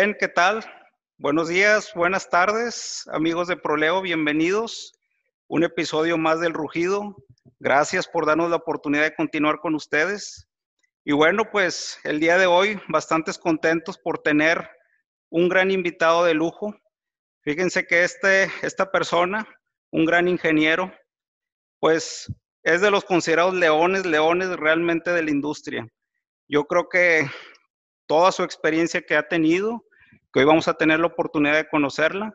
Bien, 0.00 0.16
¿qué 0.16 0.28
tal? 0.28 0.64
Buenos 1.16 1.48
días, 1.48 1.92
buenas 1.92 2.30
tardes, 2.30 3.02
amigos 3.10 3.48
de 3.48 3.56
Proleo, 3.56 4.00
bienvenidos. 4.00 4.96
Un 5.48 5.64
episodio 5.64 6.16
más 6.16 6.38
del 6.38 6.52
Rugido. 6.52 7.16
Gracias 7.58 8.06
por 8.06 8.24
darnos 8.24 8.48
la 8.48 8.54
oportunidad 8.54 9.02
de 9.02 9.16
continuar 9.16 9.58
con 9.58 9.74
ustedes. 9.74 10.46
Y 11.04 11.10
bueno, 11.14 11.50
pues 11.50 11.98
el 12.04 12.20
día 12.20 12.38
de 12.38 12.46
hoy 12.46 12.80
bastantes 12.86 13.38
contentos 13.38 13.98
por 13.98 14.18
tener 14.18 14.70
un 15.30 15.48
gran 15.48 15.72
invitado 15.72 16.24
de 16.24 16.34
lujo. 16.34 16.76
Fíjense 17.42 17.84
que 17.84 18.04
este, 18.04 18.52
esta 18.62 18.92
persona, 18.92 19.48
un 19.90 20.04
gran 20.04 20.28
ingeniero, 20.28 20.92
pues 21.80 22.32
es 22.62 22.80
de 22.80 22.92
los 22.92 23.04
considerados 23.04 23.54
leones, 23.54 24.06
leones 24.06 24.48
realmente 24.50 25.10
de 25.10 25.24
la 25.24 25.30
industria. 25.32 25.88
Yo 26.46 26.66
creo 26.66 26.88
que 26.88 27.28
toda 28.06 28.30
su 28.30 28.44
experiencia 28.44 29.02
que 29.02 29.16
ha 29.16 29.26
tenido, 29.26 29.84
que 30.32 30.40
hoy 30.40 30.46
vamos 30.46 30.68
a 30.68 30.74
tener 30.74 31.00
la 31.00 31.06
oportunidad 31.06 31.54
de 31.54 31.68
conocerla, 31.68 32.32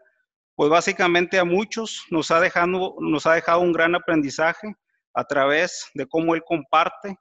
pues 0.56 0.70
básicamente 0.70 1.40
a 1.40 1.46
muchos 1.46 2.04
nos 2.10 2.32
ha 2.32 2.40
dejado, 2.40 2.96
nos 3.00 3.26
ha 3.26 3.34
dejado 3.34 3.62
un 3.62 3.74
gran 3.74 3.96
aprendizaje 3.96 4.76
a 5.14 5.24
través 5.26 5.90
de 5.94 6.08
cómo 6.08 6.36
él 6.36 6.44
comparte 6.46 7.18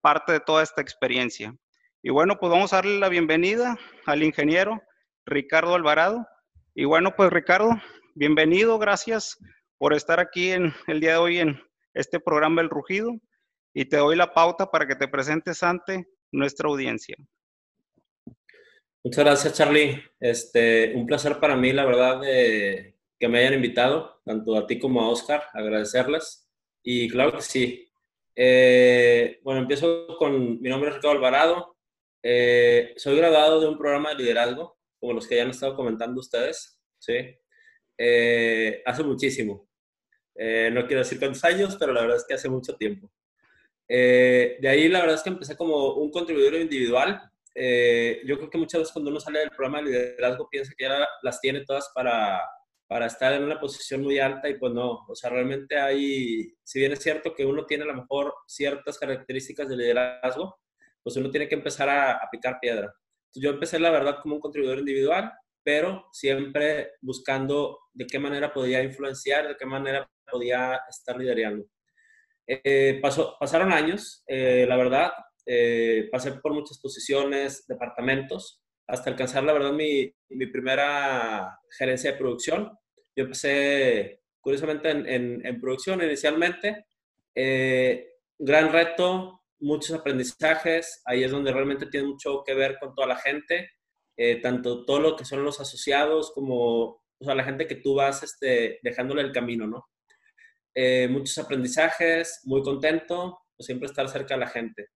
parte 0.00 0.32
de 0.32 0.40
toda 0.40 0.62
esta 0.62 0.82
experiencia. 0.82 1.54
Y 2.02 2.10
bueno, 2.10 2.38
pues 2.38 2.50
vamos 2.50 2.72
a 2.72 2.76
darle 2.76 2.98
la 2.98 3.08
bienvenida 3.08 3.76
al 4.06 4.22
ingeniero 4.22 4.80
Ricardo 5.24 5.74
Alvarado. 5.74 6.26
Y 6.74 6.84
bueno, 6.84 7.14
pues 7.16 7.32
Ricardo, 7.32 7.70
bienvenido, 8.14 8.78
gracias 8.78 9.38
por 9.78 9.92
estar 9.92 10.20
aquí 10.20 10.50
en 10.50 10.72
el 10.86 11.00
día 11.00 11.12
de 11.12 11.16
hoy 11.16 11.38
en 11.38 11.60
este 11.94 12.20
programa 12.20 12.60
El 12.60 12.70
Rugido 12.70 13.12
y 13.74 13.86
te 13.86 13.96
doy 13.96 14.16
la 14.16 14.32
pauta 14.32 14.70
para 14.70 14.86
que 14.86 14.94
te 14.94 15.08
presentes 15.08 15.62
ante 15.62 16.06
nuestra 16.30 16.68
audiencia. 16.68 17.16
Muchas 19.06 19.24
gracias, 19.24 19.54
Charlie. 19.54 20.02
Este, 20.18 20.92
un 20.96 21.06
placer 21.06 21.38
para 21.38 21.54
mí, 21.54 21.72
la 21.72 21.84
verdad, 21.84 22.20
de 22.20 22.96
que 23.20 23.28
me 23.28 23.38
hayan 23.38 23.54
invitado, 23.54 24.20
tanto 24.24 24.56
a 24.56 24.66
ti 24.66 24.80
como 24.80 25.00
a 25.00 25.10
Oscar, 25.10 25.44
agradecerles. 25.52 26.50
Y 26.82 27.08
claro 27.08 27.32
que 27.36 27.42
sí. 27.42 27.88
Eh, 28.34 29.38
bueno, 29.44 29.60
empiezo 29.60 30.08
con, 30.18 30.60
mi 30.60 30.68
nombre 30.68 30.90
es 30.90 30.96
Ricardo 30.96 31.18
Alvarado. 31.18 31.76
Eh, 32.20 32.94
soy 32.96 33.16
graduado 33.16 33.60
de 33.60 33.68
un 33.68 33.78
programa 33.78 34.08
de 34.08 34.16
liderazgo, 34.16 34.76
como 34.98 35.12
los 35.12 35.28
que 35.28 35.36
ya 35.36 35.44
han 35.44 35.50
estado 35.50 35.76
comentando 35.76 36.18
ustedes, 36.18 36.76
¿sí? 36.98 37.14
Eh, 37.96 38.82
hace 38.84 39.04
muchísimo. 39.04 39.68
no 40.34 40.86
quiero 40.88 40.98
decir 40.98 41.20
cuántos 41.20 41.44
años, 41.44 41.76
pero 41.78 41.92
la 41.92 42.00
verdad 42.00 42.16
es 42.16 42.24
que 42.26 42.34
hace 42.34 42.48
mucho 42.48 42.74
tiempo. 42.74 43.08
de 43.88 44.68
ahí 44.68 44.88
la 44.88 44.98
verdad 44.98 45.14
es 45.14 45.22
que 45.22 45.30
empecé 45.30 45.56
como 45.56 45.94
un 45.94 46.10
contribuidor 46.10 46.56
individual 46.56 47.30
eh, 47.56 48.20
yo 48.26 48.36
creo 48.36 48.50
que 48.50 48.58
muchas 48.58 48.80
veces 48.80 48.92
cuando 48.92 49.10
uno 49.10 49.20
sale 49.20 49.40
del 49.40 49.50
programa 49.50 49.78
de 49.78 49.84
liderazgo 49.84 50.48
piensa 50.48 50.74
que 50.76 50.84
ya 50.84 51.08
las 51.22 51.40
tiene 51.40 51.64
todas 51.64 51.90
para, 51.94 52.42
para 52.86 53.06
estar 53.06 53.32
en 53.32 53.44
una 53.44 53.58
posición 53.58 54.02
muy 54.02 54.18
alta 54.18 54.48
y 54.48 54.58
pues 54.58 54.72
no, 54.72 55.04
o 55.08 55.14
sea, 55.14 55.30
realmente 55.30 55.78
hay, 55.78 56.54
si 56.62 56.78
bien 56.78 56.92
es 56.92 57.00
cierto 57.00 57.34
que 57.34 57.46
uno 57.46 57.64
tiene 57.64 57.84
a 57.84 57.88
lo 57.88 57.94
mejor 57.94 58.34
ciertas 58.46 58.98
características 58.98 59.68
de 59.68 59.76
liderazgo, 59.76 60.58
pues 61.02 61.16
uno 61.16 61.30
tiene 61.30 61.48
que 61.48 61.54
empezar 61.54 61.88
a, 61.88 62.12
a 62.12 62.28
picar 62.30 62.58
piedra. 62.60 62.94
yo 63.34 63.50
empecé 63.50 63.78
la 63.78 63.90
verdad 63.90 64.18
como 64.22 64.34
un 64.34 64.40
contribuidor 64.40 64.78
individual, 64.78 65.32
pero 65.64 66.06
siempre 66.12 66.92
buscando 67.00 67.78
de 67.92 68.06
qué 68.06 68.18
manera 68.18 68.52
podía 68.52 68.82
influenciar, 68.82 69.48
de 69.48 69.56
qué 69.56 69.66
manera 69.66 70.08
podía 70.30 70.80
estar 70.88 71.16
liderando. 71.16 71.66
Eh, 72.46 73.00
pasó, 73.02 73.36
pasaron 73.40 73.72
años, 73.72 74.22
eh, 74.26 74.64
la 74.68 74.76
verdad, 74.76 75.10
eh, 75.46 76.08
pasé 76.10 76.32
por 76.32 76.52
muchas 76.52 76.78
posiciones, 76.80 77.66
departamentos, 77.68 78.60
hasta 78.88 79.10
alcanzar, 79.10 79.44
la 79.44 79.52
verdad, 79.52 79.72
mi, 79.72 80.12
mi 80.30 80.46
primera 80.46 81.58
gerencia 81.78 82.12
de 82.12 82.18
producción. 82.18 82.72
Yo 83.14 83.24
empecé, 83.24 84.22
curiosamente, 84.40 84.90
en, 84.90 85.46
en, 85.46 85.60
producción 85.60 86.02
inicialmente. 86.02 86.86
Eh, 87.34 88.08
gran 88.38 88.72
reto, 88.72 89.42
muchos 89.60 89.96
aprendizajes. 89.96 91.02
Ahí 91.04 91.22
es 91.22 91.30
donde 91.30 91.52
realmente 91.52 91.86
tiene 91.86 92.08
mucho 92.08 92.42
que 92.44 92.54
ver 92.54 92.78
con 92.78 92.94
toda 92.94 93.08
la 93.08 93.16
gente, 93.16 93.70
eh, 94.16 94.40
tanto 94.40 94.84
todo 94.84 95.00
lo 95.00 95.16
que 95.16 95.24
son 95.24 95.44
los 95.44 95.60
asociados 95.60 96.32
como 96.32 97.04
o 97.18 97.24
sea, 97.24 97.34
la 97.34 97.44
gente 97.44 97.66
que 97.66 97.76
tú 97.76 97.94
vas 97.94 98.22
este, 98.22 98.78
dejándole 98.82 99.22
el 99.22 99.32
camino, 99.32 99.66
¿no? 99.66 99.86
muchos 101.08 101.38
aprendizajes, 101.38 102.42
muy 102.44 102.62
contento, 102.62 103.38
siempre 103.58 103.86
estar 103.86 104.06
cerca 104.10 104.34
de 104.34 104.40
la 104.40 104.46
gente. 104.46 104.90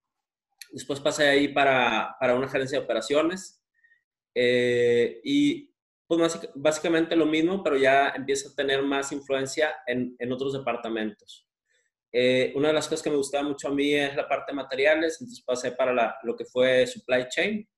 Después 0.72 1.00
pasé 1.00 1.28
ahí 1.28 1.48
para, 1.48 2.16
para 2.18 2.34
una 2.34 2.48
gerencia 2.48 2.78
de 2.78 2.84
operaciones. 2.84 3.62
Eh, 4.34 5.20
y 5.24 5.70
pues 6.06 6.50
básicamente 6.54 7.14
lo 7.14 7.26
mismo, 7.26 7.62
pero 7.62 7.76
ya 7.76 8.08
empiezo 8.10 8.48
a 8.48 8.54
tener 8.54 8.82
más 8.82 9.12
influencia 9.12 9.76
en, 9.86 10.16
en 10.18 10.32
otros 10.32 10.52
departamentos. 10.52 11.46
Eh, 12.12 12.52
una 12.56 12.68
de 12.68 12.74
las 12.74 12.88
cosas 12.88 13.02
que 13.02 13.10
me 13.10 13.16
gustaba 13.16 13.46
mucho 13.46 13.68
a 13.68 13.74
mí 13.74 13.94
es 13.94 14.16
la 14.16 14.28
parte 14.28 14.50
de 14.50 14.56
materiales, 14.56 15.18
entonces 15.20 15.44
pasé 15.44 15.72
para 15.72 15.92
la, 15.92 16.16
lo 16.24 16.34
que 16.34 16.44
fue 16.44 16.86
supply 16.86 17.28
chain 17.28 17.68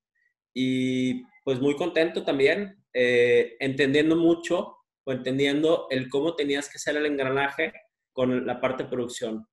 y 0.53 1.23
pues 1.43 1.59
muy 1.59 1.75
contento 1.75 2.23
también, 2.23 2.83
eh, 2.93 3.55
entendiendo 3.59 4.15
mucho 4.15 4.77
o 5.03 5.11
entendiendo 5.11 5.87
el 5.91 6.09
cómo 6.09 6.35
tenías 6.35 6.67
que 6.69 6.77
hacer 6.77 6.97
el 6.97 7.05
engranaje 7.05 7.73
con 8.11 8.47
la 8.47 8.59
parte 8.59 8.83
de 8.83 8.89
producción. 8.89 9.47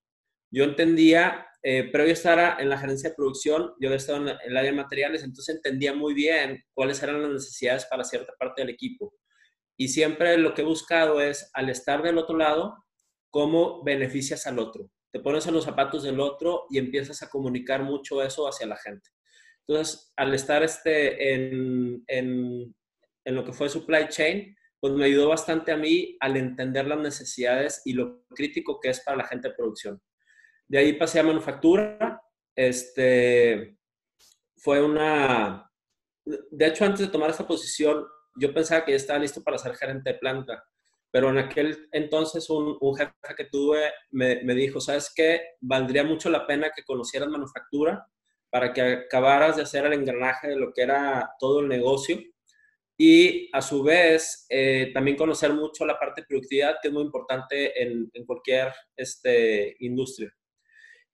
Yo 0.50 0.64
entendía 0.64 1.46
eh, 1.62 1.90
previo 1.90 2.10
a 2.10 2.14
estar 2.14 2.60
en 2.60 2.68
la 2.68 2.78
gerencia 2.78 3.10
de 3.10 3.16
producción, 3.16 3.74
yo 3.80 3.88
había 3.88 3.98
estado 3.98 4.28
en, 4.28 4.36
el 4.44 4.56
área 4.56 4.70
de 4.70 4.76
materiales, 4.76 5.22
entonces 5.22 5.56
entendía 5.56 5.92
muy 5.94 6.14
bien 6.14 6.62
cuáles 6.72 7.02
eran 7.02 7.20
las 7.20 7.30
necesidades 7.30 7.86
para 7.86 8.04
cierta 8.04 8.32
parte 8.38 8.62
del 8.62 8.70
equipo. 8.70 9.14
Y 9.76 9.88
siempre 9.88 10.38
lo 10.38 10.54
que 10.54 10.62
he 10.62 10.64
buscado 10.64 11.20
es, 11.20 11.50
al 11.54 11.68
estar 11.68 12.02
del 12.02 12.18
otro 12.18 12.36
lado, 12.36 12.76
cómo 13.30 13.82
beneficias 13.84 14.46
al 14.46 14.58
otro. 14.58 14.90
Te 15.12 15.20
pones 15.20 15.46
en 15.46 15.54
los 15.54 15.64
zapatos 15.64 16.02
del 16.02 16.20
otro 16.20 16.66
y 16.70 16.78
empiezas 16.78 17.22
a 17.22 17.28
comunicar 17.28 17.82
mucho 17.82 18.22
eso 18.22 18.46
hacia 18.46 18.66
la 18.66 18.76
gente. 18.76 19.10
Entonces, 19.66 20.12
al 20.16 20.34
estar 20.34 20.62
este, 20.62 21.34
en, 21.34 22.02
en, 22.06 22.74
en 23.24 23.34
lo 23.34 23.44
que 23.44 23.52
fue 23.52 23.68
supply 23.68 24.08
chain, 24.08 24.56
pues 24.80 24.94
me 24.94 25.04
ayudó 25.04 25.28
bastante 25.28 25.72
a 25.72 25.76
mí 25.76 26.16
al 26.20 26.36
entender 26.36 26.86
las 26.86 26.98
necesidades 26.98 27.82
y 27.84 27.92
lo 27.92 28.24
crítico 28.30 28.80
que 28.80 28.88
es 28.88 29.00
para 29.00 29.18
la 29.18 29.26
gente 29.26 29.48
de 29.48 29.54
producción. 29.54 30.00
De 30.70 30.78
ahí 30.78 30.92
pasé 30.92 31.18
a 31.18 31.24
manufactura. 31.24 32.22
Este, 32.54 33.76
fue 34.56 34.80
una... 34.80 35.68
De 36.24 36.66
hecho, 36.66 36.84
antes 36.84 37.00
de 37.00 37.08
tomar 37.08 37.28
esta 37.28 37.44
posición, 37.44 38.06
yo 38.36 38.54
pensaba 38.54 38.84
que 38.84 38.92
ya 38.92 38.96
estaba 38.96 39.18
listo 39.18 39.42
para 39.42 39.58
ser 39.58 39.74
gerente 39.74 40.12
de 40.12 40.18
planta. 40.20 40.62
Pero 41.10 41.30
en 41.30 41.38
aquel 41.38 41.88
entonces 41.90 42.48
un, 42.50 42.78
jefe 42.96 43.12
que 43.36 43.46
tuve 43.46 43.90
me, 44.12 44.44
me, 44.44 44.54
dijo, 44.54 44.80
¿sabes 44.80 45.12
qué? 45.12 45.40
Valdría 45.60 46.04
mucho 46.04 46.30
la 46.30 46.46
pena 46.46 46.70
que 46.70 46.84
conocieras 46.84 47.28
manufactura 47.28 48.06
para 48.48 48.72
que 48.72 48.80
acabaras 48.80 49.56
de 49.56 49.62
hacer 49.62 49.86
el 49.86 49.94
engranaje 49.94 50.50
de 50.50 50.56
lo 50.56 50.72
que 50.72 50.82
era 50.82 51.32
todo 51.40 51.58
el 51.60 51.68
negocio 51.68 52.16
y 52.96 53.50
a 53.52 53.60
su 53.60 53.82
vez 53.82 54.46
eh, 54.48 54.92
también 54.94 55.16
conocer 55.16 55.52
mucho 55.52 55.84
la 55.84 55.98
parte 55.98 56.20
de 56.20 56.28
productividad, 56.28 56.76
que 56.80 56.88
es 56.88 56.94
muy 56.94 57.02
importante 57.02 57.82
en, 57.82 58.08
en 58.12 58.24
cualquier 58.24 58.72
este, 58.94 59.74
industria. 59.80 60.32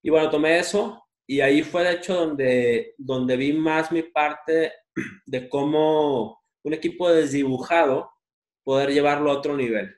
Y 0.06 0.10
bueno, 0.10 0.30
tomé 0.30 0.60
eso 0.60 1.04
y 1.26 1.40
ahí 1.40 1.64
fue 1.64 1.82
de 1.82 1.94
hecho 1.94 2.14
donde, 2.14 2.94
donde 2.96 3.36
vi 3.36 3.52
más 3.52 3.90
mi 3.90 4.04
parte 4.04 4.72
de 5.26 5.48
cómo 5.48 6.44
un 6.62 6.72
equipo 6.72 7.10
desdibujado 7.10 8.12
poder 8.62 8.92
llevarlo 8.92 9.32
a 9.32 9.38
otro 9.38 9.56
nivel. 9.56 9.92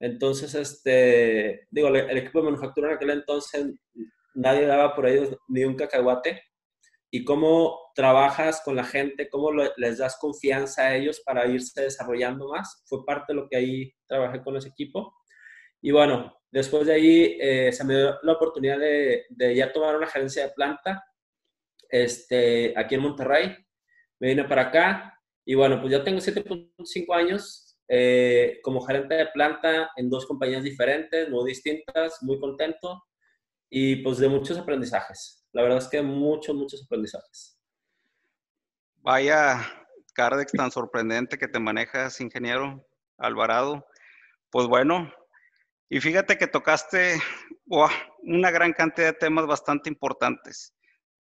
Entonces, 0.00 0.52
este, 0.56 1.68
digo, 1.70 1.86
el, 1.86 2.18
equipo 2.18 2.40
de 2.40 2.46
manufactura 2.46 2.88
en 2.88 2.96
aquel 2.96 3.10
entonces 3.10 3.72
nadie 4.34 4.66
daba 4.66 4.96
por 4.96 5.06
ellos 5.06 5.36
ni 5.46 5.64
un 5.64 5.76
cacahuate. 5.76 6.42
Y 7.12 7.24
cómo 7.24 7.92
trabajas 7.94 8.62
con 8.64 8.74
la 8.74 8.82
gente, 8.82 9.30
cómo 9.30 9.52
les 9.52 9.98
das 9.98 10.18
confianza 10.20 10.88
a 10.88 10.96
ellos 10.96 11.22
para 11.24 11.46
irse 11.46 11.82
desarrollando 11.82 12.48
más, 12.48 12.82
fue 12.86 13.06
parte 13.06 13.26
de 13.32 13.42
lo 13.42 13.48
que 13.48 13.58
ahí 13.58 13.92
trabajé 14.08 14.42
con 14.42 14.56
ese 14.56 14.70
equipo. 14.70 15.14
Y 15.80 15.92
bueno, 15.92 16.35
Después 16.50 16.86
de 16.86 16.94
ahí 16.94 17.38
eh, 17.40 17.72
se 17.72 17.84
me 17.84 17.96
dio 17.96 18.18
la 18.22 18.32
oportunidad 18.32 18.78
de, 18.78 19.26
ya 19.54 19.72
tomar 19.72 19.96
una 19.96 20.06
gerencia 20.06 20.46
de 20.46 20.52
planta 20.52 21.04
este, 21.88 22.72
aquí 22.76 22.94
en 22.94 23.02
Monterrey. 23.02 23.56
Me 24.18 24.28
vine 24.28 24.44
para 24.44 24.62
acá 24.62 25.20
y 25.44 25.54
bueno, 25.54 25.80
pues 25.80 25.92
ya 25.92 26.02
tengo 26.02 26.18
7.5 26.18 27.14
años 27.14 27.78
eh, 27.88 28.58
como 28.62 28.80
gerente 28.80 29.14
de 29.14 29.26
planta 29.26 29.90
en 29.96 30.10
dos 30.10 30.26
compañías 30.26 30.64
diferentes, 30.64 31.28
muy 31.28 31.48
distintas, 31.48 32.22
muy 32.22 32.38
contento 32.40 33.04
y 33.68 33.96
pues 33.96 34.18
de 34.18 34.28
muchos 34.28 34.58
aprendizajes. 34.58 35.46
La 35.52 35.62
verdad 35.62 35.78
es 35.78 35.88
que 35.88 36.02
muchos, 36.02 36.54
muchos 36.54 36.82
aprendizajes. 36.84 37.60
Vaya 38.96 39.60
Cardex 40.14 40.52
tan 40.52 40.70
sorprendente 40.70 41.38
que 41.38 41.46
te 41.46 41.60
manejas, 41.60 42.20
ingeniero 42.20 42.84
Alvarado. 43.18 43.86
Pues 44.50 44.66
bueno, 44.66 45.12
y 45.88 46.00
fíjate 46.00 46.36
que 46.36 46.46
tocaste 46.46 47.20
una 48.22 48.50
gran 48.50 48.72
cantidad 48.72 49.08
de 49.08 49.18
temas 49.18 49.46
bastante 49.46 49.88
importantes. 49.88 50.74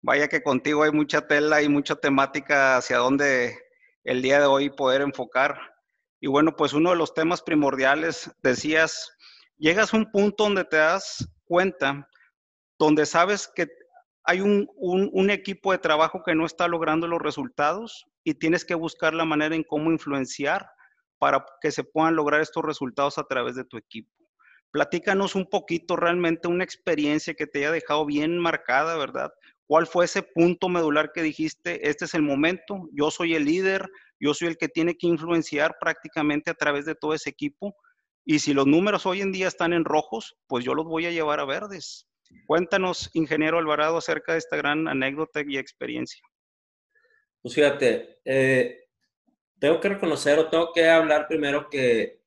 Vaya 0.02 0.28
que 0.28 0.42
contigo 0.42 0.82
hay 0.82 0.92
mucha 0.92 1.26
tela 1.26 1.62
y 1.62 1.68
mucha 1.68 1.96
temática 1.96 2.76
hacia 2.76 2.98
dónde 2.98 3.58
el 4.04 4.22
día 4.22 4.40
de 4.40 4.46
hoy 4.46 4.70
poder 4.70 5.00
enfocar. 5.02 5.58
Y 6.20 6.28
bueno, 6.28 6.56
pues 6.56 6.72
uno 6.72 6.90
de 6.90 6.96
los 6.96 7.14
temas 7.14 7.42
primordiales, 7.42 8.30
decías, 8.42 9.14
llegas 9.56 9.92
a 9.92 9.96
un 9.96 10.10
punto 10.10 10.44
donde 10.44 10.64
te 10.64 10.76
das 10.76 11.28
cuenta, 11.44 12.08
donde 12.78 13.06
sabes 13.06 13.50
que 13.54 13.66
hay 14.24 14.40
un, 14.40 14.68
un, 14.76 15.30
equipo 15.30 15.72
de 15.72 15.78
trabajo 15.78 16.22
que 16.22 16.34
no 16.34 16.46
está 16.46 16.66
logrando 16.66 17.06
los 17.06 17.20
resultados 17.20 18.06
y 18.24 18.34
tienes 18.34 18.64
que 18.64 18.74
buscar 18.74 19.12
la 19.12 19.26
manera 19.26 19.54
en 19.54 19.64
cómo 19.64 19.90
influenciar 19.90 20.66
para 21.18 21.44
que 21.60 21.70
se 21.70 21.84
puedan 21.84 22.16
lograr 22.16 22.40
estos 22.40 22.64
resultados 22.64 23.18
a 23.18 23.24
través 23.24 23.54
de 23.54 23.64
tu 23.64 23.76
equipo. 23.76 24.23
Platícanos 24.74 25.36
un 25.36 25.46
poquito 25.46 25.94
realmente 25.94 26.48
una 26.48 26.64
experiencia 26.64 27.34
que 27.34 27.46
te 27.46 27.60
haya 27.60 27.70
dejado 27.70 28.04
bien 28.04 28.36
marcada, 28.40 28.96
¿verdad? 28.96 29.32
¿Cuál 29.68 29.86
fue 29.86 30.06
ese 30.06 30.24
punto 30.24 30.68
medular 30.68 31.12
que 31.14 31.22
dijiste, 31.22 31.88
este 31.88 32.06
es 32.06 32.14
el 32.14 32.22
momento, 32.22 32.88
yo 32.92 33.12
soy 33.12 33.36
el 33.36 33.44
líder, 33.44 33.88
yo 34.18 34.34
soy 34.34 34.48
el 34.48 34.56
que 34.56 34.66
tiene 34.66 34.96
que 34.96 35.06
influenciar 35.06 35.76
prácticamente 35.78 36.50
a 36.50 36.54
través 36.54 36.86
de 36.86 36.96
todo 36.96 37.14
ese 37.14 37.30
equipo? 37.30 37.76
Y 38.24 38.40
si 38.40 38.52
los 38.52 38.66
números 38.66 39.06
hoy 39.06 39.20
en 39.20 39.30
día 39.30 39.46
están 39.46 39.72
en 39.72 39.84
rojos, 39.84 40.34
pues 40.48 40.64
yo 40.64 40.74
los 40.74 40.86
voy 40.86 41.06
a 41.06 41.12
llevar 41.12 41.38
a 41.38 41.44
verdes. 41.44 42.08
Cuéntanos, 42.48 43.10
ingeniero 43.14 43.58
Alvarado, 43.58 43.98
acerca 43.98 44.32
de 44.32 44.38
esta 44.38 44.56
gran 44.56 44.88
anécdota 44.88 45.44
y 45.46 45.56
experiencia. 45.56 46.20
Pues 47.40 47.54
fíjate, 47.54 48.18
eh, 48.24 48.88
tengo 49.60 49.78
que 49.78 49.90
reconocer 49.90 50.36
o 50.40 50.50
tengo 50.50 50.72
que 50.72 50.88
hablar 50.90 51.28
primero 51.28 51.70
que 51.70 52.23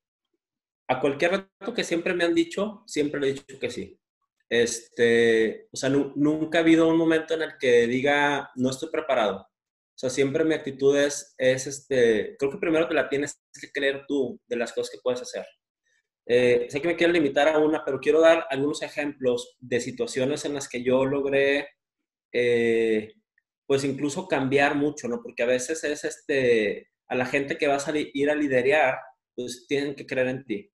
a 0.88 1.00
cualquier 1.00 1.48
reto 1.60 1.74
que 1.74 1.84
siempre 1.84 2.14
me 2.14 2.24
han 2.24 2.34
dicho, 2.34 2.82
siempre 2.86 3.20
le 3.20 3.28
he 3.28 3.32
dicho 3.34 3.58
que 3.60 3.70
sí. 3.70 3.98
Este, 4.48 5.68
o 5.70 5.76
sea, 5.76 5.90
nunca 5.90 6.58
ha 6.58 6.60
habido 6.62 6.88
un 6.88 6.96
momento 6.96 7.34
en 7.34 7.42
el 7.42 7.58
que 7.58 7.86
diga, 7.86 8.50
no 8.56 8.70
estoy 8.70 8.88
preparado. 8.90 9.40
O 9.40 10.00
sea, 10.00 10.10
siempre 10.10 10.44
mi 10.44 10.54
actitud 10.54 10.96
es, 10.96 11.34
es 11.36 11.66
este, 11.66 12.36
creo 12.38 12.50
que 12.50 12.58
primero 12.58 12.88
te 12.88 12.94
la 12.94 13.08
tienes 13.08 13.38
que 13.60 13.70
creer 13.70 14.04
tú 14.08 14.40
de 14.46 14.56
las 14.56 14.72
cosas 14.72 14.90
que 14.90 15.00
puedes 15.02 15.20
hacer. 15.20 15.44
Eh, 16.24 16.66
sé 16.70 16.80
que 16.80 16.88
me 16.88 16.96
quiero 16.96 17.12
limitar 17.12 17.48
a 17.48 17.58
una, 17.58 17.84
pero 17.84 18.00
quiero 18.00 18.20
dar 18.20 18.46
algunos 18.50 18.82
ejemplos 18.82 19.56
de 19.60 19.80
situaciones 19.80 20.44
en 20.44 20.54
las 20.54 20.68
que 20.68 20.82
yo 20.82 21.04
logré, 21.04 21.68
eh, 22.32 23.12
pues 23.66 23.84
incluso 23.84 24.28
cambiar 24.28 24.74
mucho, 24.74 25.08
¿no? 25.08 25.20
Porque 25.22 25.42
a 25.42 25.46
veces 25.46 25.84
es 25.84 26.04
este, 26.04 26.90
a 27.08 27.14
la 27.14 27.26
gente 27.26 27.58
que 27.58 27.66
vas 27.66 27.88
a 27.88 27.92
ir 27.96 28.30
a 28.30 28.34
liderar, 28.34 28.98
pues 29.34 29.66
tienen 29.66 29.94
que 29.94 30.06
creer 30.06 30.28
en 30.28 30.44
ti. 30.44 30.70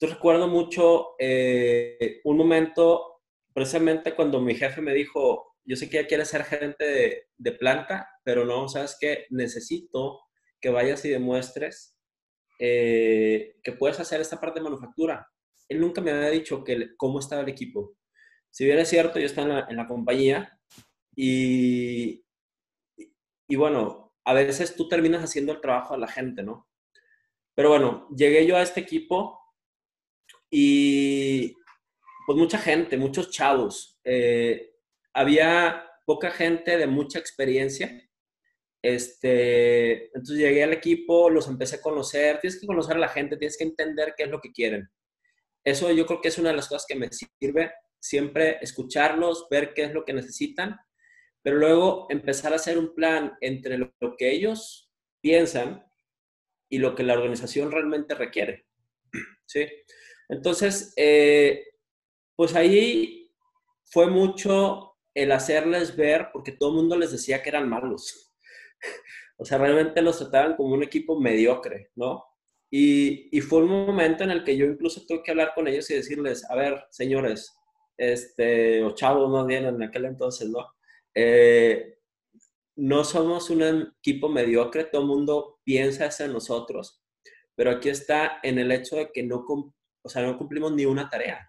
Yo 0.00 0.08
recuerdo 0.08 0.46
mucho 0.46 1.16
eh, 1.18 2.20
un 2.22 2.36
momento, 2.36 3.20
precisamente 3.52 4.14
cuando 4.14 4.40
mi 4.40 4.54
jefe 4.54 4.80
me 4.80 4.94
dijo, 4.94 5.56
yo 5.64 5.74
sé 5.74 5.90
que 5.90 6.00
ya 6.00 6.06
quieres 6.06 6.28
ser 6.28 6.44
gerente 6.44 7.26
de, 7.36 7.52
planta, 7.52 8.08
pero 8.22 8.44
no, 8.44 8.68
sabes 8.68 8.96
que 9.00 9.26
necesito 9.30 10.20
que 10.60 10.70
vayas 10.70 11.04
y 11.04 11.08
demuestres 11.08 11.98
eh, 12.60 13.56
que 13.62 13.72
puedes 13.72 13.98
hacer 13.98 14.20
esta 14.20 14.40
parte 14.40 14.60
de 14.60 14.64
manufactura. 14.64 15.28
Él 15.68 15.80
nunca 15.80 16.00
me 16.00 16.12
había 16.12 16.30
dicho 16.30 16.62
que, 16.62 16.96
cómo 16.96 17.18
estaba 17.18 17.42
el 17.42 17.48
equipo. 17.48 17.96
Si 18.50 18.64
bien 18.64 18.78
es 18.78 18.88
cierto, 18.88 19.18
yo 19.18 19.26
estaba 19.26 19.66
en 19.68 19.76
la, 19.76 19.86
compañía 19.88 20.60
y, 21.16 22.24
y, 23.48 23.56
bueno, 23.56 24.14
a 24.24 24.32
veces 24.32 24.76
tú 24.76 24.88
terminas 24.88 25.24
haciendo 25.24 25.52
el 25.52 25.60
trabajo 25.60 25.94
a 25.94 25.98
la 25.98 26.08
gente, 26.08 26.44
¿no? 26.44 26.68
Pero 27.56 27.70
bueno, 27.70 28.08
llegué 28.16 28.46
yo 28.46 28.56
a 28.56 28.62
este 28.62 28.80
equipo 28.80 29.37
y 30.50 31.54
pues 32.26 32.38
mucha 32.38 32.58
gente, 32.58 32.96
muchos 32.96 33.30
chavos. 33.30 33.98
Eh, 34.04 34.74
había 35.14 35.84
poca 36.06 36.30
gente 36.30 36.76
de 36.76 36.86
mucha 36.86 37.18
experiencia 37.18 38.08
este, 38.82 40.06
entonces 40.06 40.38
llegué 40.38 40.62
al 40.62 40.72
equipo, 40.72 41.30
los 41.30 41.48
empecé 41.48 41.76
a 41.76 41.82
conocer, 41.82 42.38
tienes 42.40 42.60
que 42.60 42.66
conocer 42.66 42.96
a 42.96 43.00
la 43.00 43.08
gente, 43.08 43.36
tienes 43.36 43.56
que 43.58 43.64
entender 43.64 44.14
qué 44.16 44.24
es 44.24 44.30
lo 44.30 44.40
que 44.40 44.52
quieren. 44.52 44.88
Eso 45.64 45.90
yo 45.92 46.06
creo 46.06 46.20
que 46.20 46.28
es 46.28 46.38
una 46.38 46.50
de 46.50 46.56
las 46.56 46.68
cosas 46.68 46.86
que 46.88 46.94
me 46.94 47.08
sirve, 47.10 47.72
siempre 47.98 48.58
escucharlos, 48.60 49.48
ver 49.50 49.74
qué 49.74 49.84
es 49.84 49.92
lo 49.92 50.04
que 50.04 50.12
necesitan, 50.12 50.76
pero 51.42 51.56
luego 51.56 52.06
empezar 52.08 52.52
a 52.52 52.56
hacer 52.56 52.78
un 52.78 52.94
plan 52.94 53.36
entre 53.40 53.78
lo, 53.78 53.92
que 54.16 54.30
ellos 54.30 54.90
piensan 55.20 55.84
y 56.68 56.78
lo 56.78 56.94
que 56.94 57.02
la 57.02 57.14
organización 57.14 57.72
realmente 57.72 58.14
requiere. 58.14 58.66
¿Sí? 59.46 59.66
Entonces, 60.28 60.92
eh, 60.96 61.64
pues 62.36 62.54
ahí 62.54 63.30
fue 63.84 64.08
mucho 64.08 64.96
el 65.14 65.32
hacerles 65.32 65.96
ver, 65.96 66.28
porque 66.32 66.52
todo 66.52 66.70
el 66.70 66.76
mundo 66.76 66.96
les 66.96 67.12
decía 67.12 67.42
que 67.42 67.48
eran 67.48 67.68
malos 67.68 68.32
o 69.38 69.44
sea, 69.44 69.58
realmente 69.58 70.02
los 70.02 70.18
trataban 70.18 70.56
como 70.56 70.74
un 70.74 70.82
equipo 70.82 71.18
mediocre, 71.18 71.90
¿no? 71.96 72.24
Y, 72.70 73.36
y, 73.36 73.40
fue 73.40 73.62
un 73.62 73.86
momento 73.86 74.24
en 74.24 74.30
el 74.30 74.44
que 74.44 74.56
yo 74.56 74.66
incluso 74.66 75.06
tuve 75.06 75.22
que 75.22 75.30
hablar 75.30 75.52
con 75.54 75.66
ellos 75.66 75.90
y 75.90 75.94
decirles, 75.94 76.44
a 76.50 76.54
ver, 76.54 76.84
señores, 76.90 77.56
este, 77.96 78.82
o 78.84 78.94
chavos 78.94 79.30
más 79.30 79.46
bien 79.46 79.64
en 79.64 79.82
aquel 79.82 80.04
entonces, 80.04 80.48
¿no? 80.50 80.66
Eh, 81.14 81.98
no 82.76 83.04
somos 83.04 83.50
un 83.50 83.92
equipo 83.98 84.28
mediocre, 84.28 84.84
todo 84.84 85.02
el 85.02 85.08
mundo 85.08 85.60
piensa 85.64 86.10
en 86.24 86.32
nosotros, 86.32 87.02
pero 87.54 87.72
aquí 87.72 87.88
está 87.88 88.38
en 88.42 88.58
el 88.58 88.70
hecho 88.70 88.96
de 88.96 89.10
que 89.12 89.24
no, 89.24 89.44
o 90.08 90.10
sea, 90.10 90.22
no 90.22 90.38
cumplimos 90.38 90.72
ni 90.72 90.86
una 90.86 91.10
tarea. 91.10 91.46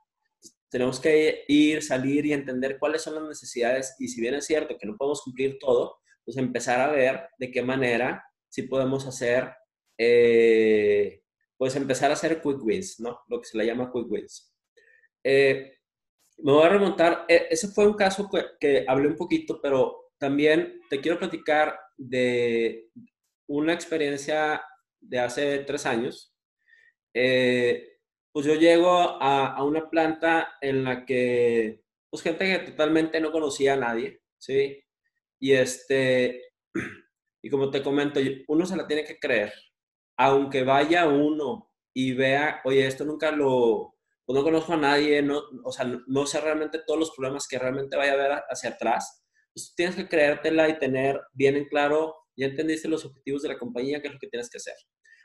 Tenemos 0.69 1.00
que 1.00 1.45
ir, 1.47 1.81
salir 1.81 2.25
y 2.25 2.33
entender 2.33 2.77
cuáles 2.77 3.01
son 3.01 3.15
las 3.15 3.23
necesidades 3.23 3.95
y 4.00 4.09
si 4.09 4.19
bien 4.19 4.35
es 4.35 4.45
cierto 4.45 4.77
que 4.77 4.85
no 4.85 4.97
podemos 4.97 5.21
cumplir 5.21 5.57
todo, 5.59 5.97
pues 6.25 6.35
empezar 6.35 6.81
a 6.81 6.91
ver 6.91 7.29
de 7.38 7.50
qué 7.50 7.61
manera 7.61 8.21
si 8.50 8.63
podemos 8.63 9.07
hacer, 9.07 9.50
eh, 9.97 11.21
pues 11.57 11.73
empezar 11.77 12.11
a 12.11 12.15
hacer 12.15 12.41
quick 12.41 12.61
wins, 12.61 13.00
¿no? 13.00 13.21
Lo 13.29 13.39
que 13.39 13.47
se 13.47 13.57
le 13.57 13.65
llama 13.65 13.89
quick 13.94 14.11
wins. 14.11 14.53
Eh, 15.23 15.78
me 16.39 16.51
voy 16.51 16.66
a 16.66 16.69
remontar, 16.69 17.25
e, 17.30 17.47
ese 17.49 17.69
fue 17.69 17.87
un 17.87 17.94
caso 17.94 18.30
que, 18.59 18.83
hablé 18.89 19.07
un 19.07 19.16
poquito, 19.16 19.61
pero 19.61 20.11
también 20.18 20.81
te 20.89 20.99
quiero 20.99 21.18
platicar 21.18 21.80
de 21.97 22.89
una 23.47 23.73
experiencia 23.73 24.61
de 24.99 25.19
hace 25.19 25.59
tres 25.59 25.85
años. 25.85 26.35
Eh, 27.13 27.98
pues 28.31 28.45
yo 28.45 28.56
llego 28.56 28.92
a, 28.92 29.48
a, 29.56 29.64
una 29.64 29.90
planta 29.90 30.57
en 30.62 30.83
la 30.83 31.06
que, 31.06 31.83
pues 32.09 32.24
gente 32.24 32.45
que 32.45 32.71
totalmente 32.71 33.19
no 33.19 33.31
conocía 33.31 33.74
a 33.74 33.78
nadie, 33.78 34.21
¿sí? 34.38 34.83
Y 35.40 35.54
este, 35.54 36.54
y 37.42 37.50
como 37.50 37.69
te 37.69 37.83
comento, 37.83 38.19
uno 38.48 38.66
se 38.66 38.76
la 38.76 38.88
tiene 38.88 39.04
que 39.06 39.19
creer. 39.19 39.54
Aunque 40.18 40.64
vaya 40.64 41.07
uno 41.07 41.71
y 41.94 42.14
vea, 42.14 42.62
oye, 42.66 42.86
esto 42.86 43.06
nunca 43.06 43.31
lo, 43.31 43.95
pues 44.26 44.38
no 44.38 44.44
conozco 44.44 44.74
a 44.74 44.78
nadie, 44.78 45.21
no, 45.21 45.42
o 45.64 45.71
sea, 45.71 45.86
no, 46.07 46.26
sé 46.26 46.42
realmente 46.42 46.81
todos 46.86 47.00
los 47.00 47.12
problemas 47.16 47.48
que 47.48 47.57
realmente 47.57 47.98
vaya 47.98 48.14
a 48.14 48.18
ver 48.18 48.31
hacia 48.50 48.71
atrás, 48.71 49.26
pues 49.54 49.74
tienes 49.76 49.95
que 49.95 50.07
creértela 50.07 50.69
y 50.69 50.78
tener 50.78 51.19
bien 51.33 51.56
en 51.56 51.66
claro, 51.66 52.16
ya 52.36 52.48
entendiste 52.48 52.88
los 52.88 53.06
objetivos 53.06 53.42
de 53.42 53.50
la 53.50 53.57
compañía, 53.57 54.02
qué 54.02 54.07
es 54.07 54.14
lo 54.14 54.19
que 54.19 54.28
tienes 54.28 54.50
que 54.50 54.57
hacer. 54.57 54.76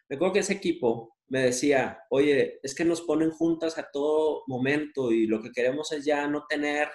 Me 0.09 0.17
acuerdo 0.17 0.35
que 0.35 0.41
ese 0.41 0.55
equipo 0.55 1.17
me 1.29 1.41
decía, 1.41 1.99
oye, 2.11 2.61
es 2.63 2.75
que 2.75 2.85
nos 2.85 3.03
ponen 3.03 3.31
juntas 3.31 3.79
a 3.79 3.89
todo 3.91 4.43
momento 4.47 5.11
y 5.11 5.27
lo 5.27 5.43
que 5.43 5.51
queremos 5.53 5.91
es 5.93 6.05
ya 6.05 6.27
no 6.27 6.45
tener, 6.49 6.89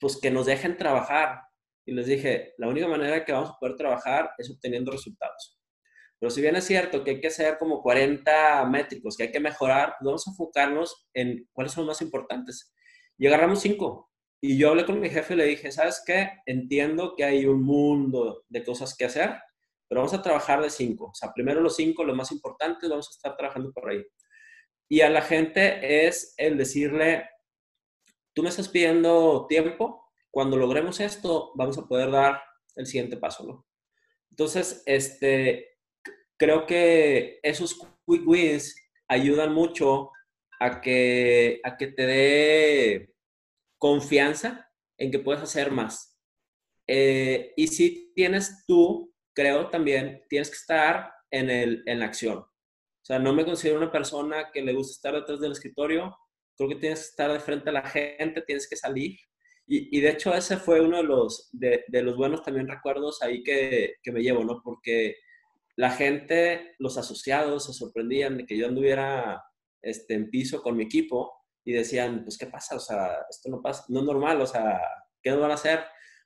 pues 0.00 0.18
que 0.18 0.30
nos 0.30 0.46
dejen 0.46 0.76
trabajar 0.76 1.40
y 1.84 1.92
les 1.92 2.06
dije, 2.06 2.54
la 2.58 2.68
única 2.68 2.88
manera 2.88 3.24
que 3.24 3.32
vamos 3.32 3.50
a 3.50 3.58
poder 3.58 3.76
trabajar 3.76 4.30
es 4.38 4.50
obteniendo 4.50 4.92
resultados. 4.92 5.58
Pero 6.18 6.30
si 6.30 6.40
bien 6.40 6.54
es 6.54 6.64
cierto 6.64 7.02
que 7.02 7.12
hay 7.12 7.20
que 7.20 7.28
hacer 7.28 7.58
como 7.58 7.82
40 7.82 8.64
métricos, 8.66 9.16
que 9.16 9.24
hay 9.24 9.32
que 9.32 9.40
mejorar, 9.40 9.96
pues 9.98 10.06
vamos 10.06 10.26
a 10.26 10.30
enfocarnos 10.30 11.08
en 11.14 11.48
cuáles 11.52 11.72
son 11.72 11.84
los 11.84 11.94
más 11.94 12.02
importantes. 12.02 12.72
Y 13.18 13.26
agarramos 13.26 13.60
cinco. 13.60 14.08
Y 14.40 14.56
yo 14.56 14.70
hablé 14.70 14.84
con 14.86 15.00
mi 15.00 15.10
jefe 15.10 15.34
y 15.34 15.36
le 15.36 15.46
dije, 15.46 15.72
¿sabes 15.72 16.02
qué? 16.06 16.30
Entiendo 16.46 17.14
que 17.16 17.24
hay 17.24 17.46
un 17.46 17.62
mundo 17.62 18.44
de 18.48 18.64
cosas 18.64 18.96
que 18.96 19.04
hacer, 19.04 19.34
pero 19.92 20.00
vamos 20.00 20.14
a 20.14 20.22
trabajar 20.22 20.62
de 20.62 20.70
cinco. 20.70 21.08
O 21.08 21.14
sea, 21.14 21.34
primero 21.34 21.60
los 21.60 21.76
cinco, 21.76 22.02
los 22.02 22.16
más 22.16 22.32
importantes, 22.32 22.88
vamos 22.88 23.08
a 23.08 23.10
estar 23.10 23.36
trabajando 23.36 23.70
por 23.74 23.90
ahí. 23.90 24.02
Y 24.88 25.02
a 25.02 25.10
la 25.10 25.20
gente 25.20 26.06
es 26.06 26.32
el 26.38 26.56
decirle, 26.56 27.28
tú 28.32 28.42
me 28.42 28.48
estás 28.48 28.70
pidiendo 28.70 29.46
tiempo, 29.50 30.10
cuando 30.30 30.56
logremos 30.56 30.98
esto, 30.98 31.52
vamos 31.56 31.76
a 31.76 31.86
poder 31.86 32.10
dar 32.10 32.42
el 32.74 32.86
siguiente 32.86 33.18
paso, 33.18 33.44
¿no? 33.44 33.66
Entonces, 34.30 34.82
este, 34.86 35.76
creo 36.38 36.64
que 36.64 37.38
esos 37.42 37.78
quick 38.06 38.26
wins 38.26 38.74
ayudan 39.08 39.52
mucho 39.52 40.10
a 40.58 40.80
que, 40.80 41.60
a 41.64 41.76
que 41.76 41.88
te 41.88 42.06
dé 42.06 43.14
confianza 43.76 44.70
en 44.96 45.10
que 45.10 45.18
puedes 45.18 45.42
hacer 45.42 45.70
más. 45.70 46.18
Eh, 46.86 47.52
y 47.58 47.66
si 47.66 48.10
tienes 48.14 48.64
tú, 48.66 49.11
creo 49.34 49.68
también, 49.68 50.22
tienes 50.28 50.50
que 50.50 50.56
estar 50.56 51.12
en, 51.30 51.50
el, 51.50 51.82
en 51.86 52.00
la 52.00 52.06
acción. 52.06 52.38
O 52.38 53.04
sea, 53.04 53.18
no 53.18 53.32
me 53.32 53.44
considero 53.44 53.78
una 53.78 53.90
persona 53.90 54.50
que 54.52 54.62
le 54.62 54.72
gusta 54.72 54.92
estar 54.92 55.14
detrás 55.14 55.40
del 55.40 55.52
escritorio. 55.52 56.16
Creo 56.56 56.68
que 56.68 56.76
tienes 56.76 57.00
que 57.00 57.06
estar 57.06 57.32
de 57.32 57.40
frente 57.40 57.70
a 57.70 57.72
la 57.72 57.82
gente, 57.82 58.42
tienes 58.42 58.68
que 58.68 58.76
salir 58.76 59.16
y, 59.66 60.00
de 60.00 60.10
hecho 60.10 60.34
ese 60.34 60.56
fue 60.56 60.80
uno 60.80 60.98
de 60.98 61.04
los, 61.04 61.48
de, 61.52 61.84
los 61.88 62.16
buenos 62.16 62.42
también 62.42 62.68
recuerdos 62.68 63.22
ahí 63.22 63.42
que, 63.42 63.94
que, 64.02 64.12
me 64.12 64.20
llevo, 64.20 64.44
¿no? 64.44 64.60
Porque 64.62 65.16
la 65.76 65.90
gente, 65.90 66.74
los 66.78 66.98
asociados 66.98 67.66
se 67.66 67.72
sorprendían 67.72 68.36
de 68.36 68.44
que 68.44 68.56
yo 68.56 68.66
anduviera 68.66 69.42
este, 69.80 70.14
en 70.14 70.30
piso 70.30 70.62
con 70.62 70.76
mi 70.76 70.84
equipo 70.84 71.32
y 71.64 71.72
decían, 71.72 72.24
pues, 72.24 72.36
¿qué 72.36 72.46
pasa? 72.46 72.76
O 72.76 72.80
sea, 72.80 73.24
esto 73.30 73.48
no 73.48 73.62
pasa, 73.62 73.84
no 73.88 74.00
es 74.00 74.06
normal, 74.06 74.40
o 74.42 74.46
sea, 74.46 74.80
¿qué 75.22 75.30
nos 75.30 75.40
van 75.40 75.52
a 75.52 75.54
hacer? 75.54 75.80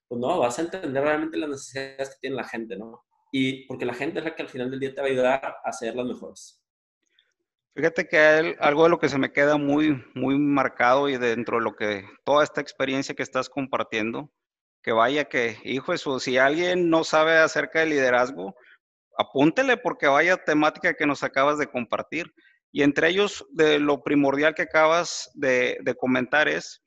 Pues 0.08 0.20
no, 0.20 0.38
vas 0.38 0.58
a 0.58 0.62
entender 0.62 1.02
realmente 1.02 1.36
las 1.36 1.50
necesidades 1.50 2.10
que 2.10 2.20
tiene 2.20 2.36
la 2.36 2.44
gente, 2.44 2.76
¿no? 2.76 3.04
Y 3.32 3.66
porque 3.66 3.84
la 3.84 3.94
gente 3.94 4.20
es 4.20 4.24
la 4.24 4.34
que 4.34 4.42
al 4.42 4.48
final 4.48 4.70
del 4.70 4.80
día 4.80 4.94
te 4.94 5.00
va 5.00 5.08
a 5.08 5.10
ayudar 5.10 5.56
a 5.64 5.72
ser 5.72 5.96
las 5.96 6.06
mejores. 6.06 6.62
Fíjate 7.74 8.08
que 8.08 8.56
algo 8.58 8.84
de 8.84 8.88
lo 8.88 8.98
que 8.98 9.10
se 9.10 9.18
me 9.18 9.32
queda 9.32 9.58
muy, 9.58 10.02
muy 10.14 10.38
marcado 10.38 11.10
y 11.10 11.18
dentro 11.18 11.58
de 11.58 11.64
lo 11.64 11.74
que 11.76 12.08
toda 12.24 12.42
esta 12.42 12.62
experiencia 12.62 13.14
que 13.14 13.22
estás 13.22 13.50
compartiendo, 13.50 14.30
que 14.82 14.92
vaya 14.92 15.26
que, 15.26 15.58
hijo 15.62 15.92
eso, 15.92 16.18
si 16.18 16.38
alguien 16.38 16.88
no 16.88 17.04
sabe 17.04 17.36
acerca 17.36 17.80
de 17.80 17.86
liderazgo, 17.86 18.56
apúntele 19.18 19.76
porque 19.76 20.06
vaya 20.06 20.38
temática 20.38 20.94
que 20.94 21.06
nos 21.06 21.22
acabas 21.22 21.58
de 21.58 21.66
compartir. 21.66 22.32
Y 22.72 22.82
entre 22.82 23.08
ellos, 23.08 23.44
de 23.50 23.78
lo 23.78 24.02
primordial 24.02 24.54
que 24.54 24.62
acabas 24.62 25.30
de, 25.34 25.78
de 25.82 25.94
comentar 25.96 26.48
es 26.48 26.82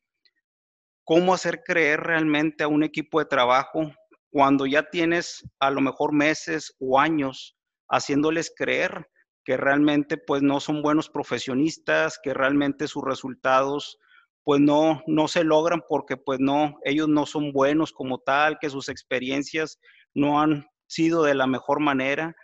cómo 1.10 1.34
hacer 1.34 1.64
creer 1.64 2.02
realmente 2.02 2.64
a 2.64 2.68
un 2.68 2.84
equipo 2.84 3.18
de 3.18 3.26
trabajo 3.26 3.92
cuando 4.30 4.68
ya 4.68 4.92
tienes 4.92 5.44
a 5.60 5.72
lo 5.72 5.82
mejor 5.82 6.14
meses 6.14 6.76
o 6.80 7.00
años 7.00 7.58
haciéndoles 7.90 8.54
creer 8.56 9.10
que 9.44 9.58
realmente 9.58 10.18
pues 10.18 10.44
no 10.44 10.60
son 10.60 10.84
buenos 10.84 11.10
profesionistas, 11.10 12.20
que 12.22 12.36
realmente 12.36 12.88
sus 12.88 13.04
resultados 13.04 13.98
pues 14.44 14.62
no, 14.62 15.02
no 15.08 15.28
se 15.28 15.44
logran 15.44 15.82
porque 15.90 16.16
pues 16.16 16.40
no, 16.40 16.78
ellos 16.84 17.08
no 17.08 17.26
son 17.26 17.54
buenos 17.54 17.92
como 17.92 18.20
tal, 18.20 18.60
que 18.60 18.70
sus 18.70 18.88
experiencias 18.88 19.80
no 20.14 20.40
han 20.40 20.68
sido 20.86 21.24
de 21.24 21.34
la 21.34 21.48
mejor 21.48 21.80
manera. 21.80 22.36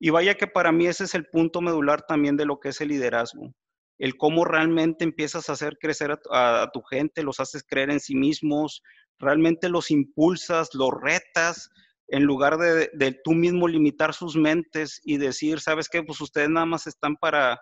Y 0.00 0.10
vaya 0.10 0.34
que 0.34 0.48
para 0.48 0.72
mí 0.72 0.88
ese 0.88 1.04
es 1.04 1.14
el 1.14 1.26
punto 1.26 1.60
medular 1.60 2.02
también 2.02 2.36
de 2.36 2.46
lo 2.46 2.58
que 2.58 2.70
es 2.70 2.80
el 2.80 2.88
liderazgo, 2.88 3.54
el 3.98 4.16
cómo 4.16 4.44
realmente 4.44 5.04
empiezas 5.04 5.48
a 5.48 5.52
hacer 5.52 5.76
crecer 5.78 6.18
a, 6.30 6.70
tu 6.72 6.82
gente, 6.82 7.22
los 7.22 7.40
haces 7.40 7.64
creer 7.68 7.90
en 7.90 8.00
sí 8.00 8.14
mismos, 8.14 8.82
realmente 9.18 9.68
los 9.68 9.90
impulsas, 9.90 10.74
los 10.74 10.90
retas, 11.00 11.70
en 12.06 12.22
lugar 12.22 12.56
de, 12.58 13.20
tú 13.22 13.32
mismo 13.32 13.68
limitar 13.68 14.14
sus 14.14 14.36
mentes 14.36 15.00
y 15.04 15.18
decir, 15.18 15.60
¿sabes 15.60 15.88
qué? 15.88 16.02
Pues 16.02 16.20
ustedes 16.20 16.48
nada 16.48 16.64
más 16.64 16.86
están 16.86 17.16
para 17.16 17.60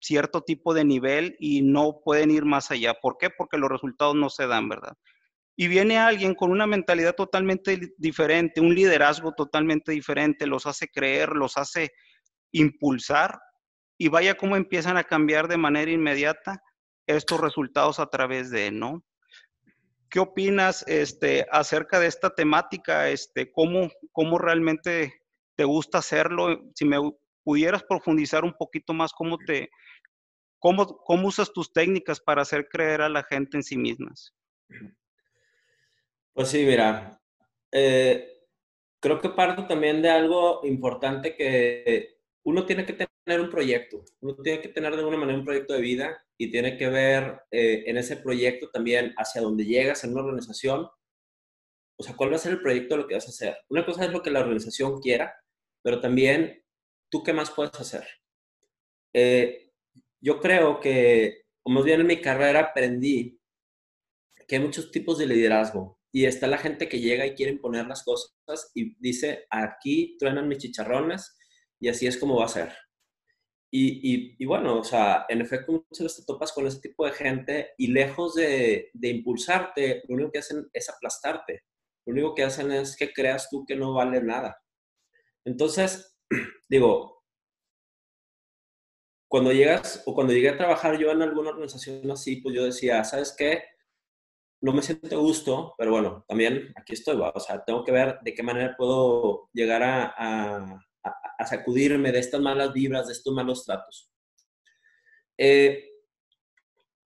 cierto 0.00 0.42
tipo 0.42 0.72
de 0.74 0.84
nivel 0.84 1.36
y 1.40 1.62
no 1.62 2.00
pueden 2.04 2.30
ir 2.30 2.44
más 2.44 2.70
allá. 2.70 2.94
¿Por 2.94 3.16
qué? 3.18 3.30
Porque 3.30 3.58
los 3.58 3.70
resultados 3.70 4.14
no 4.14 4.30
se 4.30 4.46
dan, 4.46 4.68
¿verdad? 4.68 4.92
Y 5.56 5.66
viene 5.66 5.98
alguien 5.98 6.36
con 6.36 6.52
una 6.52 6.68
mentalidad 6.68 7.16
totalmente 7.16 7.80
diferente, 7.96 8.60
un 8.60 8.74
liderazgo 8.74 9.32
totalmente 9.32 9.90
diferente, 9.90 10.46
los 10.46 10.66
hace 10.66 10.86
creer, 10.86 11.30
los 11.30 11.56
hace 11.56 11.90
impulsar 12.52 13.40
y 13.98 14.08
vaya 14.08 14.36
cómo 14.36 14.56
empiezan 14.56 14.96
a 14.96 15.04
cambiar 15.04 15.48
de 15.48 15.56
manera 15.56 15.90
inmediata 15.90 16.62
estos 17.06 17.40
resultados 17.40 17.98
a 17.98 18.06
través 18.06 18.50
de, 18.50 18.70
¿no? 18.70 19.04
¿Qué 20.08 20.20
opinas 20.20 20.86
este, 20.86 21.46
acerca 21.50 21.98
de 21.98 22.06
esta 22.06 22.34
temática? 22.34 23.10
Este, 23.10 23.50
¿cómo, 23.50 23.90
¿Cómo 24.12 24.38
realmente 24.38 25.22
te 25.56 25.64
gusta 25.64 25.98
hacerlo? 25.98 26.70
Si 26.74 26.84
me 26.84 26.96
pudieras 27.42 27.82
profundizar 27.82 28.44
un 28.44 28.54
poquito 28.54 28.94
más, 28.94 29.12
¿cómo, 29.12 29.36
te, 29.36 29.68
cómo, 30.58 30.86
cómo 30.98 31.28
usas 31.28 31.52
tus 31.52 31.72
técnicas 31.72 32.20
para 32.20 32.42
hacer 32.42 32.68
creer 32.68 33.02
a 33.02 33.08
la 33.08 33.24
gente 33.24 33.56
en 33.58 33.62
sí 33.62 33.76
mismas? 33.76 34.32
Pues 36.32 36.48
sí, 36.48 36.64
mira, 36.64 37.20
eh, 37.72 38.46
creo 39.00 39.20
que 39.20 39.28
parto 39.30 39.66
también 39.66 40.00
de 40.00 40.10
algo 40.10 40.60
importante 40.64 41.34
que 41.34 42.20
uno 42.44 42.64
tiene 42.64 42.86
que 42.86 42.92
tener 42.92 43.08
un 43.36 43.50
proyecto, 43.50 44.04
uno 44.20 44.36
tiene 44.36 44.60
que 44.60 44.68
tener 44.68 44.92
de 44.92 44.98
alguna 44.98 45.18
manera 45.18 45.38
un 45.38 45.44
proyecto 45.44 45.74
de 45.74 45.80
vida 45.80 46.24
y 46.38 46.50
tiene 46.50 46.76
que 46.76 46.88
ver 46.88 47.42
eh, 47.50 47.84
en 47.86 47.96
ese 47.96 48.16
proyecto 48.16 48.70
también 48.70 49.12
hacia 49.16 49.42
dónde 49.42 49.64
llegas 49.64 50.04
en 50.04 50.12
una 50.12 50.22
organización. 50.22 50.88
O 51.96 52.02
sea, 52.02 52.16
¿cuál 52.16 52.32
va 52.32 52.36
a 52.36 52.38
ser 52.38 52.52
el 52.52 52.62
proyecto 52.62 52.94
de 52.94 53.02
lo 53.02 53.08
que 53.08 53.14
vas 53.14 53.26
a 53.26 53.30
hacer? 53.30 53.56
Una 53.68 53.84
cosa 53.84 54.04
es 54.04 54.12
lo 54.12 54.22
que 54.22 54.30
la 54.30 54.40
organización 54.40 55.00
quiera, 55.00 55.34
pero 55.82 56.00
también 56.00 56.62
tú 57.10 57.22
qué 57.22 57.32
más 57.32 57.50
puedes 57.50 57.74
hacer. 57.80 58.06
Eh, 59.12 59.72
yo 60.20 60.40
creo 60.40 60.80
que, 60.80 61.42
o 61.62 61.70
más 61.70 61.84
bien 61.84 62.00
en 62.00 62.06
mi 62.06 62.20
carrera 62.20 62.60
aprendí 62.60 63.40
que 64.46 64.56
hay 64.56 64.62
muchos 64.62 64.90
tipos 64.90 65.18
de 65.18 65.26
liderazgo 65.26 65.98
y 66.12 66.24
está 66.24 66.46
la 66.46 66.58
gente 66.58 66.88
que 66.88 67.00
llega 67.00 67.26
y 67.26 67.34
quiere 67.34 67.52
imponer 67.52 67.86
las 67.86 68.02
cosas 68.02 68.70
y 68.74 68.96
dice, 68.98 69.46
aquí 69.50 70.16
truenan 70.18 70.48
mis 70.48 70.58
chicharrones 70.58 71.36
y 71.80 71.88
así 71.88 72.06
es 72.06 72.16
como 72.16 72.36
va 72.36 72.46
a 72.46 72.48
ser. 72.48 72.87
Y, 73.70 74.44
bueno, 74.46 74.78
o 74.78 74.84
sea, 74.84 75.26
en 75.28 75.42
efecto, 75.42 75.72
muchas 75.72 76.04
veces 76.04 76.16
te 76.18 76.32
topas 76.32 76.52
con 76.52 76.66
ese 76.66 76.80
tipo 76.80 77.04
de 77.04 77.12
gente 77.12 77.70
y 77.76 77.88
lejos 77.88 78.34
de, 78.34 78.90
de, 78.94 79.08
impulsarte, 79.08 80.02
lo 80.08 80.14
único 80.14 80.32
que 80.32 80.38
hacen 80.38 80.68
es 80.72 80.88
aplastarte. 80.88 81.64
Lo 82.06 82.12
único 82.12 82.34
que 82.34 82.44
hacen 82.44 82.72
es 82.72 82.96
que 82.96 83.12
creas 83.12 83.50
tú 83.50 83.66
que 83.66 83.76
no 83.76 83.92
vale 83.92 84.22
nada. 84.22 84.58
Entonces, 85.44 86.18
digo, 86.68 87.18
cuando 89.28 89.52
llegas 89.52 90.02
o 90.06 90.14
cuando 90.14 90.32
llegué 90.32 90.48
a 90.48 90.56
trabajar 90.56 90.98
yo 90.98 91.10
en 91.10 91.22
alguna 91.22 91.50
organización 91.50 92.10
así, 92.10 92.36
pues 92.36 92.54
yo 92.54 92.64
decía, 92.64 93.04
¿sabes 93.04 93.34
qué? 93.36 93.62
No 94.62 94.72
me 94.72 94.82
siento 94.82 95.20
gusto, 95.20 95.74
pero 95.78 95.92
bueno, 95.92 96.24
también 96.26 96.72
aquí 96.76 96.94
estoy, 96.94 97.20
o 97.20 97.40
sea, 97.40 97.64
tengo 97.64 97.84
que 97.84 97.92
ver 97.92 98.18
de 98.22 98.34
qué 98.34 98.42
manera 98.42 98.74
puedo 98.76 99.50
llegar 99.52 99.82
a 99.82 100.14
a, 100.16 100.80
sacudirme 101.46 102.12
de 102.12 102.18
estas 102.18 102.40
malas 102.40 102.72
vibras, 102.72 103.06
de 103.06 103.12
estos 103.12 103.32
malos 103.32 103.64
tratos. 103.64 104.10
Eh, 105.36 105.88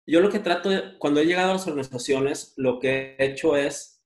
yo 0.07 0.21
lo 0.21 0.31
que 0.31 0.39
trato, 0.39 0.71
cuando 0.99 1.21
he 1.21 1.27
llegado 1.27 1.51
a 1.51 1.55
las 1.55 1.67
organizaciones, 1.67 2.55
lo 2.57 2.79
que 2.79 3.17
he 3.19 3.25
hecho 3.25 3.57
es, 3.57 4.03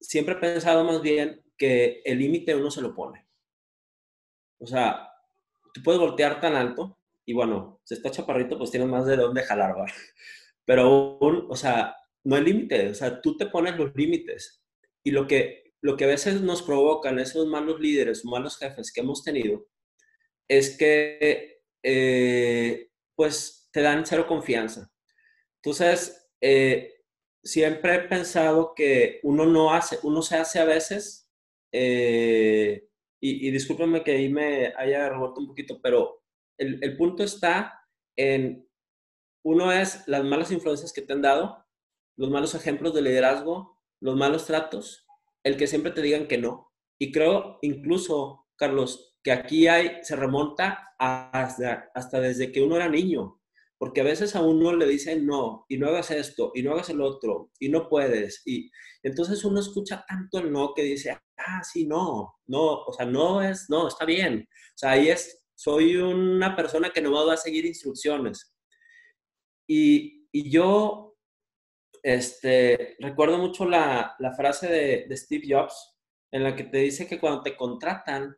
siempre 0.00 0.34
he 0.34 0.38
pensado 0.38 0.84
más 0.84 1.00
bien 1.02 1.44
que 1.56 2.02
el 2.04 2.18
límite 2.18 2.54
uno 2.54 2.70
se 2.70 2.80
lo 2.80 2.94
pone. 2.94 3.26
O 4.58 4.66
sea, 4.66 5.10
tú 5.72 5.82
puedes 5.82 6.00
voltear 6.00 6.40
tan 6.40 6.54
alto 6.54 6.98
y 7.24 7.32
bueno, 7.32 7.80
si 7.84 7.94
está 7.94 8.10
chaparrito, 8.10 8.58
pues 8.58 8.70
tienes 8.70 8.88
más 8.88 9.06
de 9.06 9.16
dónde 9.16 9.42
jalar. 9.42 9.74
Pero, 10.64 11.18
o 11.18 11.56
sea, 11.56 11.96
no 12.24 12.36
hay 12.36 12.42
límite, 12.42 12.90
o 12.90 12.94
sea, 12.94 13.20
tú 13.20 13.36
te 13.36 13.46
pones 13.46 13.76
los 13.76 13.94
límites. 13.94 14.62
Y 15.02 15.10
lo 15.12 15.26
que 15.26 15.59
lo 15.82 15.96
que 15.96 16.04
a 16.04 16.08
veces 16.08 16.40
nos 16.42 16.62
provocan 16.62 17.18
esos 17.18 17.46
malos 17.46 17.80
líderes 17.80 18.24
malos 18.24 18.58
jefes 18.58 18.92
que 18.92 19.00
hemos 19.00 19.24
tenido 19.24 19.66
es 20.48 20.76
que 20.76 21.62
eh, 21.82 22.90
pues 23.14 23.68
te 23.72 23.82
dan 23.82 24.04
cero 24.04 24.26
confianza. 24.26 24.90
Entonces, 25.62 26.28
eh, 26.40 27.04
siempre 27.42 27.94
he 27.94 28.00
pensado 28.00 28.74
que 28.74 29.20
uno 29.22 29.46
no 29.46 29.72
hace, 29.72 29.98
uno 30.02 30.22
se 30.22 30.36
hace 30.36 30.58
a 30.58 30.64
veces, 30.64 31.30
eh, 31.72 32.88
y, 33.20 33.48
y 33.48 33.50
discúlpenme 33.50 34.02
que 34.02 34.12
ahí 34.12 34.28
me 34.28 34.72
haya 34.76 35.08
revuelto 35.08 35.40
un 35.40 35.48
poquito, 35.48 35.80
pero 35.80 36.24
el, 36.58 36.82
el 36.82 36.96
punto 36.96 37.22
está 37.22 37.80
en, 38.16 38.68
uno 39.44 39.72
es 39.72 40.06
las 40.08 40.24
malas 40.24 40.50
influencias 40.50 40.92
que 40.92 41.02
te 41.02 41.12
han 41.12 41.22
dado, 41.22 41.64
los 42.16 42.30
malos 42.30 42.54
ejemplos 42.54 42.94
de 42.94 43.02
liderazgo, 43.02 43.78
los 44.00 44.16
malos 44.16 44.46
tratos, 44.46 45.06
el 45.44 45.56
que 45.56 45.66
siempre 45.66 45.92
te 45.92 46.02
digan 46.02 46.26
que 46.26 46.38
no. 46.38 46.72
Y 46.98 47.12
creo 47.12 47.58
incluso, 47.62 48.46
Carlos, 48.56 49.16
que 49.22 49.32
aquí 49.32 49.66
hay, 49.66 50.02
se 50.02 50.16
remonta 50.16 50.94
hasta, 50.98 52.20
desde 52.20 52.52
que 52.52 52.62
uno 52.62 52.76
era 52.76 52.88
niño, 52.88 53.40
porque 53.78 54.02
a 54.02 54.04
veces 54.04 54.36
a 54.36 54.42
uno 54.42 54.74
le 54.74 54.86
dicen 54.86 55.24
no, 55.26 55.64
y 55.68 55.78
no 55.78 55.88
hagas 55.88 56.10
esto, 56.10 56.52
y 56.54 56.62
no 56.62 56.72
hagas 56.72 56.90
el 56.90 57.00
otro, 57.00 57.50
y 57.58 57.68
no 57.68 57.88
puedes. 57.88 58.42
Y 58.46 58.70
entonces 59.02 59.44
uno 59.44 59.60
escucha 59.60 60.04
tanto 60.06 60.38
el 60.38 60.52
no 60.52 60.74
que 60.74 60.82
dice, 60.82 61.18
ah, 61.38 61.62
sí, 61.64 61.86
no, 61.86 62.34
no, 62.46 62.82
o 62.82 62.92
sea, 62.92 63.06
no 63.06 63.42
es, 63.42 63.66
no, 63.70 63.88
está 63.88 64.04
bien. 64.04 64.46
O 64.50 64.78
sea, 64.78 64.92
ahí 64.92 65.08
es, 65.08 65.46
soy 65.54 65.96
una 65.96 66.54
persona 66.54 66.90
que 66.90 67.00
no 67.00 67.12
va 67.12 67.32
a 67.32 67.38
seguir 67.38 67.64
instrucciones. 67.64 68.54
Y, 69.66 70.28
y 70.32 70.50
yo 70.50 71.09
este, 72.02 72.96
recuerdo 72.98 73.38
mucho 73.38 73.64
la, 73.64 74.16
frase 74.36 74.68
de, 75.06 75.16
Steve 75.16 75.46
Jobs 75.48 75.96
en 76.30 76.44
la 76.44 76.54
que 76.54 76.64
te 76.64 76.78
dice 76.78 77.06
que 77.06 77.18
cuando 77.18 77.42
te 77.42 77.56
contratan, 77.56 78.36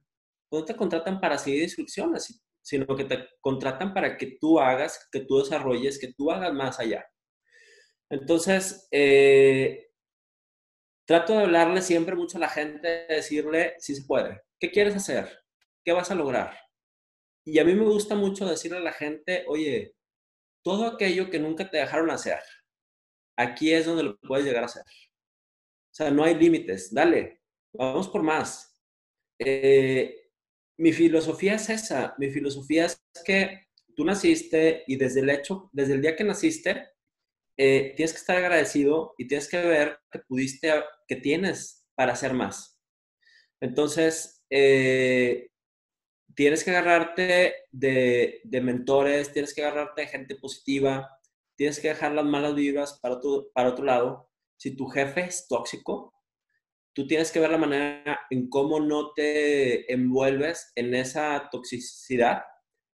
no 0.50 0.64
te 0.64 0.76
contratan 0.76 1.20
para 1.20 1.38
seguir 1.38 1.62
instrucciones, 1.62 2.42
sino 2.60 2.86
que 2.96 3.04
te 3.04 3.28
contratan 3.40 3.92
para 3.92 4.16
que 4.16 4.38
tú 4.40 4.60
hagas, 4.60 5.08
que 5.10 5.20
tú 5.20 5.38
desarrolles, 5.38 5.98
que 5.98 6.12
tú 6.12 6.30
hagas 6.30 6.52
más 6.52 6.78
allá. 6.78 7.06
Entonces, 8.10 8.88
eh, 8.90 9.90
trato 11.06 11.34
de 11.34 11.44
hablarle 11.44 11.82
siempre 11.82 12.14
mucho 12.14 12.36
a 12.36 12.40
la 12.40 12.48
gente, 12.48 13.06
de 13.08 13.14
decirle 13.16 13.74
si 13.78 13.94
se 13.94 14.04
puede, 14.04 14.42
¿qué 14.58 14.70
quieres 14.70 14.94
hacer? 14.94 15.44
¿Qué 15.84 15.92
vas 15.92 16.10
a 16.10 16.14
lograr? 16.14 16.56
Y 17.44 17.58
a 17.58 17.64
mí 17.64 17.74
me 17.74 17.84
gusta 17.84 18.14
mucho 18.14 18.46
decirle 18.46 18.78
a 18.78 18.82
la 18.82 18.92
gente, 18.92 19.44
oye, 19.48 19.96
todo 20.62 20.86
aquello 20.86 21.28
que 21.30 21.40
nunca 21.40 21.68
te 21.70 21.78
dejaron 21.78 22.10
hacer, 22.10 22.40
aquí 23.36 23.72
es 23.72 23.86
donde 23.86 24.04
lo 24.04 24.18
puedes 24.20 24.44
llegar 24.46 24.62
a 24.64 24.66
hacer. 24.66 24.82
O 24.84 25.94
sea, 25.94 26.10
no 26.10 26.24
hay 26.24 26.34
límites, 26.34 26.92
dale, 26.92 27.42
vamos 27.72 28.08
por 28.08 28.22
más. 28.22 28.76
eh, 29.38 30.18
mi 30.78 30.92
filosofía 30.92 31.54
es 31.54 31.68
esa, 31.70 32.14
mi 32.18 32.30
filosofía 32.30 32.86
es 32.86 33.02
que 33.24 33.68
tú 33.94 34.04
naciste 34.04 34.84
y 34.86 34.96
desde 34.96 35.20
el 35.20 35.30
hecho, 35.30 35.70
desde 35.72 35.94
el 35.94 36.02
día 36.02 36.16
que 36.16 36.24
naciste, 36.24 36.88
eh, 37.58 37.92
tienes 37.96 38.12
que 38.12 38.18
estar 38.18 38.36
agradecido 38.38 39.14
y 39.18 39.26
tienes 39.28 39.48
que 39.48 39.58
ver 39.58 39.98
que 40.10 40.20
pudiste, 40.20 40.72
que 41.06 41.16
tienes 41.16 41.86
para 41.94 42.12
hacer 42.14 42.32
más. 42.32 42.80
Entonces, 43.60 44.42
eh, 44.50 45.50
tienes 46.34 46.64
que 46.64 46.70
agarrarte 46.70 47.54
de, 47.70 48.40
de, 48.44 48.60
mentores, 48.60 49.32
tienes 49.32 49.54
que 49.54 49.64
agarrarte 49.64 50.02
de 50.02 50.08
gente 50.08 50.36
positiva, 50.36 51.08
tienes 51.62 51.78
que 51.78 51.90
dejar 51.90 52.10
las 52.10 52.24
malas 52.24 52.56
vibras 52.56 52.98
para, 53.00 53.20
tu, 53.20 53.48
para 53.54 53.68
otro 53.68 53.84
lado. 53.84 54.28
Si 54.56 54.74
tu 54.74 54.88
jefe 54.88 55.20
es 55.20 55.46
tóxico, 55.46 56.12
tú 56.92 57.06
tienes 57.06 57.30
que 57.30 57.38
ver 57.38 57.50
la 57.50 57.56
manera 57.56 58.18
en 58.30 58.48
cómo 58.48 58.80
no 58.80 59.12
te 59.12 59.92
envuelves 59.92 60.72
en 60.74 60.92
esa 60.92 61.48
toxicidad 61.52 62.42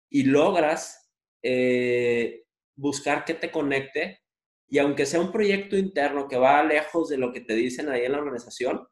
y 0.09 0.24
logras 0.24 1.13
eh, 1.41 2.43
buscar 2.75 3.24
que 3.24 3.36
te 3.36 3.51
conecte. 3.51 4.19
Y 4.67 4.79
aunque 4.79 5.05
sea 5.05 5.21
un 5.21 5.31
proyecto 5.31 5.77
interno 5.77 6.27
que 6.27 6.36
va 6.36 6.62
lejos 6.62 7.07
de 7.07 7.19
lo 7.19 7.31
que 7.31 7.39
te 7.39 7.53
dicen 7.53 7.88
ahí 7.88 8.03
en 8.03 8.12
la 8.12 8.17
organización, 8.17 8.86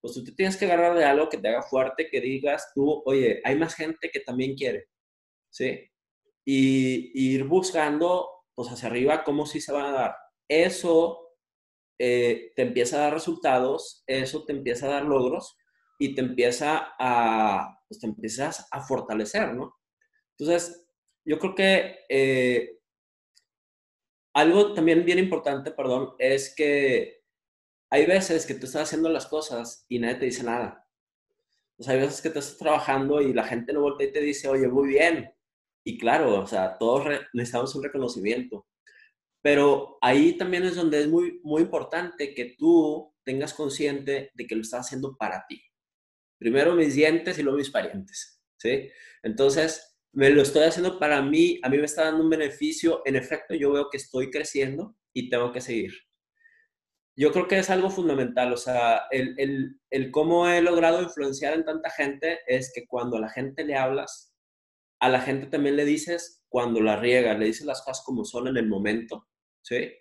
pues 0.00 0.12
tú 0.12 0.24
te 0.24 0.32
tienes 0.32 0.56
que 0.56 0.64
agarrar 0.64 0.98
de 0.98 1.04
algo 1.04 1.28
que 1.28 1.38
te 1.38 1.46
haga 1.46 1.62
fuerte, 1.62 2.08
que 2.10 2.20
digas 2.20 2.72
tú, 2.74 3.00
oye, 3.06 3.40
hay 3.44 3.56
más 3.56 3.76
gente 3.76 4.10
que 4.12 4.18
también 4.18 4.56
quiere, 4.56 4.88
¿sí? 5.50 5.88
Y, 6.44 7.12
ir 7.14 7.44
buscando, 7.44 8.39
pues 8.60 8.74
hacia 8.74 8.90
arriba, 8.90 9.24
cómo 9.24 9.46
sí 9.46 9.58
se 9.58 9.72
van 9.72 9.86
a 9.86 9.92
dar. 9.92 10.16
Eso 10.46 11.30
eh, 11.98 12.52
te 12.54 12.60
empieza 12.60 12.96
a 12.96 13.00
dar 13.04 13.14
resultados, 13.14 14.04
eso 14.06 14.44
te 14.44 14.52
empieza 14.52 14.84
a 14.84 14.90
dar 14.90 15.04
logros 15.06 15.56
y 15.98 16.14
te 16.14 16.20
empieza 16.20 16.92
a, 16.98 17.80
pues 17.88 18.00
te 18.00 18.06
empiezas 18.06 18.68
a 18.70 18.82
fortalecer, 18.82 19.54
¿no? 19.54 19.78
Entonces, 20.36 20.86
yo 21.24 21.38
creo 21.38 21.54
que 21.54 22.00
eh, 22.10 22.80
algo 24.34 24.74
también 24.74 25.06
bien 25.06 25.18
importante, 25.18 25.70
perdón, 25.70 26.10
es 26.18 26.54
que 26.54 27.22
hay 27.88 28.04
veces 28.04 28.44
que 28.44 28.56
tú 28.56 28.66
estás 28.66 28.82
haciendo 28.82 29.08
las 29.08 29.24
cosas 29.24 29.86
y 29.88 30.00
nadie 30.00 30.16
te 30.16 30.26
dice 30.26 30.42
nada. 30.42 30.86
O 31.78 31.82
sea, 31.82 31.94
hay 31.94 32.00
veces 32.00 32.20
que 32.20 32.28
tú 32.28 32.40
estás 32.40 32.58
trabajando 32.58 33.22
y 33.22 33.32
la 33.32 33.44
gente 33.44 33.72
no 33.72 33.80
voltea 33.80 34.08
y 34.08 34.12
te 34.12 34.20
dice, 34.20 34.48
oye, 34.48 34.68
muy 34.68 34.88
bien. 34.88 35.32
Y 35.84 35.98
claro, 35.98 36.40
o 36.40 36.46
sea, 36.46 36.78
todos 36.78 37.06
necesitamos 37.32 37.74
un 37.74 37.84
reconocimiento. 37.84 38.66
Pero 39.42 39.98
ahí 40.02 40.36
también 40.36 40.64
es 40.64 40.76
donde 40.76 41.00
es 41.00 41.08
muy, 41.08 41.40
muy 41.42 41.62
importante 41.62 42.34
que 42.34 42.56
tú 42.58 43.14
tengas 43.24 43.54
consciente 43.54 44.30
de 44.34 44.46
que 44.46 44.54
lo 44.54 44.62
estás 44.62 44.86
haciendo 44.86 45.16
para 45.16 45.46
ti. 45.48 45.62
Primero 46.38 46.74
mis 46.74 46.94
dientes 46.94 47.38
y 47.38 47.42
luego 47.42 47.58
mis 47.58 47.70
parientes, 47.70 48.42
¿sí? 48.58 48.90
Entonces, 49.22 49.98
me 50.12 50.30
lo 50.30 50.42
estoy 50.42 50.64
haciendo 50.64 50.98
para 50.98 51.22
mí, 51.22 51.60
a 51.62 51.68
mí 51.68 51.78
me 51.78 51.84
está 51.84 52.04
dando 52.04 52.24
un 52.24 52.30
beneficio, 52.30 53.02
en 53.04 53.16
efecto, 53.16 53.54
yo 53.54 53.72
veo 53.72 53.88
que 53.90 53.98
estoy 53.98 54.30
creciendo 54.30 54.96
y 55.12 55.30
tengo 55.30 55.52
que 55.52 55.60
seguir. 55.60 55.92
Yo 57.16 57.32
creo 57.32 57.46
que 57.46 57.58
es 57.58 57.70
algo 57.70 57.90
fundamental, 57.90 58.52
o 58.52 58.56
sea, 58.56 59.02
el, 59.10 59.34
el, 59.38 59.80
el 59.90 60.10
cómo 60.10 60.48
he 60.48 60.62
logrado 60.62 61.02
influenciar 61.02 61.54
en 61.54 61.64
tanta 61.64 61.90
gente 61.90 62.40
es 62.46 62.72
que 62.74 62.86
cuando 62.86 63.18
a 63.18 63.20
la 63.20 63.28
gente 63.28 63.64
le 63.64 63.76
hablas, 63.76 64.29
a 65.00 65.08
la 65.08 65.20
gente 65.20 65.46
también 65.46 65.76
le 65.76 65.84
dices 65.84 66.44
cuando 66.48 66.80
la 66.80 66.96
riega, 66.96 67.36
le 67.36 67.46
dices 67.46 67.66
las 67.66 67.82
cosas 67.82 68.04
como 68.04 68.24
son 68.24 68.48
en 68.48 68.56
el 68.56 68.68
momento 68.68 69.26
¿sí? 69.62 69.92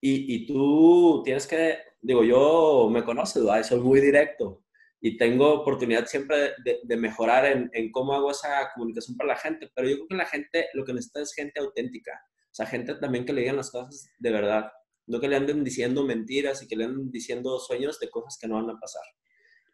Y, 0.00 0.34
y 0.34 0.46
tú 0.46 1.22
tienes 1.24 1.46
que, 1.46 1.78
digo, 2.00 2.22
yo 2.24 2.88
me 2.90 3.04
conoces, 3.04 3.42
soy 3.66 3.80
muy 3.80 4.00
directo 4.00 4.64
y 5.00 5.16
tengo 5.16 5.52
oportunidad 5.52 6.06
siempre 6.06 6.54
de, 6.64 6.80
de 6.82 6.96
mejorar 6.96 7.46
en, 7.46 7.70
en, 7.72 7.90
cómo 7.90 8.14
hago 8.14 8.30
esa 8.30 8.70
comunicación 8.74 9.16
para 9.16 9.28
la 9.28 9.36
gente, 9.36 9.70
pero 9.74 9.88
yo 9.88 9.96
creo 9.96 10.08
que 10.08 10.16
la 10.16 10.26
gente 10.26 10.68
lo 10.74 10.84
que 10.84 10.92
necesita 10.92 11.22
es 11.22 11.34
gente 11.34 11.60
auténtica, 11.60 12.12
o 12.44 12.54
sea, 12.54 12.66
gente 12.66 12.94
también 12.94 13.24
que 13.24 13.32
le 13.32 13.42
digan 13.42 13.56
las 13.56 13.70
cosas 13.70 14.10
de 14.18 14.30
verdad, 14.30 14.70
no 15.06 15.20
que 15.20 15.28
le 15.28 15.36
anden 15.36 15.64
diciendo 15.64 16.04
mentiras 16.04 16.62
y 16.62 16.68
que 16.68 16.76
le 16.76 16.84
anden 16.84 17.10
diciendo 17.10 17.58
sueños 17.58 17.98
de 18.00 18.10
cosas 18.10 18.38
que 18.40 18.48
no 18.48 18.56
van 18.56 18.70
a 18.70 18.80
pasar. 18.80 19.04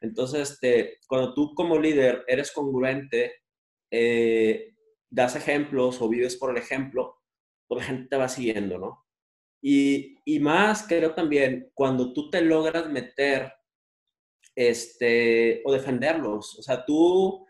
Entonces, 0.01 0.51
este, 0.53 0.99
cuando 1.07 1.33
tú 1.33 1.55
como 1.55 1.79
líder 1.79 2.25
eres 2.27 2.53
congruente, 2.53 3.42
eh, 3.93 4.75
das 5.11 5.37
ejemplos 5.37 6.01
o 6.01 6.09
vives 6.09 6.37
por 6.37 6.51
el 6.51 6.57
ejemplo, 6.57 7.21
pues 7.69 7.83
la 7.83 7.87
gente 7.87 8.09
te 8.09 8.17
va 8.17 8.29
siguiendo, 8.29 8.79
¿no? 8.79 9.07
Y, 9.63 10.17
y, 10.25 10.41
más 10.41 10.85
creo 10.89 11.15
también 11.15 11.71
cuando 11.75 12.13
tú 12.13 12.31
te 12.31 12.41
logras 12.41 12.89
meter 12.89 13.53
este, 14.55 15.63
o 15.65 15.73
defenderlos. 15.73 16.59
O 16.59 16.63
sea, 16.63 16.85
tú, 16.85 17.47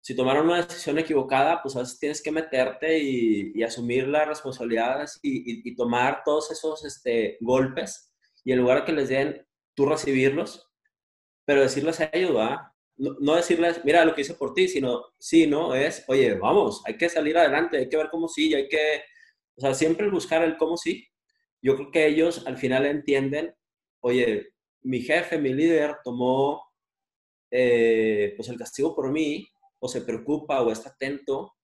si 0.00 0.14
tomaron 0.14 0.46
una 0.46 0.64
decisión 0.64 0.98
equivocada, 0.98 1.62
pues 1.62 1.76
a 1.76 1.80
veces 1.80 1.98
tienes 1.98 2.22
que 2.22 2.32
meterte 2.32 2.98
y, 2.98 3.62
asumir 3.62 4.06
las 4.08 4.28
responsabilidades 4.28 5.18
y, 5.22 5.74
tomar 5.74 6.22
todos 6.24 6.50
esos 6.50 6.84
este, 6.84 7.38
golpes. 7.40 8.12
Y 8.44 8.52
en 8.52 8.60
lugar 8.60 8.80
de 8.80 8.84
que 8.84 8.92
les 8.92 9.08
den, 9.08 9.46
tú 9.74 9.86
recibirlos, 9.86 10.70
pero 11.44 11.62
decirles 11.62 12.00
a 12.00 12.10
ellos, 12.12 12.36
¿va? 12.36 12.74
No, 12.98 13.36
decirles, 13.36 13.84
mira 13.84 14.04
lo 14.04 14.14
que 14.14 14.22
hice 14.22 14.34
por 14.34 14.54
ti, 14.54 14.68
sino, 14.68 15.04
sí, 15.18 15.46
¿no? 15.46 15.74
Es, 15.74 16.04
oye, 16.08 16.34
vamos, 16.34 16.82
hay 16.84 16.96
que 16.96 17.08
salir 17.08 17.38
adelante, 17.38 17.78
hay 17.78 17.88
que 17.88 17.96
ver 17.96 18.08
cómo 18.10 18.28
sí, 18.28 18.52
hay 18.54 18.68
que, 18.68 19.02
o 19.56 19.60
sea, 19.60 19.74
siempre 19.74 20.10
buscar 20.10 20.42
el 20.42 20.56
cómo 20.56 20.76
sí 20.76 21.08
yo 21.62 21.76
creo 21.76 21.90
que 21.90 22.06
ellos 22.06 22.46
al 22.46 22.56
final 22.56 22.86
entienden, 22.86 23.54
oye, 24.00 24.48
mi 24.82 25.00
jefe, 25.00 25.38
mi 25.38 25.52
líder 25.52 25.96
tomó 26.04 26.62
eh, 27.50 28.34
pues 28.36 28.48
el 28.48 28.58
castigo 28.58 28.94
por 28.94 29.10
mí, 29.10 29.48
o 29.80 29.88
se 29.88 30.02
preocupa, 30.02 30.62
o 30.62 30.70
está 30.70 30.90
atento, 30.90 31.54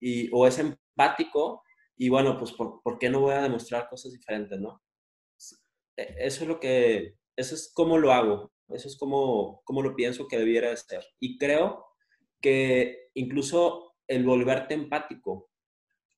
y, 0.00 0.28
o 0.32 0.46
es 0.46 0.58
empático, 0.58 1.62
y 1.96 2.08
bueno, 2.08 2.36
pues 2.38 2.52
¿por, 2.52 2.82
¿por 2.82 2.98
qué 2.98 3.10
no 3.10 3.20
voy 3.20 3.34
a 3.34 3.42
demostrar 3.42 3.88
cosas 3.88 4.12
diferentes, 4.12 4.58
no? 4.60 4.82
E, 5.96 6.14
eso 6.18 6.42
es 6.42 6.48
lo 6.48 6.58
que, 6.60 7.16
eso 7.36 7.54
es 7.54 7.72
como 7.72 7.98
lo 7.98 8.12
hago, 8.12 8.52
eso 8.68 8.88
es 8.88 8.96
como, 8.96 9.62
como 9.64 9.82
lo 9.82 9.94
pienso 9.94 10.26
que 10.26 10.38
debiera 10.38 10.70
de 10.70 10.76
ser. 10.76 11.04
Y 11.20 11.38
creo 11.38 11.86
que 12.40 13.10
incluso 13.14 13.96
el 14.06 14.24
volverte 14.24 14.74
empático, 14.74 15.50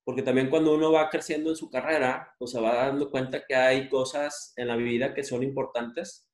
porque 0.04 0.22
también 0.22 0.50
cuando 0.50 0.74
uno 0.74 0.92
va 0.92 1.10
creciendo 1.10 1.50
en 1.50 1.56
su 1.56 1.70
carrera, 1.70 2.34
pues 2.38 2.52
se 2.52 2.60
va 2.60 2.74
dando 2.74 3.10
cuenta 3.10 3.44
que 3.46 3.54
hay 3.54 3.88
cosas 3.88 4.52
en 4.56 4.68
la 4.68 4.76
vida 4.76 5.14
que 5.14 5.24
son 5.24 5.42
importantes 5.42 6.30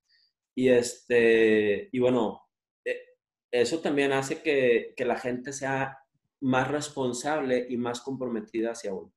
y, 0.55 0.68
este, 0.68 1.88
y 1.90 1.98
bueno, 1.98 2.42
eh, 2.85 2.98
eso 3.51 3.81
también 3.81 4.12
hace 4.12 4.42
que, 4.42 4.92
que 4.96 5.05
la 5.05 5.18
gente 5.18 5.53
sea 5.53 5.98
más 6.40 6.68
responsable 6.68 7.66
y 7.68 7.77
más 7.77 8.01
comprometida 8.01 8.72
hacia 8.72 8.92
uno. 8.92 9.12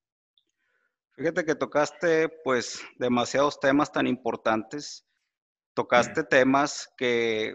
Fíjate 1.16 1.46
que 1.46 1.56
tocaste 1.56 2.30
pues 2.44 2.82
demasiados 2.98 3.60
temas 3.60 3.92
tan 3.92 4.06
importantes. 4.06 5.06
Tocaste 5.76 6.24
temas 6.24 6.90
que 6.98 7.54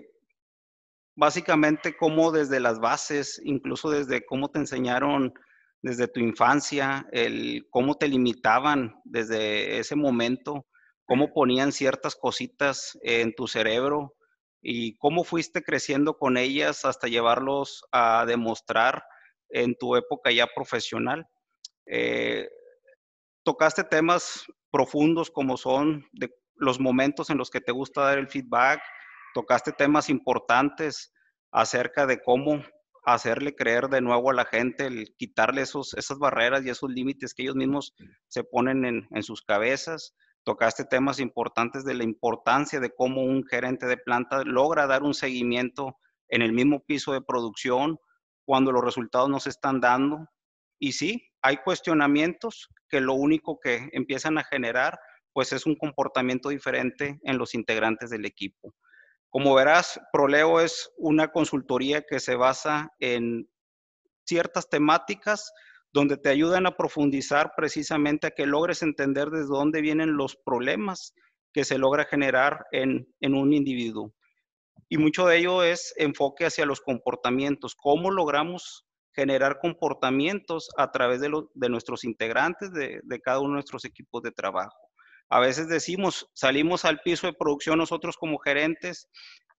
básicamente 1.16 1.96
como 1.96 2.32
desde 2.32 2.60
las 2.60 2.78
bases, 2.78 3.40
incluso 3.44 3.90
desde 3.90 4.24
cómo 4.26 4.50
te 4.50 4.58
enseñaron 4.58 5.32
desde 5.82 6.06
tu 6.06 6.20
infancia, 6.20 7.06
el 7.12 7.66
cómo 7.70 7.96
te 7.96 8.08
limitaban 8.08 8.94
desde 9.04 9.78
ese 9.78 9.96
momento, 9.96 10.66
cómo 11.06 11.32
ponían 11.32 11.72
ciertas 11.72 12.14
cositas 12.14 12.98
en 13.02 13.34
tu 13.34 13.48
cerebro 13.48 14.14
y 14.62 14.96
cómo 14.98 15.24
fuiste 15.24 15.62
creciendo 15.62 16.18
con 16.18 16.36
ellas 16.36 16.84
hasta 16.84 17.08
llevarlos 17.08 17.84
a 17.90 18.26
demostrar 18.26 19.02
en 19.48 19.74
tu 19.76 19.96
época 19.96 20.30
ya 20.30 20.46
profesional. 20.54 21.26
Eh, 21.86 22.46
tocaste 23.42 23.82
temas 23.84 24.44
profundos 24.70 25.30
como 25.30 25.56
son 25.56 26.06
de 26.12 26.30
los 26.60 26.78
momentos 26.78 27.30
en 27.30 27.38
los 27.38 27.50
que 27.50 27.60
te 27.60 27.72
gusta 27.72 28.02
dar 28.02 28.18
el 28.18 28.28
feedback, 28.28 28.80
tocaste 29.34 29.72
temas 29.72 30.08
importantes 30.08 31.12
acerca 31.50 32.06
de 32.06 32.22
cómo 32.22 32.62
hacerle 33.04 33.56
creer 33.56 33.88
de 33.88 34.00
nuevo 34.00 34.30
a 34.30 34.34
la 34.34 34.44
gente, 34.44 34.86
el 34.86 35.14
quitarle 35.16 35.62
esos, 35.62 35.94
esas 35.94 36.18
barreras 36.18 36.64
y 36.64 36.70
esos 36.70 36.90
límites 36.90 37.34
que 37.34 37.42
ellos 37.42 37.56
mismos 37.56 37.94
se 38.28 38.44
ponen 38.44 38.84
en, 38.84 39.08
en 39.10 39.22
sus 39.22 39.42
cabezas. 39.42 40.14
Tocaste 40.44 40.84
temas 40.84 41.18
importantes 41.18 41.84
de 41.84 41.94
la 41.94 42.04
importancia 42.04 42.78
de 42.78 42.94
cómo 42.94 43.22
un 43.22 43.44
gerente 43.46 43.86
de 43.86 43.96
planta 43.96 44.42
logra 44.44 44.86
dar 44.86 45.02
un 45.02 45.14
seguimiento 45.14 45.96
en 46.28 46.42
el 46.42 46.52
mismo 46.52 46.84
piso 46.84 47.12
de 47.12 47.22
producción 47.22 47.98
cuando 48.44 48.70
los 48.72 48.84
resultados 48.84 49.28
no 49.28 49.40
se 49.40 49.50
están 49.50 49.80
dando. 49.80 50.26
Y 50.78 50.92
sí, 50.92 51.26
hay 51.42 51.58
cuestionamientos 51.58 52.68
que 52.88 53.00
lo 53.00 53.14
único 53.14 53.58
que 53.60 53.88
empiezan 53.92 54.38
a 54.38 54.44
generar 54.44 54.98
pues 55.32 55.52
es 55.52 55.66
un 55.66 55.76
comportamiento 55.76 56.48
diferente 56.48 57.18
en 57.22 57.38
los 57.38 57.54
integrantes 57.54 58.10
del 58.10 58.24
equipo. 58.24 58.74
Como 59.28 59.54
verás, 59.54 60.00
Proleo 60.12 60.60
es 60.60 60.90
una 60.96 61.28
consultoría 61.28 62.02
que 62.02 62.18
se 62.18 62.34
basa 62.34 62.90
en 62.98 63.48
ciertas 64.26 64.68
temáticas 64.68 65.52
donde 65.92 66.16
te 66.16 66.28
ayudan 66.28 66.66
a 66.66 66.76
profundizar 66.76 67.52
precisamente 67.56 68.26
a 68.26 68.30
que 68.30 68.46
logres 68.46 68.82
entender 68.82 69.30
desde 69.30 69.48
dónde 69.48 69.80
vienen 69.80 70.16
los 70.16 70.36
problemas 70.36 71.14
que 71.52 71.64
se 71.64 71.78
logra 71.78 72.04
generar 72.04 72.64
en, 72.70 73.08
en 73.20 73.34
un 73.34 73.52
individuo. 73.52 74.12
y 74.88 74.98
mucho 74.98 75.26
de 75.26 75.38
ello 75.38 75.62
es 75.62 75.94
enfoque 75.96 76.46
hacia 76.46 76.66
los 76.66 76.80
comportamientos, 76.80 77.74
cómo 77.76 78.10
logramos 78.10 78.84
generar 79.12 79.58
comportamientos 79.60 80.68
a 80.76 80.90
través 80.90 81.20
de, 81.20 81.30
de 81.54 81.68
nuestros 81.68 82.04
integrantes 82.04 82.72
de, 82.72 83.00
de, 83.02 83.20
cada 83.20 83.40
uno 83.40 83.50
de 83.50 83.54
nuestros 83.54 83.84
equipos 83.84 84.22
de 84.22 84.32
trabajo. 84.32 84.89
A 85.30 85.40
veces 85.40 85.68
decimos, 85.68 86.28
salimos 86.34 86.84
al 86.84 87.00
piso 87.00 87.28
de 87.28 87.32
producción 87.32 87.78
nosotros 87.78 88.16
como 88.16 88.38
gerentes, 88.38 89.08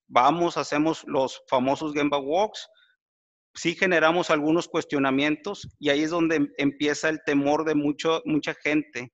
vamos, 0.07 0.57
hacemos 0.57 1.03
los 1.07 1.41
famosos 1.47 1.93
Gemba 1.93 2.19
Walks, 2.19 2.67
sí 3.53 3.75
generamos 3.75 4.29
algunos 4.29 4.67
cuestionamientos 4.67 5.67
y 5.79 5.89
ahí 5.89 6.03
es 6.03 6.09
donde 6.11 6.49
empieza 6.57 7.09
el 7.09 7.21
temor 7.25 7.65
de 7.65 7.75
mucho, 7.75 8.21
mucha 8.25 8.53
gente. 8.53 9.13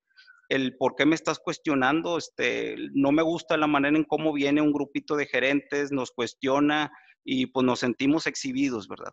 El 0.49 0.77
por 0.77 0.95
qué 0.95 1.05
me 1.05 1.15
estás 1.15 1.39
cuestionando, 1.39 2.17
este, 2.17 2.75
no 2.93 3.11
me 3.11 3.21
gusta 3.21 3.57
la 3.57 3.67
manera 3.67 3.97
en 3.97 4.05
cómo 4.05 4.33
viene 4.33 4.61
un 4.61 4.71
grupito 4.71 5.15
de 5.15 5.25
gerentes, 5.25 5.91
nos 5.91 6.11
cuestiona 6.11 6.91
y 7.23 7.47
pues 7.47 7.65
nos 7.65 7.79
sentimos 7.79 8.25
exhibidos, 8.27 8.87
¿verdad? 8.87 9.11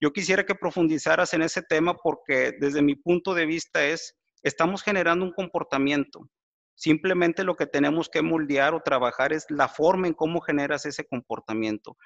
Yo 0.00 0.12
quisiera 0.12 0.44
que 0.44 0.54
profundizaras 0.54 1.32
en 1.32 1.42
ese 1.42 1.62
tema 1.62 1.94
porque 1.94 2.52
desde 2.60 2.82
mi 2.82 2.94
punto 2.94 3.34
de 3.34 3.46
vista 3.46 3.86
es, 3.86 4.14
estamos 4.42 4.82
generando 4.82 5.24
un 5.24 5.32
comportamiento. 5.32 6.28
Simplemente 6.76 7.44
lo 7.44 7.54
que 7.54 7.66
tenemos 7.66 8.08
que 8.08 8.22
moldear 8.22 8.74
o 8.74 8.80
trabajar 8.80 9.32
es 9.32 9.46
la 9.48 9.68
forma 9.68 10.08
en 10.08 10.14
cómo 10.14 10.40
generas 10.40 10.86
ese 10.86 11.04
comportamiento. 11.04 11.96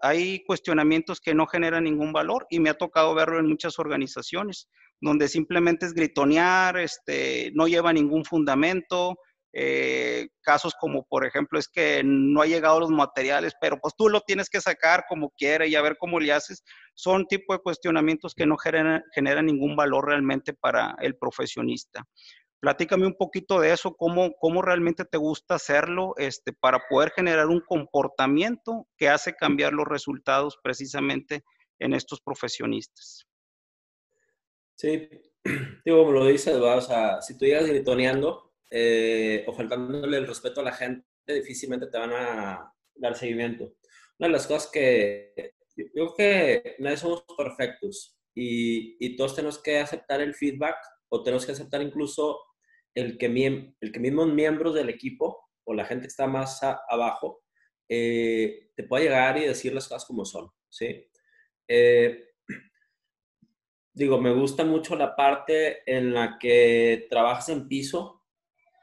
Hay, 0.00 0.44
cuestionamientos 0.44 1.20
que 1.20 1.34
no 1.34 1.46
generan 1.46 1.84
ningún 1.84 2.12
valor 2.12 2.46
y 2.50 2.60
me 2.60 2.70
ha 2.70 2.74
tocado 2.74 3.14
verlo 3.14 3.40
en 3.40 3.48
muchas 3.48 3.78
organizaciones, 3.78 4.68
donde 5.00 5.26
simplemente 5.26 5.86
es 5.86 5.92
gritonear, 5.92 6.78
este, 6.78 7.50
no 7.54 7.66
lleva 7.66 7.92
ningún 7.92 8.24
fundamento. 8.24 9.18
Eh, 9.52 10.28
casos 10.42 10.74
como, 10.78 11.04
por 11.08 11.26
ejemplo, 11.26 11.58
es 11.58 11.66
que 11.66 12.02
no 12.04 12.42
ha 12.42 12.46
llegado 12.46 12.78
los 12.78 12.90
materiales, 12.90 13.54
pero 13.60 13.78
pues 13.80 13.94
tú 13.96 14.08
lo 14.08 14.20
tienes 14.20 14.48
que 14.48 14.60
sacar 14.60 15.04
como 15.08 15.30
quiera 15.30 15.66
y 15.66 15.74
a 15.74 15.82
ver 15.82 15.96
cómo 15.98 16.20
le 16.20 16.32
haces. 16.32 16.62
Son 16.94 17.26
tipo 17.26 17.52
de 17.52 17.58
cuestionamientos 17.58 18.34
que 18.36 18.46
no 18.46 18.56
generan 18.56 19.46
ningún 19.46 19.74
valor 19.74 20.06
realmente 20.06 20.52
para 20.52 20.94
el 21.00 21.16
profesionista. 21.16 22.04
Platícame 22.60 23.06
un 23.06 23.14
poquito 23.14 23.58
de 23.58 23.72
eso, 23.72 23.94
cómo, 23.96 24.32
cómo 24.38 24.60
realmente 24.60 25.06
te 25.06 25.16
gusta 25.16 25.54
hacerlo 25.54 26.14
este, 26.18 26.52
para 26.52 26.82
poder 26.90 27.10
generar 27.10 27.46
un 27.46 27.60
comportamiento 27.60 28.86
que 28.98 29.08
hace 29.08 29.34
cambiar 29.34 29.72
los 29.72 29.88
resultados 29.88 30.58
precisamente 30.62 31.42
en 31.78 31.94
estos 31.94 32.20
profesionistas. 32.20 33.26
Sí, 34.76 35.08
digo, 35.84 36.04
como 36.04 36.12
lo 36.12 36.26
dices, 36.26 36.54
o 36.54 36.80
sea, 36.82 37.22
si 37.22 37.38
tú 37.38 37.46
llegas 37.46 37.66
gritoneando 37.66 38.52
eh, 38.70 39.42
o 39.46 39.54
faltándole 39.54 40.18
el 40.18 40.26
respeto 40.26 40.60
a 40.60 40.64
la 40.64 40.72
gente, 40.72 41.06
difícilmente 41.26 41.86
te 41.86 41.98
van 41.98 42.12
a 42.12 42.74
dar 42.94 43.16
seguimiento. 43.16 43.72
Una 44.18 44.28
de 44.28 44.32
las 44.32 44.46
cosas 44.46 44.70
que 44.70 45.54
yo 45.76 45.84
creo 45.92 46.14
que 46.14 46.76
nadie 46.78 46.98
somos 46.98 47.24
perfectos 47.38 48.18
y, 48.34 48.96
y 49.04 49.16
todos 49.16 49.34
tenemos 49.34 49.58
que 49.62 49.78
aceptar 49.78 50.20
el 50.20 50.34
feedback 50.34 50.76
o 51.08 51.22
tenemos 51.22 51.46
que 51.46 51.52
aceptar 51.52 51.80
incluso 51.80 52.38
el 52.94 53.18
que, 53.18 53.26
el 53.80 53.92
que 53.92 54.00
mismos 54.00 54.32
miembros 54.32 54.74
del 54.74 54.88
equipo 54.88 55.50
o 55.64 55.74
la 55.74 55.84
gente 55.84 56.02
que 56.02 56.08
está 56.08 56.26
más 56.26 56.60
abajo 56.62 57.42
eh, 57.88 58.70
te 58.76 58.84
pueda 58.84 59.02
llegar 59.02 59.38
y 59.38 59.46
decir 59.46 59.74
las 59.74 59.88
cosas 59.88 60.04
como 60.04 60.24
son, 60.24 60.50
¿sí? 60.68 61.08
Eh, 61.66 62.24
digo, 63.92 64.20
me 64.20 64.32
gusta 64.32 64.64
mucho 64.64 64.96
la 64.96 65.16
parte 65.16 65.82
en 65.86 66.14
la 66.14 66.38
que 66.38 67.06
trabajas 67.10 67.48
en 67.48 67.68
piso, 67.68 68.24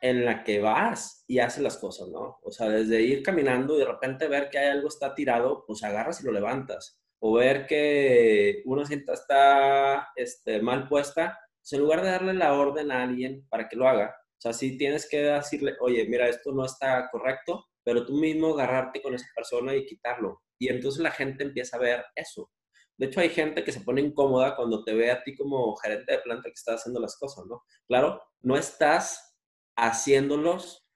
en 0.01 0.25
la 0.25 0.43
que 0.43 0.59
vas 0.59 1.23
y 1.27 1.39
haces 1.39 1.63
las 1.63 1.77
cosas, 1.77 2.09
¿no? 2.09 2.39
O 2.43 2.51
sea, 2.51 2.69
desde 2.69 3.01
ir 3.01 3.23
caminando 3.23 3.75
y 3.75 3.79
de 3.79 3.85
repente 3.85 4.27
ver 4.27 4.49
que 4.49 4.59
hay 4.59 4.67
algo 4.67 4.89
está 4.89 5.15
tirado, 5.15 5.63
pues 5.65 5.83
agarras 5.83 6.21
y 6.21 6.25
lo 6.25 6.31
levantas. 6.31 7.01
O 7.19 7.33
ver 7.33 7.65
que 7.65 8.61
una 8.65 8.85
cinta 8.85 9.13
está 9.13 10.09
este, 10.15 10.61
mal 10.61 10.87
puesta, 10.87 11.39
en 11.75 11.81
lugar 11.81 12.01
de 12.01 12.11
darle 12.11 12.33
la 12.33 12.53
orden 12.53 12.91
a 12.91 13.03
alguien 13.03 13.45
para 13.49 13.67
que 13.67 13.75
lo 13.75 13.87
haga, 13.87 14.15
o 14.37 14.41
sea, 14.41 14.53
sí 14.53 14.77
tienes 14.77 15.09
que 15.09 15.21
decirle, 15.21 15.75
oye, 15.79 16.05
mira, 16.07 16.29
esto 16.29 16.51
no 16.51 16.63
está 16.63 17.09
correcto, 17.11 17.65
pero 17.83 18.05
tú 18.05 18.13
mismo 18.13 18.53
agarrarte 18.53 19.01
con 19.01 19.15
esa 19.15 19.27
persona 19.35 19.75
y 19.75 19.85
quitarlo. 19.85 20.43
Y 20.59 20.69
entonces 20.69 21.01
la 21.01 21.11
gente 21.11 21.43
empieza 21.43 21.77
a 21.77 21.79
ver 21.79 22.05
eso. 22.15 22.51
De 22.97 23.07
hecho, 23.07 23.19
hay 23.19 23.29
gente 23.29 23.63
que 23.63 23.71
se 23.71 23.81
pone 23.81 24.01
incómoda 24.01 24.55
cuando 24.55 24.83
te 24.83 24.93
ve 24.93 25.11
a 25.11 25.23
ti 25.23 25.35
como 25.35 25.75
gerente 25.77 26.11
de 26.11 26.19
planta 26.19 26.49
que 26.49 26.53
estás 26.53 26.81
haciendo 26.81 26.99
las 26.99 27.17
cosas, 27.17 27.45
¿no? 27.45 27.63
Claro, 27.87 28.21
no 28.41 28.57
estás 28.57 29.37
haciéndolos 29.75 30.87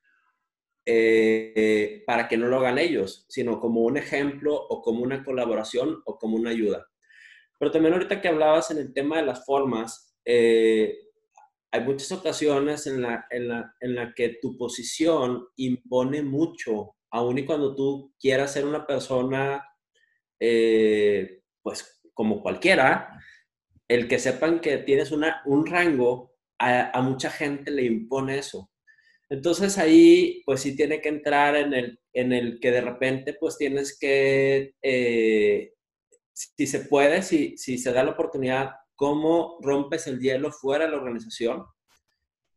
eh, 0.85 2.03
para 2.07 2.27
que 2.27 2.37
no 2.37 2.47
lo 2.47 2.57
hagan 2.57 2.79
ellos, 2.79 3.25
sino 3.29 3.59
como 3.59 3.81
un 3.81 3.97
ejemplo 3.97 4.55
o 4.55 4.81
como 4.81 5.01
una 5.03 5.23
colaboración 5.23 6.01
o 6.05 6.17
como 6.17 6.37
una 6.37 6.49
ayuda. 6.49 6.87
Pero 7.59 7.71
también 7.71 7.93
ahorita 7.93 8.19
que 8.19 8.27
hablabas 8.27 8.71
en 8.71 8.79
el 8.79 8.93
tema 8.93 9.17
de 9.17 9.25
las 9.25 9.45
formas, 9.45 10.10
eh, 10.25 10.97
hay 11.71 11.81
muchas 11.81 12.11
ocasiones 12.11 12.85
en 12.87 13.01
la, 13.01 13.25
en, 13.29 13.47
la, 13.47 13.73
en 13.79 13.95
la 13.95 14.13
que 14.13 14.37
tu 14.41 14.57
posición 14.57 15.47
impone 15.55 16.21
mucho, 16.21 16.95
aun 17.11 17.37
y 17.37 17.45
cuando 17.45 17.75
tú 17.75 18.13
quieras 18.19 18.53
ser 18.53 18.65
una 18.65 18.85
persona, 18.85 19.65
eh, 20.39 21.41
pues 21.61 22.01
como 22.13 22.41
cualquiera, 22.41 23.17
el 23.87 24.07
que 24.07 24.19
sepan 24.19 24.59
que 24.59 24.77
tienes 24.79 25.11
una, 25.11 25.41
un 25.45 25.65
rango, 25.65 26.33
a, 26.59 26.91
a, 26.97 27.01
mucha 27.01 27.29
gente 27.31 27.71
le 27.71 27.83
impone 27.83 28.37
eso. 28.37 28.69
Entonces 29.29 29.77
ahí, 29.77 30.43
pues 30.45 30.61
sí 30.61 30.75
tiene 30.75 31.01
que 31.01 31.09
entrar 31.09 31.55
en 31.55 31.73
el, 31.73 31.99
en 32.13 32.33
el 32.33 32.59
que 32.59 32.71
de 32.71 32.81
repente, 32.81 33.33
pues 33.39 33.57
tienes 33.57 33.97
que, 33.97 34.75
eh, 34.81 35.73
si 36.33 36.67
se 36.67 36.81
puede, 36.81 37.21
si, 37.21 37.57
si 37.57 37.77
se 37.77 37.93
da 37.93 38.03
la 38.03 38.11
oportunidad, 38.11 38.71
cómo 39.01 39.57
rompes 39.63 40.05
el 40.05 40.19
hielo 40.19 40.51
fuera 40.51 40.85
de 40.85 40.91
la 40.91 40.97
organización 40.97 41.65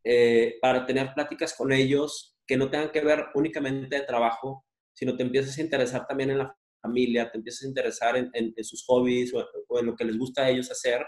eh, 0.03 0.59
para 0.61 0.85
tener 0.85 1.11
pláticas 1.15 1.55
con 1.57 1.71
ellos 1.71 2.37
que 2.45 2.55
no 2.55 2.69
tengan 2.69 2.91
que 2.91 3.01
ver 3.01 3.25
únicamente 3.33 3.95
de 3.95 4.03
trabajo, 4.03 4.63
sino 4.93 5.17
te 5.17 5.23
empiezas 5.23 5.57
a 5.57 5.61
interesar 5.63 6.05
también 6.05 6.29
en 6.29 6.37
la 6.37 6.55
familia, 6.79 7.31
te 7.31 7.39
empiezas 7.39 7.63
a 7.63 7.67
interesar 7.69 8.15
en, 8.15 8.53
sus 8.63 8.85
hobbies 8.85 9.33
o, 9.33 9.43
en 9.79 9.87
lo 9.87 9.95
que 9.95 10.05
les 10.05 10.19
gusta 10.19 10.43
a 10.43 10.51
ellos 10.51 10.69
hacer, 10.69 11.03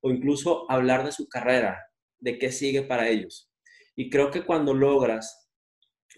o 0.00 0.10
incluso 0.10 0.68
hablar 0.68 1.04
de 1.04 1.12
su 1.12 1.28
carrera, 1.28 1.78
de 2.18 2.36
qué 2.36 2.50
sigue 2.50 2.82
para 2.82 3.08
ellos. 3.08 3.48
Y 3.94 4.10
creo 4.10 4.32
que 4.32 4.44
cuando 4.44 4.74
logras, 4.74 5.52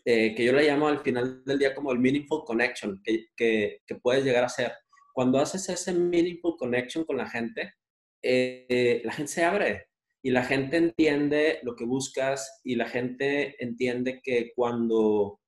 eh, 0.06 0.34
que 0.34 0.46
yo 0.46 0.54
le 0.54 0.66
llamo 0.66 0.88
al 0.88 1.00
final 1.00 1.44
del 1.44 1.58
día 1.58 1.74
como 1.74 1.92
el 1.92 1.98
meaningful 1.98 2.44
connection 2.46 3.02
que, 3.04 3.26
que, 3.36 3.82
que 3.86 3.96
puedes 3.96 4.24
llegar 4.24 4.44
a 4.44 4.48
ser, 4.48 4.72
cuando 5.12 5.38
haces 5.38 5.68
ese 5.68 5.92
meaningful 5.92 6.56
connection 6.56 7.04
con 7.04 7.18
la 7.18 7.28
gente, 7.28 7.74
eh, 8.22 9.02
la 9.04 9.12
gente 9.12 9.32
se 9.32 9.44
abre 9.44 9.88
y 10.22 10.30
la 10.30 10.44
gente 10.44 10.76
entiende 10.76 11.58
lo 11.62 11.74
que 11.74 11.84
buscas 11.84 12.60
y 12.64 12.76
la 12.76 12.88
gente 12.88 13.56
entiende 13.62 14.20
que 14.22 14.52
cuando, 14.54 15.40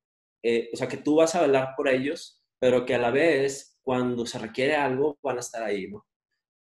eh, 0.42 0.70
o 0.72 0.76
sea, 0.76 0.88
que 0.88 0.96
tú 0.96 1.16
vas 1.16 1.34
a 1.34 1.40
hablar 1.40 1.74
por 1.76 1.88
ellos, 1.88 2.42
pero 2.58 2.84
que 2.86 2.94
a 2.94 2.98
la 2.98 3.10
vez, 3.10 3.78
cuando 3.82 4.26
se 4.26 4.38
requiere 4.38 4.74
algo, 4.74 5.18
van 5.22 5.36
a 5.38 5.40
estar 5.40 5.62
ahí. 5.62 5.88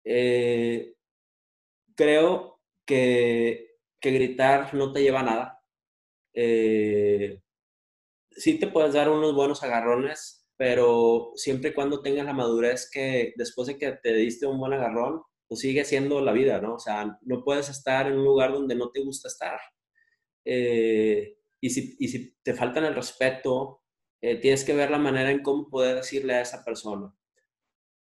Eh, 0.06 0.94
creo 1.96 2.60
que, 2.86 3.78
que, 4.02 4.12
gritar 4.12 4.74
no 4.74 4.92
te 4.94 5.02
lleva 5.02 5.22
a 5.22 5.24
nada. 5.24 5.62
sí 8.32 8.60
te 8.60 8.68
puedes 8.68 8.94
dar 8.94 9.10
unos 9.10 9.34
buenos 9.34 9.64
agarrones, 9.64 10.50
pero 10.58 11.32
siempre 11.36 11.70
y 11.72 11.74
cuando 11.74 12.02
tengas 12.02 12.26
la 12.26 12.34
madurez 12.34 12.90
que 12.92 13.34
después 13.38 13.68
de 13.68 13.78
que 13.78 13.92
te 13.94 14.14
diste 14.14 14.46
un 14.48 14.60
buen 14.60 14.74
agarrón, 14.74 15.22
pues 15.48 15.62
sigue 15.62 15.86
siendo 15.86 16.22
la 16.22 16.32
vida, 16.32 16.60
¿no? 16.62 16.76
O 16.76 16.80
sea, 16.80 17.18
no 17.22 17.44
puedes 17.44 17.70
estar 17.70 18.08
en 18.08 18.18
un 18.18 18.24
lugar 18.24 18.52
donde 18.52 18.76
no 18.76 18.92
te 18.92 19.02
gusta 19.02 19.28
estar. 19.28 19.60
Eh, 20.46 21.38
y, 21.62 21.70
si, 21.70 21.96
y, 22.00 22.08
si, 22.08 22.36
te 22.44 22.54
faltan 22.54 22.86
el 22.86 22.96
respeto, 22.96 23.84
eh, 24.22 24.38
tienes 24.38 24.64
que 24.64 24.76
ver 24.76 24.92
la 24.92 24.98
manera 24.98 25.32
en 25.32 25.42
cómo 25.42 25.70
poder 25.70 25.98
decirle 25.98 26.36
a 26.36 26.42
esa 26.42 26.64
persona. 26.64 27.14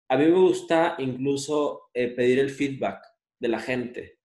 A 0.10 0.18
mí 0.18 0.26
me 0.26 0.40
gusta 0.40 0.96
incluso 1.00 1.90
eh, 1.94 2.10
pedir 2.10 2.40
el 2.40 2.50
feedback 2.50 3.04
de 3.40 3.48
la 3.50 3.60
gente, 3.60 4.20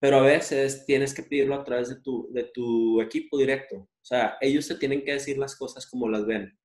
pero 0.00 0.18
a 0.18 0.22
veces 0.22 0.84
tienes 0.86 1.14
que 1.14 1.22
pedirlo 1.22 1.54
a 1.54 1.64
través 1.64 1.88
de 1.90 2.00
tu, 2.00 2.28
de 2.32 2.44
tu 2.44 3.00
equipo 3.00 3.38
directo. 3.38 3.76
O 3.76 4.04
sea, 4.04 4.36
ellos 4.40 4.66
te 4.66 4.76
tienen 4.76 5.04
que 5.04 5.12
decir 5.12 5.36
las 5.38 5.56
cosas 5.56 5.86
como 5.86 6.08
las 6.08 6.26
ven. 6.26 6.58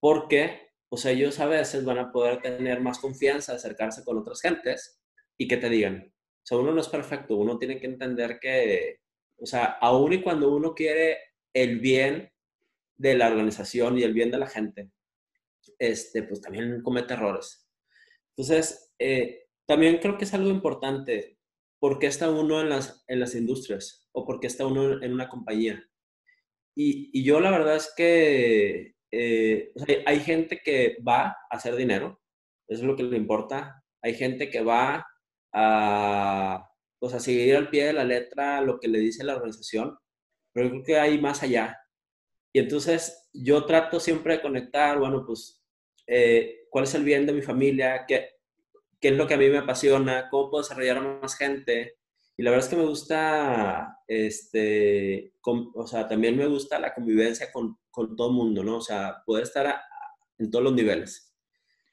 Porque 0.00 0.65
pues 0.88 1.04
ellos 1.06 1.38
a 1.40 1.46
veces 1.46 1.84
van 1.84 1.98
a 1.98 2.12
poder 2.12 2.40
tener 2.40 2.80
más 2.80 2.98
confianza, 2.98 3.54
acercarse 3.54 4.04
con 4.04 4.18
otras 4.18 4.40
gentes 4.40 5.00
y 5.36 5.48
que 5.48 5.56
te 5.56 5.68
digan, 5.68 6.12
o 6.12 6.46
sea, 6.46 6.58
uno 6.58 6.72
no 6.72 6.80
es 6.80 6.88
perfecto, 6.88 7.36
uno 7.36 7.58
tiene 7.58 7.80
que 7.80 7.86
entender 7.86 8.38
que, 8.40 9.00
o 9.38 9.46
sea, 9.46 9.64
aún 9.80 10.12
y 10.12 10.22
cuando 10.22 10.54
uno 10.54 10.74
quiere 10.74 11.18
el 11.52 11.80
bien 11.80 12.30
de 12.96 13.16
la 13.16 13.28
organización 13.28 13.98
y 13.98 14.04
el 14.04 14.14
bien 14.14 14.30
de 14.30 14.38
la 14.38 14.46
gente, 14.46 14.90
este, 15.78 16.22
pues 16.22 16.40
también 16.40 16.82
comete 16.82 17.14
errores. 17.14 17.68
Entonces, 18.36 18.94
eh, 18.98 19.48
también 19.66 19.98
creo 19.98 20.16
que 20.16 20.24
es 20.24 20.34
algo 20.34 20.50
importante, 20.50 21.38
¿por 21.80 21.98
qué 21.98 22.06
está 22.06 22.30
uno 22.30 22.60
en 22.60 22.68
las, 22.68 23.04
en 23.08 23.20
las 23.20 23.34
industrias 23.34 24.08
o 24.12 24.24
por 24.24 24.38
qué 24.40 24.46
está 24.46 24.66
uno 24.66 25.02
en 25.02 25.12
una 25.12 25.28
compañía? 25.28 25.84
Y, 26.76 27.10
y 27.12 27.24
yo 27.24 27.40
la 27.40 27.50
verdad 27.50 27.76
es 27.76 27.92
que 27.96 28.95
eh, 29.18 29.72
hay 30.04 30.20
gente 30.20 30.60
que 30.62 30.98
va 31.06 31.28
a 31.28 31.36
hacer 31.50 31.74
dinero, 31.76 32.20
eso 32.68 32.82
es 32.82 32.86
lo 32.86 32.96
que 32.96 33.02
le 33.02 33.16
importa. 33.16 33.82
Hay 34.02 34.14
gente 34.14 34.50
que 34.50 34.62
va 34.62 35.06
a, 35.52 36.68
pues, 36.98 37.22
seguir 37.22 37.56
al 37.56 37.70
pie 37.70 37.86
de 37.86 37.92
la 37.94 38.04
letra 38.04 38.60
lo 38.60 38.78
que 38.78 38.88
le 38.88 38.98
dice 38.98 39.24
la 39.24 39.36
organización, 39.36 39.96
pero 40.52 40.70
creo 40.70 40.82
que 40.82 40.98
hay 40.98 41.20
más 41.20 41.42
allá. 41.42 41.78
Y 42.52 42.58
entonces 42.58 43.28
yo 43.32 43.64
trato 43.64 44.00
siempre 44.00 44.34
de 44.34 44.42
conectar, 44.42 44.98
bueno, 44.98 45.24
pues, 45.26 45.62
eh, 46.06 46.66
cuál 46.70 46.84
es 46.84 46.94
el 46.94 47.04
bien 47.04 47.26
de 47.26 47.32
mi 47.32 47.42
familia, 47.42 48.04
qué, 48.06 48.30
qué 49.00 49.08
es 49.08 49.14
lo 49.16 49.26
que 49.26 49.34
a 49.34 49.38
mí 49.38 49.48
me 49.48 49.58
apasiona, 49.58 50.28
cómo 50.30 50.50
puedo 50.50 50.62
desarrollar 50.62 50.98
a 50.98 51.20
más 51.20 51.36
gente. 51.36 51.96
Y 52.36 52.42
la 52.42 52.50
verdad 52.50 52.66
es 52.66 52.70
que 52.70 52.76
me 52.76 52.86
gusta, 52.86 53.98
este, 54.06 55.32
o 55.42 55.86
sea, 55.86 56.06
también 56.06 56.36
me 56.36 56.46
gusta 56.46 56.78
la 56.78 56.92
convivencia 56.94 57.50
con, 57.50 57.78
con 57.96 58.14
todo 58.14 58.30
mundo, 58.30 58.62
¿no? 58.62 58.76
O 58.76 58.80
sea, 58.82 59.22
poder 59.24 59.44
estar 59.44 59.80
en 60.36 60.50
todos 60.50 60.62
los 60.62 60.74
niveles. 60.74 61.34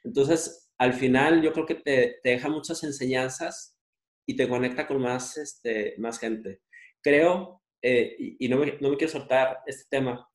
Entonces, 0.04 0.70
al 0.78 0.94
final 0.94 1.42
yo 1.42 1.54
creo 1.54 1.66
que 1.66 1.76
te, 1.76 2.20
te, 2.22 2.32
deja 2.32 2.50
muchas 2.50 2.84
enseñanzas 2.84 3.80
y 4.26 4.36
te 4.36 4.50
conecta 4.50 4.86
con 4.86 5.02
más, 5.02 5.38
este, 5.38 5.96
más 6.00 6.20
gente. 6.20 6.62
Creo, 7.02 7.64
eh, 7.82 8.18
y, 8.20 8.50
no, 8.50 8.58
me, 8.58 8.78
no, 8.82 8.90
me, 8.90 8.98
quiero 8.98 9.14
soltar 9.14 9.60
este 9.66 9.86
tema, 9.90 10.28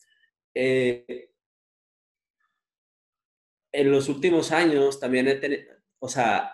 eh, 0.55 1.33
en 3.71 3.91
los 3.91 4.09
últimos 4.09 4.51
años 4.53 4.99
también 4.99 5.29
he 5.29 5.35
tenido, 5.35 5.75
o 5.99 6.09
sea, 6.09 6.51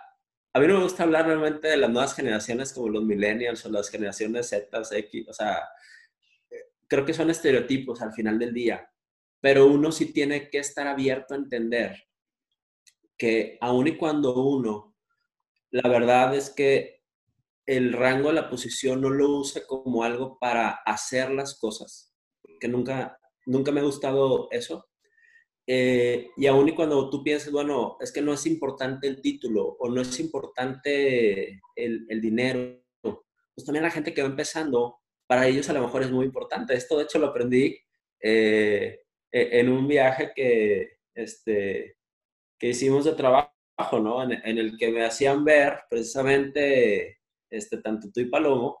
a 0.53 0.59
mí 0.59 0.67
no 0.67 0.73
me 0.73 0.83
gusta 0.83 1.03
hablar 1.03 1.25
realmente 1.25 1.69
de 1.69 1.77
las 1.77 1.89
nuevas 1.89 2.13
generaciones 2.13 2.73
como 2.73 2.89
los 2.89 3.05
millennials 3.05 3.65
o 3.65 3.69
las 3.69 3.89
generaciones 3.89 4.49
Z, 4.49 4.81
X, 4.91 5.29
o 5.29 5.33
sea, 5.33 5.63
creo 6.89 7.05
que 7.05 7.13
son 7.13 7.29
estereotipos 7.29 8.01
al 8.01 8.11
final 8.11 8.37
del 8.37 8.53
día, 8.53 8.89
pero 9.45 9.67
uno 9.67 9.91
sí 9.91 10.11
tiene 10.11 10.49
que 10.49 10.57
estar 10.57 10.87
abierto 10.87 11.35
a 11.35 11.37
entender 11.37 12.03
que 13.15 13.59
aun 13.61 13.87
y 13.87 13.95
cuando 13.95 14.33
uno, 14.43 14.95
la 15.69 15.87
verdad 15.87 16.33
es 16.33 16.49
que 16.49 17.03
el 17.67 17.93
rango 17.93 18.31
la 18.31 18.49
posición 18.49 19.01
no 19.01 19.11
lo 19.11 19.29
use 19.37 19.67
como 19.67 20.03
algo 20.03 20.39
para 20.39 20.69
hacer 20.83 21.29
las 21.29 21.59
cosas, 21.59 22.11
que 22.59 22.67
nunca, 22.67 23.19
nunca 23.45 23.71
me 23.71 23.81
ha 23.81 23.83
gustado 23.83 24.47
eso. 24.49 24.89
Eh, 25.67 26.31
y 26.37 26.47
aun 26.47 26.69
y 26.69 26.73
cuando 26.73 27.07
tú 27.11 27.23
piensas, 27.23 27.51
bueno, 27.51 27.97
es 27.99 28.11
que 28.11 28.23
no 28.23 28.33
es 28.33 28.47
importante 28.47 29.05
el 29.05 29.21
título 29.21 29.77
o 29.77 29.89
no 29.89 30.01
es 30.01 30.19
importante 30.19 31.61
el, 31.75 32.07
el 32.09 32.19
dinero, 32.19 32.81
pues 32.99 33.63
también 33.63 33.83
la 33.83 33.91
gente 33.91 34.11
que 34.11 34.23
va 34.23 34.27
empezando, 34.27 35.01
para 35.27 35.45
ellos 35.45 35.69
a 35.69 35.73
lo 35.73 35.83
mejor 35.83 36.01
es 36.01 36.09
muy 36.09 36.25
importante. 36.25 36.73
Esto 36.73 36.97
de 36.97 37.03
hecho 37.03 37.19
lo 37.19 37.27
aprendí 37.27 37.77
eh, 38.27 39.04
en 39.31 39.69
un 39.69 39.87
viaje 39.87 40.31
que, 40.35 40.99
este, 41.13 41.97
que 42.59 42.69
hicimos 42.69 43.05
de 43.05 43.13
trabajo, 43.13 43.51
¿no? 44.01 44.23
En, 44.23 44.57
el 44.57 44.77
que 44.77 44.89
me 44.91 45.05
hacían 45.05 45.43
ver 45.43 45.79
precisamente, 45.89 47.19
este, 47.49 47.77
tanto 47.81 48.09
tú 48.13 48.21
y 48.21 48.29
Palomo, 48.29 48.77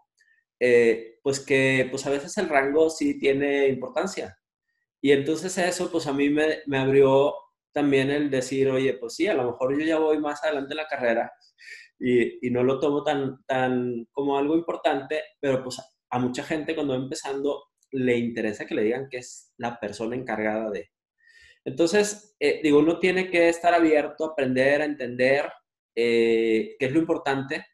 eh, 0.59 1.19
pues 1.23 1.39
que 1.39 1.87
pues 1.91 2.05
a 2.05 2.11
veces 2.11 2.37
el 2.37 2.49
rango 2.49 2.89
sí 2.89 3.19
tiene 3.19 3.67
importancia. 3.67 4.37
Y 5.01 5.11
entonces 5.11 5.57
eso 5.57 5.91
pues 5.91 6.07
a 6.07 6.13
mí 6.13 6.29
me, 6.29 6.59
me 6.67 6.77
abrió 6.77 7.35
también 7.73 8.09
el 8.09 8.29
decir, 8.29 8.69
oye, 8.69 8.93
pues 8.93 9.15
sí, 9.15 9.27
a 9.27 9.33
lo 9.33 9.51
mejor 9.51 9.77
yo 9.77 9.85
ya 9.85 9.99
voy 9.99 10.19
más 10.19 10.43
adelante 10.43 10.73
en 10.73 10.77
la 10.77 10.87
carrera 10.87 11.31
y, 11.99 12.47
y, 12.47 12.51
no 12.51 12.63
lo 12.63 12.79
tomo 12.79 13.03
tan, 13.03 13.43
tan 13.45 14.07
como 14.11 14.37
algo 14.37 14.55
importante, 14.55 15.23
pero 15.39 15.63
pues 15.63 15.79
a 16.09 16.19
mucha 16.19 16.43
gente 16.43 16.75
cuando 16.75 16.93
va 16.93 17.03
empezando 17.03 17.65
le 17.95 18.17
interesa 18.17 18.65
que 18.65 18.75
le 18.75 18.83
digan 18.83 19.09
que 19.09 19.17
es 19.17 19.53
la 19.57 19.79
persona 19.79 20.15
encargada 20.15 20.69
de. 20.71 20.91
Entonces, 21.63 22.35
eh, 22.39 22.59
digo, 22.63 22.79
uno 22.79 22.99
tiene 22.99 23.29
que 23.29 23.49
estar 23.49 23.73
abierto 23.73 24.25
a 24.25 24.27
aprender, 24.29 24.81
a 24.81 24.85
entender 24.85 25.51
eh, 25.95 26.75
qué 26.77 26.85
es 26.85 26.91
lo 26.91 26.99
importante 26.99 27.65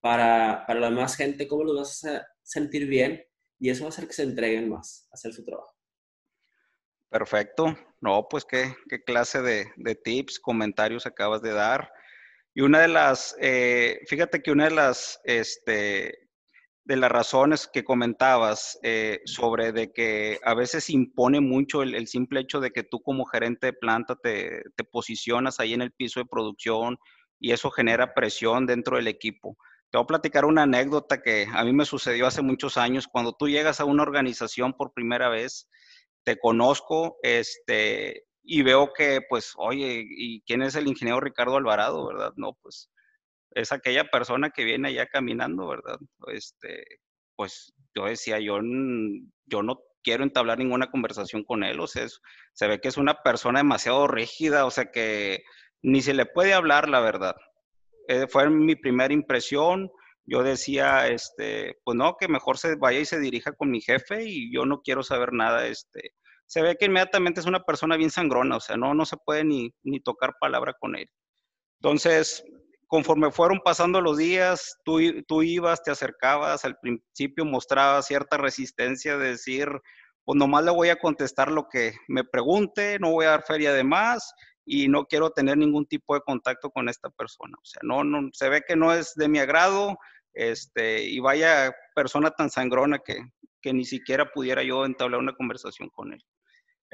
para, 0.00 0.64
para 0.66 0.80
la 0.80 0.90
demás 0.90 1.16
gente, 1.16 1.48
cómo 1.48 1.64
los 1.64 1.76
vas 1.76 2.04
a 2.04 2.26
sentir 2.42 2.86
bien 2.86 3.22
y 3.58 3.70
eso 3.70 3.84
va 3.84 3.88
a 3.88 3.92
hacer 3.92 4.06
que 4.06 4.14
se 4.14 4.22
entreguen 4.22 4.68
más 4.68 5.08
a 5.10 5.14
hacer 5.14 5.32
su 5.32 5.44
trabajo. 5.44 5.74
Perfecto. 7.10 7.76
No, 8.00 8.26
pues 8.28 8.44
qué, 8.44 8.74
qué 8.88 9.02
clase 9.02 9.40
de, 9.40 9.66
de, 9.76 9.94
tips, 9.94 10.40
comentarios 10.40 11.06
acabas 11.06 11.42
de 11.42 11.52
dar. 11.52 11.90
Y 12.54 12.62
una 12.62 12.80
de 12.80 12.88
las, 12.88 13.36
eh, 13.40 14.00
fíjate 14.06 14.42
que 14.42 14.50
una 14.50 14.64
de 14.64 14.74
las 14.74 15.20
este, 15.24 16.23
de 16.84 16.96
las 16.96 17.10
razones 17.10 17.66
que 17.66 17.82
comentabas 17.82 18.78
eh, 18.82 19.20
sobre 19.24 19.72
de 19.72 19.92
que 19.92 20.38
a 20.44 20.54
veces 20.54 20.90
impone 20.90 21.40
mucho 21.40 21.82
el, 21.82 22.06
simple 22.06 22.40
hecho 22.40 22.60
de 22.60 22.70
que 22.70 22.82
tú 22.82 23.00
como 23.00 23.24
gerente 23.24 23.68
de 23.68 23.72
planta 23.72 24.16
te, 24.16 24.62
te, 24.76 24.84
posicionas 24.84 25.60
ahí 25.60 25.72
en 25.72 25.80
el 25.80 25.92
piso 25.92 26.20
de 26.20 26.26
producción 26.26 26.98
y 27.40 27.52
eso 27.52 27.70
genera 27.70 28.12
presión 28.12 28.66
dentro 28.66 28.96
del 28.96 29.08
equipo. 29.08 29.56
Te 29.90 29.96
voy 29.96 30.04
a 30.04 30.08
platicar 30.08 30.44
una 30.44 30.64
anécdota 30.64 31.22
que 31.22 31.46
a 31.50 31.64
mí 31.64 31.72
me 31.72 31.86
sucedió 31.86 32.26
hace 32.26 32.42
muchos 32.42 32.76
años. 32.76 33.06
Cuando 33.06 33.32
tú 33.32 33.48
llegas 33.48 33.80
a 33.80 33.84
una 33.84 34.02
organización 34.02 34.74
por 34.74 34.92
primera 34.92 35.28
vez, 35.28 35.68
te 36.24 36.38
conozco 36.38 37.16
este, 37.22 38.24
y 38.42 38.62
veo 38.62 38.92
que, 38.92 39.20
pues, 39.28 39.52
oye, 39.56 40.04
¿y 40.06 40.42
quién 40.42 40.62
es 40.62 40.74
el 40.74 40.88
ingeniero 40.88 41.20
Ricardo 41.20 41.56
Alvarado, 41.56 42.06
verdad? 42.08 42.32
No, 42.36 42.58
pues 42.60 42.90
es 43.54 43.72
aquella 43.72 44.04
persona 44.04 44.50
que 44.50 44.64
viene 44.64 44.88
allá 44.88 45.06
caminando, 45.06 45.68
¿verdad? 45.68 45.98
Este, 46.28 46.84
pues 47.36 47.72
yo 47.94 48.06
decía, 48.06 48.38
yo, 48.40 48.58
yo 49.46 49.62
no 49.62 49.80
quiero 50.02 50.24
entablar 50.24 50.58
ninguna 50.58 50.90
conversación 50.90 51.44
con 51.44 51.64
él, 51.64 51.80
o 51.80 51.86
sea, 51.86 52.06
se 52.52 52.66
ve 52.66 52.80
que 52.80 52.88
es 52.88 52.96
una 52.96 53.22
persona 53.22 53.60
demasiado 53.60 54.06
rígida, 54.06 54.66
o 54.66 54.70
sea, 54.70 54.90
que 54.90 55.44
ni 55.82 56.02
se 56.02 56.14
le 56.14 56.26
puede 56.26 56.52
hablar, 56.52 56.88
la 56.88 57.00
verdad. 57.00 57.36
Eh, 58.08 58.26
fue 58.28 58.50
mi 58.50 58.76
primera 58.76 59.14
impresión, 59.14 59.90
yo 60.26 60.42
decía, 60.42 61.08
este, 61.08 61.78
pues 61.84 61.96
no, 61.96 62.16
que 62.18 62.28
mejor 62.28 62.58
se 62.58 62.76
vaya 62.76 62.98
y 62.98 63.04
se 63.04 63.20
dirija 63.20 63.52
con 63.52 63.70
mi 63.70 63.80
jefe 63.80 64.24
y 64.24 64.52
yo 64.52 64.66
no 64.66 64.82
quiero 64.82 65.02
saber 65.02 65.32
nada, 65.32 65.66
este, 65.66 66.12
se 66.46 66.60
ve 66.62 66.76
que 66.76 66.86
inmediatamente 66.86 67.40
es 67.40 67.46
una 67.46 67.64
persona 67.64 67.96
bien 67.96 68.10
sangrona, 68.10 68.56
o 68.56 68.60
sea, 68.60 68.76
no, 68.76 68.94
no 68.94 69.06
se 69.06 69.16
puede 69.16 69.44
ni, 69.44 69.72
ni 69.82 70.00
tocar 70.00 70.34
palabra 70.40 70.74
con 70.78 70.96
él. 70.96 71.08
Entonces, 71.80 72.44
conforme 72.94 73.32
fueron 73.32 73.58
pasando 73.58 74.00
los 74.00 74.18
días, 74.18 74.78
tú, 74.84 75.42
ibas, 75.42 75.82
te 75.82 75.90
acercabas, 75.90 76.64
al 76.64 76.78
principio 76.78 77.44
mostrabas 77.44 78.06
cierta 78.06 78.36
resistencia 78.36 79.18
de 79.18 79.30
decir, 79.30 79.68
pues 80.24 80.36
nomás 80.38 80.64
le 80.64 80.70
voy 80.70 80.90
a 80.90 80.96
contestar 81.00 81.50
lo 81.50 81.66
que 81.68 81.94
me 82.06 82.22
pregunte, 82.22 83.00
no 83.00 83.10
voy 83.10 83.26
a 83.26 83.30
dar 83.30 83.42
feria 83.42 83.72
de 83.72 83.82
más 83.82 84.32
y 84.64 84.86
no 84.86 85.06
quiero 85.06 85.30
tener 85.30 85.58
ningún 85.58 85.86
tipo 85.86 86.14
de 86.14 86.20
contacto 86.20 86.70
con 86.70 86.88
esta 86.88 87.10
persona. 87.10 87.56
O 87.60 87.64
sea, 87.64 87.80
no, 87.82 88.04
no, 88.04 88.28
se 88.32 88.48
ve 88.48 88.62
que 88.64 88.76
no 88.76 88.92
es 88.92 89.12
de 89.16 89.26
mi 89.26 89.40
agrado, 89.40 89.98
este, 90.32 91.02
y 91.02 91.18
vaya 91.18 91.74
persona 91.96 92.30
tan 92.30 92.48
sangrona 92.48 93.00
que, 93.00 93.18
que 93.60 93.72
ni 93.72 93.84
siquiera 93.84 94.30
pudiera 94.30 94.62
yo 94.62 94.86
entablar 94.86 95.18
una 95.18 95.34
conversación 95.34 95.90
con 95.90 96.12
él. 96.12 96.24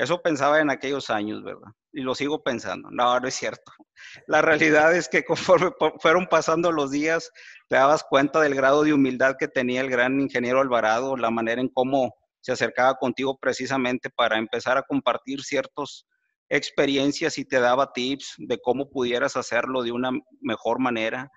Eso 0.01 0.23
pensaba 0.23 0.61
en 0.61 0.71
aquellos 0.71 1.11
años, 1.11 1.45
¿verdad? 1.45 1.73
Y 1.93 2.01
lo 2.01 2.15
sigo 2.15 2.43
pensando. 2.43 2.89
No, 2.91 3.21
no 3.21 3.29
es 3.29 3.35
cierto. 3.35 3.71
La 4.27 4.41
realidad 4.41 4.97
es 4.97 5.11
que 5.11 5.25
conforme 5.27 5.73
fueron 5.99 6.27
pasando 6.27 6.73
los 6.73 6.91
días, 6.91 7.31
te 7.69 7.77
dabas 7.77 8.03
cuenta 8.03 8.41
del 8.41 8.55
grado 8.55 8.83
de 8.83 8.95
humildad 8.95 9.37
que 9.39 9.47
tenía 9.47 9.83
el 9.83 9.91
gran 9.91 10.19
ingeniero 10.19 10.63
Alvarado, 10.63 11.19
la 11.19 11.31
manera 11.31 11.61
en 11.61 11.69
cómo 11.69 12.15
se 12.41 12.53
acercaba 12.53 12.95
contigo 12.95 13.39
precisamente 13.39 14.09
para 14.09 14.39
empezar 14.39 14.79
a 14.79 14.85
compartir 14.85 15.43
ciertas 15.43 16.07
experiencias 16.49 17.37
y 17.37 17.45
te 17.45 17.61
daba 17.61 17.93
tips 17.93 18.37
de 18.39 18.59
cómo 18.59 18.89
pudieras 18.89 19.37
hacerlo 19.37 19.83
de 19.83 19.93
una 19.93 20.13
mejor 20.41 20.79
manera. 20.79 21.31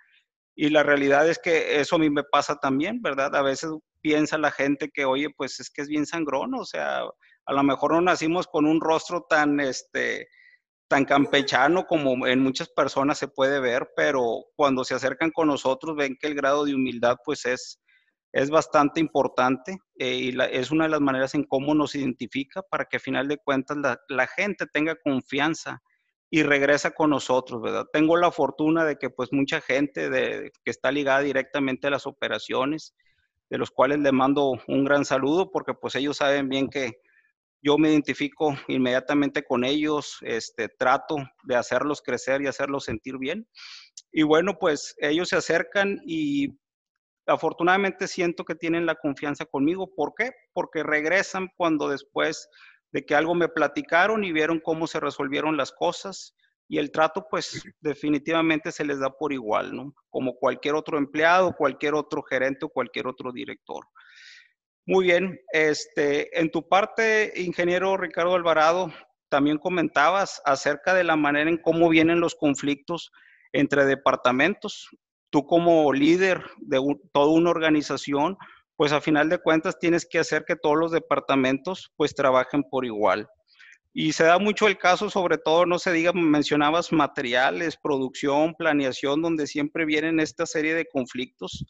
Y 0.56 0.70
la 0.70 0.84
realidad 0.84 1.28
es 1.28 1.38
que 1.38 1.82
eso 1.82 1.98
a 1.98 2.00
mí 2.00 2.10
me 2.10 2.24
pasa 2.24 2.56
también, 2.56 3.02
¿verdad? 3.02 3.36
A 3.36 3.42
veces 3.42 3.72
piensa 4.00 4.38
la 4.38 4.52
gente 4.52 4.90
que, 4.90 5.04
oye, 5.04 5.28
pues 5.36 5.60
es 5.60 5.70
que 5.70 5.82
es 5.82 5.90
bien 5.90 6.06
sangrón, 6.06 6.54
o 6.54 6.64
sea, 6.64 7.02
a 7.46 7.54
lo 7.54 7.64
mejor 7.64 7.94
no 7.94 8.02
nacimos 8.02 8.48
con 8.48 8.66
un 8.66 8.80
rostro 8.80 9.26
tan, 9.30 9.60
este, 9.60 10.28
tan 10.88 11.06
campechano 11.06 11.86
como 11.86 12.28
en 12.28 12.40
muchas 12.40 12.70
personas 12.70 13.18
se 13.18 13.28
puede 13.28 13.60
ver, 13.60 13.90
pero 13.96 14.46
cuando 14.56 14.84
se 14.84 14.96
acercan 14.96 15.32
con 15.32 15.48
nosotros 15.48 15.96
ven 15.96 16.18
que 16.20 16.28
el 16.28 16.36
grado 16.36 16.66
de 16.66 16.76
humildad 16.76 17.18
pues 17.26 17.46
es, 17.46 17.82
es 18.32 18.50
bastante 18.50 19.00
importante 19.00 19.78
eh, 19.98 20.16
y 20.16 20.38
es 20.52 20.72
una 20.72 20.86
de 20.86 20.92
las 20.92 21.02
maneras 21.02 21.36
en 21.36 21.44
cómo 21.44 21.74
nos 21.74 21.96
identifica 21.96 22.62
para 22.62 22.86
que 22.86 22.98
a 22.98 23.00
final 23.00 23.28
de 23.28 23.38
cuentas 23.38 23.78
la, 23.78 24.00
la, 24.08 24.28
gente 24.28 24.66
tenga 24.66 24.96
confianza 24.96 25.82
y 26.30 26.42
regresa 26.42 26.92
con 26.92 27.12
nosotros, 27.12 27.62
¿verdad? 27.62 27.86
Tengo 27.94 28.18
la 28.18 28.32
fortuna 28.32 28.86
de 28.86 28.98
que 28.98 29.12
pues 29.12 29.32
mucha 29.32 29.62
gente 29.62 30.10
de, 30.10 30.52
que 30.64 30.72
está 30.72 30.92
ligada 30.92 31.20
directamente 31.20 31.88
a 31.88 31.92
las 31.92 32.08
operaciones, 32.08 32.96
de 33.52 33.60
los 33.60 33.70
cuales 33.70 34.00
le 34.00 34.12
mando 34.12 34.54
un 34.68 34.84
gran 34.84 35.06
saludo 35.06 35.52
porque 35.52 35.76
pues 35.76 35.94
ellos 35.94 36.18
saben 36.18 36.50
bien 36.50 36.70
que 36.70 36.94
yo 37.64 37.78
me 37.78 37.90
identifico 37.90 38.56
inmediatamente 38.68 39.44
con 39.44 39.64
ellos, 39.64 40.18
este, 40.22 40.68
trato 40.68 41.16
de 41.44 41.56
hacerlos 41.56 42.02
crecer 42.02 42.42
y 42.42 42.48
hacerlos 42.48 42.84
sentir 42.84 43.18
bien. 43.18 43.48
Y 44.12 44.24
bueno, 44.24 44.58
pues 44.60 44.94
ellos 44.98 45.30
se 45.30 45.38
acercan 45.38 46.02
y 46.06 46.50
afortunadamente 47.26 48.08
siento 48.08 48.44
que 48.44 48.56
tienen 48.56 48.86
la 48.86 48.96
confianza 48.96 49.46
conmigo. 49.46 49.90
¿Por 49.96 50.14
qué? 50.14 50.32
Porque 50.52 50.84
regresan 50.84 51.48
cuando 51.56 51.88
después 51.88 52.50
de 52.92 53.06
que 53.06 53.16
algo 53.16 53.34
me 53.34 53.48
platicaron 53.48 54.26
y 54.26 54.34
vieron 54.34 54.60
cómo 54.60 54.86
se 54.86 55.00
resolvieron 55.00 55.56
las 55.56 55.72
cosas 55.72 56.36
y 56.68 56.78
el 56.78 56.92
trato 56.92 57.28
pues 57.30 57.64
definitivamente 57.82 58.72
se 58.72 58.84
les 58.84 59.00
da 59.00 59.10
por 59.10 59.32
igual, 59.32 59.76
¿no? 59.76 59.94
Como 60.10 60.36
cualquier 60.36 60.76
otro 60.76 60.98
empleado, 60.98 61.56
cualquier 61.56 61.94
otro 61.94 62.22
gerente 62.24 62.66
o 62.66 62.70
cualquier 62.70 63.08
otro 63.08 63.32
director. 63.32 63.86
Muy 64.86 65.06
bien, 65.06 65.40
este, 65.54 66.38
en 66.38 66.52
tu 66.52 66.68
parte, 66.68 67.32
ingeniero 67.38 67.96
Ricardo 67.96 68.36
Alvarado, 68.36 68.92
también 69.30 69.58
comentabas 69.58 70.42
acerca 70.44 70.94
de 70.94 71.06
la 71.06 71.16
manera 71.16 71.50
en 71.50 71.58
cómo 71.58 71.88
vienen 71.88 72.20
los 72.20 72.36
conflictos 72.36 73.12
entre 73.54 73.86
departamentos. 73.86 74.90
Tú 75.30 75.46
como 75.46 75.94
líder 75.94 76.44
de 76.58 76.82
toda 77.14 77.32
una 77.32 77.52
organización, 77.52 78.38
pues 78.76 78.92
a 78.92 79.00
final 79.00 79.30
de 79.30 79.38
cuentas 79.38 79.80
tienes 79.80 80.06
que 80.06 80.20
hacer 80.20 80.44
que 80.46 80.58
todos 80.58 80.78
los 80.78 80.92
departamentos 80.92 81.94
pues 81.96 82.14
trabajen 82.14 82.64
por 82.70 82.84
igual. 82.84 83.30
Y 83.94 84.12
se 84.12 84.26
da 84.26 84.38
mucho 84.38 84.68
el 84.68 84.78
caso, 84.78 85.10
sobre 85.10 85.38
todo, 85.38 85.66
no 85.66 85.80
se 85.80 85.94
diga, 85.94 86.12
mencionabas 86.12 86.92
materiales, 86.92 87.78
producción, 87.82 88.54
planeación, 88.56 89.22
donde 89.22 89.48
siempre 89.48 89.86
vienen 89.86 90.20
esta 90.20 90.46
serie 90.46 90.74
de 90.74 90.88
conflictos, 90.88 91.66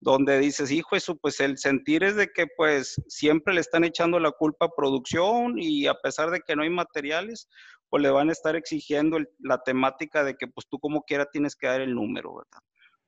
donde 0.00 0.38
dices, 0.38 0.70
hijo, 0.70 0.96
eso, 0.96 1.16
pues 1.16 1.40
el 1.40 1.58
sentir 1.58 2.04
es 2.04 2.16
de 2.16 2.28
que 2.28 2.46
pues 2.56 3.00
siempre 3.08 3.54
le 3.54 3.60
están 3.60 3.84
echando 3.84 4.20
la 4.20 4.30
culpa 4.30 4.66
a 4.66 4.74
producción 4.76 5.58
y 5.58 5.86
a 5.86 5.94
pesar 5.94 6.30
de 6.30 6.40
que 6.40 6.54
no 6.54 6.62
hay 6.62 6.70
materiales, 6.70 7.48
pues 7.88 8.02
le 8.02 8.10
van 8.10 8.28
a 8.28 8.32
estar 8.32 8.56
exigiendo 8.56 9.18
la 9.38 9.58
temática 9.62 10.24
de 10.24 10.36
que 10.36 10.48
pues 10.48 10.66
tú 10.68 10.78
como 10.78 11.02
quiera 11.02 11.26
tienes 11.26 11.56
que 11.56 11.66
dar 11.66 11.80
el 11.80 11.94
número, 11.94 12.34
¿verdad? 12.34 12.60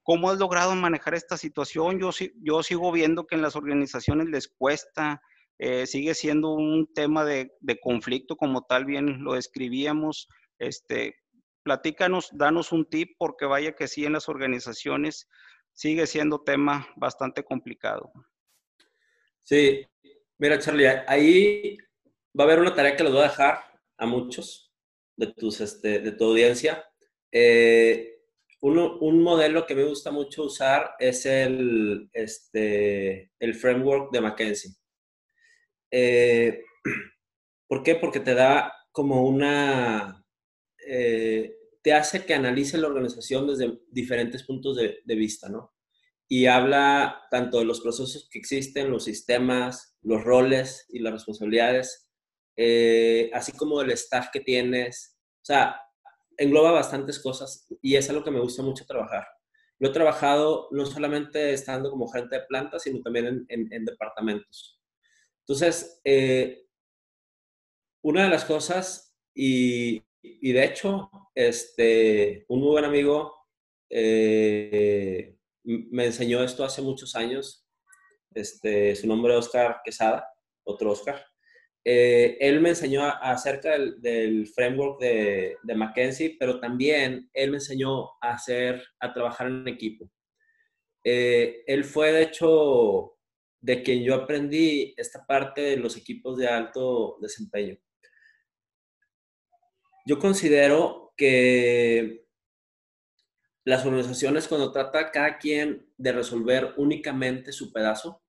¿Cómo 0.02 0.30
has 0.30 0.38
logrado 0.38 0.74
manejar 0.74 1.14
esta 1.14 1.36
situación? 1.36 2.00
Yo, 2.00 2.62
sigo 2.62 2.92
viendo 2.92 3.26
que 3.26 3.34
en 3.34 3.42
las 3.42 3.56
organizaciones 3.56 4.28
les 4.28 4.48
cuesta, 4.48 5.20
eh, 5.58 5.86
sigue 5.86 6.14
siendo 6.14 6.54
un 6.54 6.90
tema 6.94 7.26
de, 7.26 7.50
conflicto 7.82 8.36
como 8.36 8.62
tal, 8.62 8.86
bien 8.86 9.22
lo 9.22 9.34
describíamos. 9.34 10.28
Este, 10.58 11.14
platícanos, 11.62 12.30
danos 12.32 12.72
un 12.72 12.86
tip, 12.86 13.16
porque 13.18 13.44
vaya 13.44 13.72
que 13.72 13.86
sí 13.86 14.06
en 14.06 14.14
las 14.14 14.30
organizaciones 14.30 15.28
sigue 15.78 16.08
siendo 16.08 16.42
tema 16.42 16.88
bastante 16.96 17.44
complicado. 17.44 18.12
Sí, 19.44 19.86
mira 20.36 20.58
Charlie, 20.58 20.88
ahí 21.06 21.76
va 22.36 22.42
a 22.42 22.46
haber 22.48 22.58
una 22.58 22.74
tarea 22.74 22.96
que 22.96 23.04
les 23.04 23.12
voy 23.12 23.20
a 23.20 23.28
dejar 23.28 23.60
a 23.96 24.04
muchos 24.04 24.74
de, 25.16 25.28
tus, 25.28 25.60
este, 25.60 26.00
de 26.00 26.10
tu 26.10 26.24
audiencia. 26.24 26.84
Eh, 27.30 28.16
un 28.60 29.22
modelo 29.22 29.66
que 29.66 29.76
me 29.76 29.84
gusta 29.84 30.10
mucho 30.10 30.42
usar 30.42 30.96
es 30.98 31.24
el, 31.26 32.10
este, 32.12 33.30
el 33.38 33.54
framework 33.54 34.10
de 34.10 34.20
McKenzie. 34.20 34.74
Eh, 35.92 36.60
¿Por 37.68 37.84
qué? 37.84 37.94
Porque 37.94 38.18
te 38.18 38.34
da 38.34 38.74
como 38.90 39.28
una... 39.28 40.24
Eh, 40.84 41.54
te 41.82 41.92
hace 41.92 42.24
que 42.24 42.34
analice 42.34 42.78
la 42.78 42.88
organización 42.88 43.46
desde 43.46 43.78
diferentes 43.90 44.44
puntos 44.44 44.76
de, 44.76 45.14
vista, 45.14 45.48
¿no? 45.48 45.74
Y 46.28 46.46
habla 46.46 47.22
tanto 47.30 47.58
de 47.58 47.64
los 47.64 47.80
procesos 47.80 48.28
que 48.30 48.38
existen, 48.38 48.90
los 48.90 49.04
sistemas, 49.04 49.96
los 50.02 50.22
roles 50.22 50.86
y 50.90 50.98
las 50.98 51.12
responsabilidades, 51.12 52.10
eh, 52.56 53.30
así 53.32 53.52
como 53.52 53.80
del 53.80 53.92
staff 53.92 54.28
que 54.32 54.40
tienes. 54.40 55.16
O 55.36 55.44
sea, 55.44 55.80
engloba 56.36 56.72
bastantes 56.72 57.18
cosas 57.20 57.66
y 57.80 57.96
es 57.96 58.10
algo 58.10 58.24
que 58.24 58.30
me 58.30 58.40
gusta 58.40 58.62
mucho 58.62 58.84
trabajar. 58.84 59.26
Lo 59.78 59.88
he 59.88 59.92
trabajado 59.92 60.68
no 60.72 60.84
solamente 60.86 61.52
estando 61.52 61.90
como 61.90 62.08
gerente 62.08 62.36
de 62.36 62.46
planta, 62.46 62.78
sino 62.78 63.00
también 63.00 63.46
en, 63.48 63.84
departamentos. 63.84 64.80
Entonces, 65.46 66.00
eh, 66.04 66.66
una 68.02 68.24
de 68.24 68.30
las 68.30 68.44
cosas, 68.44 69.16
y, 69.34 70.02
de 70.22 70.64
hecho, 70.64 71.10
este, 71.34 72.44
un 72.48 72.60
muy 72.60 72.70
buen 72.70 72.84
amigo 72.84 73.34
eh, 73.90 75.36
me 75.64 76.06
enseñó 76.06 76.42
esto 76.42 76.64
hace 76.64 76.82
muchos 76.82 77.14
años. 77.14 77.66
Este, 78.34 78.94
su 78.96 79.06
nombre 79.06 79.32
es 79.32 79.38
Oscar 79.38 79.80
Quesada, 79.84 80.28
otro 80.64 80.92
Oscar. 80.92 81.24
Eh, 81.84 82.36
él 82.40 82.60
me 82.60 82.70
enseñó 82.70 83.02
acerca 83.04 83.78
del, 83.78 84.46
framework 84.48 85.00
de, 85.00 85.56
de, 85.62 85.74
Mackenzie, 85.74 86.36
pero 86.38 86.60
también 86.60 87.30
él 87.32 87.50
me 87.50 87.56
enseñó 87.58 88.10
a 88.20 88.34
hacer, 88.34 88.82
a 89.00 89.12
trabajar 89.12 89.46
en 89.46 89.66
equipo. 89.68 90.10
Eh, 91.04 91.62
él 91.66 91.84
fue, 91.84 92.12
de 92.12 92.22
hecho, 92.22 93.16
de 93.60 93.82
quien 93.82 94.02
yo 94.02 94.14
aprendí 94.14 94.94
esta 94.96 95.24
parte 95.26 95.62
de 95.62 95.76
los 95.76 95.96
equipos 95.96 96.36
de 96.36 96.48
alto 96.48 97.16
desempeño. 97.20 97.78
Yo 100.08 100.18
considero 100.18 101.12
que 101.18 102.24
las 103.66 103.84
organizaciones 103.84 104.48
cuando 104.48 104.72
trata 104.72 105.10
cada 105.10 105.36
quien 105.36 105.92
de 105.98 106.12
resolver 106.12 106.72
únicamente 106.78 107.52
su 107.52 107.70
pedazo, 107.74 108.22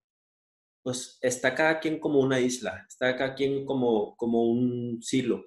pues 0.84 1.18
está 1.22 1.56
cada 1.56 1.80
quien 1.80 2.02
como 2.02 2.20
una 2.20 2.42
isla, 2.42 2.86
está 2.86 3.16
cada 3.16 3.34
quien 3.34 3.66
como, 3.66 4.18
como 4.18 4.44
un 4.44 5.02
silo. 5.02 5.46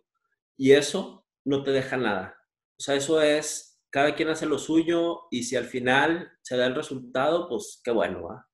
Y 0.56 0.72
eso 0.72 1.26
no 1.44 1.62
te 1.64 1.70
deja 1.70 1.98
nada. 1.98 2.34
O 2.78 2.82
sea, 2.82 2.94
eso 2.94 3.20
es, 3.20 3.82
cada 3.90 4.14
quien 4.14 4.30
hace 4.30 4.46
lo 4.46 4.58
suyo 4.58 5.24
y 5.30 5.42
si 5.42 5.56
al 5.56 5.66
final 5.66 6.32
se 6.40 6.56
da 6.56 6.64
el 6.64 6.74
resultado, 6.74 7.46
pues 7.46 7.78
qué 7.84 7.90
bueno, 7.90 8.22
¿va? 8.22 8.48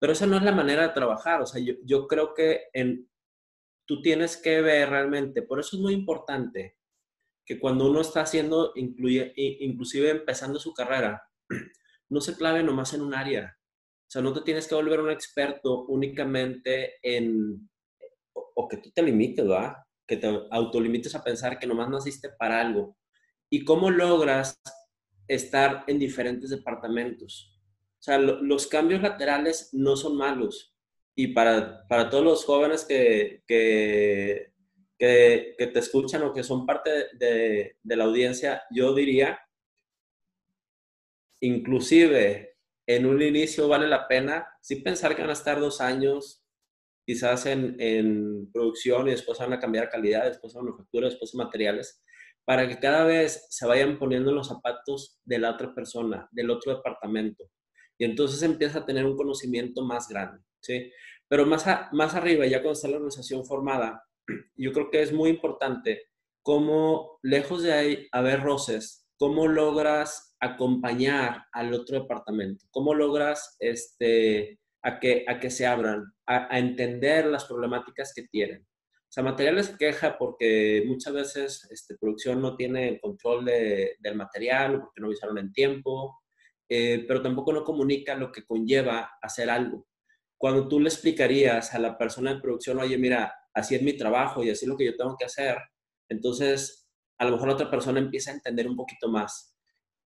Pero 0.00 0.14
esa 0.14 0.26
no 0.26 0.36
es 0.36 0.42
la 0.42 0.50
manera 0.50 0.82
de 0.82 0.94
trabajar. 0.94 1.42
O 1.42 1.46
sea, 1.46 1.62
yo, 1.62 1.74
yo 1.84 2.08
creo 2.08 2.34
que 2.34 2.70
en, 2.72 3.08
tú 3.86 4.02
tienes 4.02 4.36
que 4.36 4.62
ver 4.62 4.90
realmente, 4.90 5.42
por 5.42 5.60
eso 5.60 5.76
es 5.76 5.80
muy 5.80 5.92
importante 5.94 6.79
que 7.50 7.58
cuando 7.58 7.90
uno 7.90 8.00
está 8.00 8.20
haciendo, 8.20 8.70
incluye, 8.76 9.32
inclusive 9.34 10.08
empezando 10.08 10.60
su 10.60 10.72
carrera, 10.72 11.20
no 12.08 12.20
se 12.20 12.36
clave 12.36 12.62
nomás 12.62 12.94
en 12.94 13.00
un 13.00 13.12
área. 13.12 13.58
O 13.58 14.06
sea, 14.06 14.22
no 14.22 14.32
te 14.32 14.42
tienes 14.42 14.68
que 14.68 14.76
volver 14.76 15.00
un 15.00 15.10
experto 15.10 15.84
únicamente 15.86 17.00
en, 17.02 17.68
o, 18.34 18.68
que 18.68 18.76
tú 18.76 18.92
te 18.92 19.02
limites, 19.02 19.48
¿verdad? 19.48 19.78
Que 20.06 20.16
te 20.16 20.28
autolimites 20.52 21.12
a 21.16 21.24
pensar 21.24 21.58
que 21.58 21.66
nomás 21.66 21.90
naciste 21.90 22.28
para 22.38 22.60
algo. 22.60 22.96
¿Y 23.50 23.64
cómo 23.64 23.90
logras 23.90 24.62
estar 25.26 25.82
en 25.88 25.98
diferentes 25.98 26.50
departamentos? 26.50 27.60
O 27.98 28.02
sea, 28.02 28.16
los 28.18 28.68
cambios 28.68 29.02
laterales 29.02 29.70
no 29.72 29.96
son 29.96 30.16
malos. 30.16 30.76
Y 31.16 31.34
para, 31.34 31.84
para 31.88 32.10
todos 32.10 32.22
los 32.22 32.44
jóvenes 32.44 32.84
que, 32.84 33.42
que, 33.48 34.49
que, 35.00 35.56
te 35.56 35.78
escuchan 35.78 36.22
o 36.22 36.34
que 36.34 36.42
son 36.42 36.66
parte 36.66 36.90
de, 37.14 37.76
la 37.84 38.04
audiencia, 38.04 38.62
yo 38.70 38.94
diría, 38.94 39.40
inclusive 41.40 42.58
en 42.86 43.06
un 43.06 43.22
inicio 43.22 43.66
vale 43.66 43.88
la 43.88 44.06
pena, 44.06 44.46
sí 44.60 44.76
pensar 44.76 45.16
que 45.16 45.22
van 45.22 45.30
a 45.30 45.34
estar 45.34 45.58
dos 45.58 45.80
años 45.80 46.44
quizás 47.06 47.46
en, 47.46 47.76
en 47.78 48.52
producción 48.52 49.08
y 49.08 49.12
después 49.12 49.38
van 49.38 49.54
a 49.54 49.58
cambiar 49.58 49.88
calidad, 49.88 50.26
después 50.26 50.54
a 50.54 50.60
manufactura, 50.60 51.08
después 51.08 51.34
a 51.34 51.38
materiales, 51.38 52.04
para 52.44 52.68
que 52.68 52.78
cada 52.78 53.04
vez 53.04 53.46
se 53.48 53.66
vayan 53.66 53.98
poniendo 53.98 54.32
los 54.32 54.48
zapatos 54.48 55.18
de 55.24 55.38
la 55.38 55.52
otra 55.52 55.74
persona, 55.74 56.28
del 56.30 56.50
otro 56.50 56.76
departamento. 56.76 57.44
Y 57.96 58.04
entonces 58.04 58.42
empieza 58.42 58.80
a 58.80 58.86
tener 58.86 59.06
un 59.06 59.16
conocimiento 59.16 59.82
más 59.82 60.08
grande, 60.08 60.42
¿sí? 60.60 60.92
Pero 61.26 61.46
más, 61.46 61.64
más 61.92 62.14
arriba, 62.14 62.46
ya 62.46 62.58
cuando 62.58 62.72
está 62.72 62.88
la 62.88 62.96
organización 62.96 63.46
formada, 63.46 64.02
yo 64.56 64.72
creo 64.72 64.90
que 64.90 65.02
es 65.02 65.12
muy 65.12 65.30
importante 65.30 66.10
cómo, 66.42 67.18
lejos 67.22 67.62
de 67.62 67.72
ahí 67.72 68.08
haber 68.12 68.42
roces, 68.42 69.06
cómo 69.18 69.46
logras 69.46 70.30
acompañar 70.40 71.44
al 71.52 71.74
otro 71.74 72.00
departamento? 72.00 72.64
¿Cómo 72.70 72.94
logras 72.94 73.56
este, 73.58 74.58
a, 74.82 74.98
que, 74.98 75.24
a 75.28 75.38
que 75.38 75.50
se 75.50 75.66
abran, 75.66 76.04
a, 76.26 76.58
entender 76.58 77.26
las 77.26 77.44
problemáticas 77.44 78.12
que 78.14 78.22
tienen? 78.28 78.62
O 78.62 79.12
sea, 79.12 79.24
materiales 79.24 79.76
queja 79.76 80.16
porque 80.16 80.84
muchas 80.86 81.12
veces 81.12 81.68
este, 81.70 81.96
producción 81.98 82.40
no 82.40 82.56
tiene 82.56 82.88
el 82.88 83.00
control 83.00 83.44
de, 83.44 83.96
del 83.98 84.14
material, 84.14 84.80
porque 84.80 85.00
no 85.00 85.08
avisaron 85.08 85.36
en 85.38 85.52
tiempo, 85.52 86.22
eh, 86.68 87.04
pero 87.06 87.20
tampoco 87.20 87.52
no 87.52 87.64
comunica 87.64 88.14
lo 88.14 88.30
que 88.30 88.44
conlleva 88.44 89.18
hacer 89.20 89.50
algo. 89.50 89.86
Cuando 90.38 90.68
tú 90.68 90.80
le 90.80 90.88
explicarías 90.88 91.74
a 91.74 91.78
la 91.80 91.98
persona 91.98 92.32
de 92.32 92.40
producción, 92.40 92.78
oye, 92.78 92.96
mira, 92.96 93.34
así 93.54 93.74
es 93.74 93.82
mi 93.82 93.96
trabajo 93.96 94.42
y 94.42 94.50
así 94.50 94.64
es 94.64 94.68
lo 94.68 94.76
que 94.76 94.86
yo 94.86 94.96
tengo 94.96 95.16
que 95.18 95.24
hacer, 95.24 95.56
entonces 96.08 96.88
a 97.18 97.24
lo 97.24 97.32
mejor 97.32 97.50
otra 97.50 97.70
persona 97.70 97.98
empieza 97.98 98.30
a 98.30 98.34
entender 98.34 98.66
un 98.66 98.76
poquito 98.76 99.08
más 99.08 99.54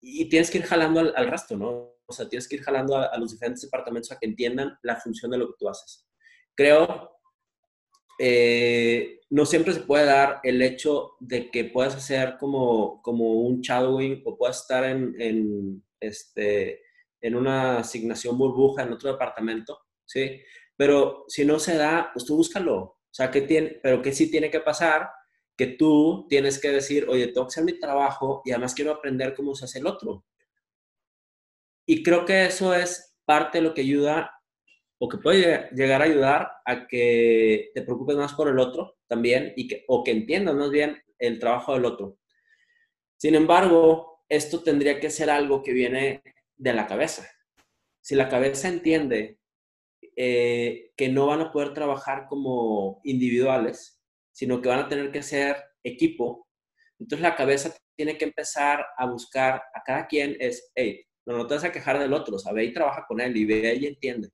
y 0.01 0.29
tienes 0.29 0.49
que 0.49 0.59
ir 0.59 0.63
jalando 0.63 0.99
al, 0.99 1.27
resto, 1.27 1.57
¿no? 1.57 1.97
O 2.05 2.13
sea, 2.13 2.27
tienes 2.29 2.47
que 2.47 2.55
ir 2.55 2.63
jalando 2.63 2.95
a, 2.95 3.17
los 3.17 3.31
diferentes 3.31 3.61
departamentos 3.63 4.11
a 4.11 4.17
que 4.17 4.27
entiendan 4.27 4.77
la 4.83 4.95
función 4.95 5.31
de 5.31 5.37
lo 5.37 5.47
que 5.47 5.55
tú 5.59 5.67
haces. 5.67 6.07
Creo, 6.55 7.11
eh, 8.17 9.19
no 9.29 9.45
siempre 9.45 9.73
se 9.73 9.81
puede 9.81 10.05
dar 10.05 10.39
el 10.43 10.61
hecho 10.61 11.11
de 11.19 11.51
que 11.51 11.65
puedas 11.65 11.95
hacer 11.95 12.37
como, 12.39 13.01
como 13.01 13.41
un 13.41 13.61
shadowing 13.61 14.21
o 14.25 14.37
puedas 14.37 14.61
estar 14.61 14.85
en, 14.85 15.15
en, 15.19 15.83
este, 15.99 16.81
en 17.21 17.35
una 17.35 17.79
asignación 17.79 18.37
burbuja 18.37 18.83
en 18.83 18.93
otro 18.93 19.11
departamento, 19.11 19.79
¿sí? 20.05 20.41
Pero 20.77 21.25
si 21.27 21.43
no 21.43 21.59
se 21.59 21.75
da, 21.75 22.09
pues 22.13 22.25
tú 22.25 22.37
búscalo. 22.37 22.98
O 23.11 23.13
sea, 23.13 23.31
que 23.31 23.41
tiene, 23.41 23.79
pero 23.81 24.01
que 24.01 24.13
sí 24.13 24.29
tiene 24.29 24.51
que 24.51 24.59
pasar 24.59 25.09
que 25.59 25.67
tú 25.67 26.25
tienes 26.29 26.57
que 26.57 26.69
decir, 26.69 27.05
oye, 27.09 27.27
tengo 27.27 27.45
que 27.45 27.51
hacer 27.51 27.65
mi 27.65 27.77
trabajo 27.77 28.41
y 28.45 28.51
además 28.51 28.73
quiero 28.73 28.91
aprender 28.91 29.33
cómo 29.35 29.53
se 29.55 29.65
hace 29.65 29.79
el 29.79 29.87
otro. 29.87 30.23
Y 31.85 32.01
creo 32.01 32.23
que 32.23 32.45
eso 32.45 32.73
es 32.73 33.17
parte 33.25 33.57
de 33.57 33.65
lo 33.65 33.73
que 33.73 33.81
ayuda 33.81 34.31
o 34.99 35.09
que 35.09 35.17
puede 35.17 35.69
llegar 35.73 36.01
a 36.01 36.05
ayudar 36.05 36.51
a 36.63 36.87
que 36.87 37.71
te 37.73 37.81
preocupes 37.81 38.15
más 38.15 38.33
por 38.35 38.47
el 38.47 38.57
otro 38.57 38.99
también 39.05 39.51
y 39.57 39.67
que, 39.67 39.83
o 39.89 40.01
que 40.01 40.11
entiendas 40.11 40.55
más 40.55 40.69
bien 40.69 41.03
el 41.17 41.39
trabajo 41.39 41.73
del 41.73 41.83
otro. 41.83 42.17
Sin 43.17 43.35
embargo, 43.35 44.23
esto 44.29 44.63
tendría 44.63 44.97
que 45.01 45.09
ser 45.09 45.29
algo 45.29 45.61
que 45.61 45.73
viene 45.73 46.23
de 46.55 46.73
la 46.73 46.87
cabeza. 46.87 47.29
Si 47.99 48.15
la 48.15 48.29
cabeza 48.29 48.69
entiende 48.69 49.38
eh, 50.15 50.91
que 50.95 51.09
no 51.09 51.27
van 51.27 51.41
a 51.41 51.51
poder 51.51 51.73
trabajar 51.73 52.27
como 52.27 53.01
individuales, 53.03 54.01
sino 54.31 54.61
que 54.61 54.69
van 54.69 54.79
a 54.79 54.87
tener 54.87 55.11
que 55.11 55.23
ser 55.23 55.57
equipo, 55.83 56.47
entonces 56.99 57.21
la 57.21 57.35
cabeza 57.35 57.75
tiene 57.95 58.17
que 58.17 58.25
empezar 58.25 58.85
a 58.97 59.05
buscar 59.05 59.61
a 59.73 59.83
cada 59.85 60.07
quien 60.07 60.35
es, 60.39 60.71
hey, 60.75 61.05
no, 61.25 61.37
no 61.37 61.47
te 61.47 61.55
vas 61.55 61.63
a 61.63 61.71
quejar 61.71 61.99
del 61.99 62.13
otro, 62.13 62.35
o 62.35 62.53
ve 62.53 62.65
y 62.65 62.73
trabaja 62.73 63.05
con 63.07 63.21
él 63.21 63.35
y 63.35 63.45
ve 63.45 63.75
y 63.75 63.85
entiende. 63.85 64.29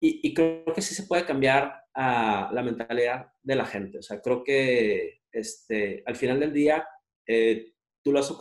Y, 0.00 0.34
creo 0.34 0.64
que 0.74 0.82
sí 0.82 0.94
se 0.94 1.04
puede 1.04 1.24
cambiar 1.24 1.82
la 1.94 2.62
mentalidad 2.62 3.26
de 3.42 3.56
la 3.56 3.64
gente. 3.64 3.98
O 3.98 4.02
sea, 4.02 4.20
creo 4.20 4.44
que 4.44 5.22
este, 5.32 6.02
al 6.06 6.16
final 6.16 6.38
del 6.38 6.52
día 6.52 6.86
eh, 7.26 7.72
tú, 8.02 8.12
lo 8.12 8.20
has, 8.20 8.32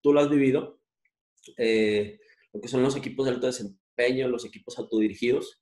tú 0.00 0.12
lo 0.12 0.20
has 0.20 0.30
vivido, 0.30 0.80
eh, 1.56 2.18
lo 2.52 2.60
que 2.60 2.68
son 2.68 2.82
los 2.82 2.96
equipos 2.96 3.26
de 3.26 3.32
alto 3.32 3.46
desempeño, 3.46 4.28
los 4.28 4.44
equipos 4.44 4.78
autodirigidos, 4.78 5.61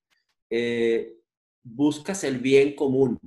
eh, 0.50 1.16
buscas 1.62 2.24
el 2.24 2.38
bien 2.38 2.74
común 2.74 3.18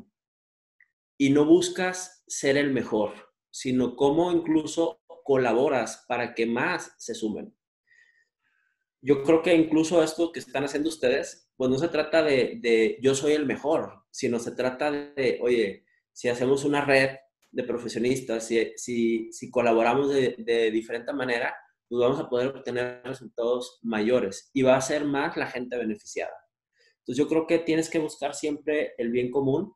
y 1.18 1.30
no 1.30 1.46
buscas 1.46 2.24
ser 2.28 2.58
el 2.58 2.72
mejor, 2.72 3.14
sino 3.50 3.96
cómo 3.96 4.32
incluso 4.32 5.02
colaboras 5.24 6.06
para 6.08 6.36
que 6.36 6.46
más 6.46 6.94
se 6.98 7.16
sumen 7.16 7.56
yo 9.04 9.22
creo 9.24 9.42
que 9.42 9.54
incluso 9.54 10.02
esto 10.02 10.32
que 10.32 10.40
están 10.40 10.64
haciendo 10.64 10.88
ustedes, 10.88 11.52
pues 11.58 11.70
no 11.70 11.78
se 11.78 11.90
trata 11.90 12.24
de, 12.24 12.98
yo 13.02 13.14
soy 13.14 13.34
el 13.34 13.46
mejor, 13.46 14.06
sino 14.10 14.40
se 14.40 14.52
trata 14.52 14.92
de, 14.92 15.40
oye, 15.42 15.86
si 16.14 16.30
hacemos 16.30 16.64
una 16.64 16.86
red 16.86 17.18
de 17.52 17.64
profesionistas, 17.66 18.48
si, 18.48 18.74
si, 18.78 19.52
colaboramos 19.52 20.10
de, 20.10 20.36
de, 20.38 20.72
diferente 20.72 21.12
manera, 21.12 21.54
pues 21.90 22.00
vamos 22.00 22.20
a 22.20 22.30
poder 22.30 22.48
obtener 22.48 23.02
resultados 23.04 23.80
mayores 23.84 24.50
y 24.54 24.62
va 24.62 24.78
a 24.78 24.82
ser 24.82 25.04
más 25.04 25.36
la 25.36 25.48
gente 25.48 25.78
beneficiada. 25.78 26.34
Entonces 27.04 27.24
yo 27.24 27.28
creo 27.28 27.46
que 27.46 27.60
tienes 27.60 27.90
que 27.90 28.00
buscar 28.00 28.34
siempre 28.34 28.94
el 28.98 29.12
bien 29.12 29.30
común 29.30 29.74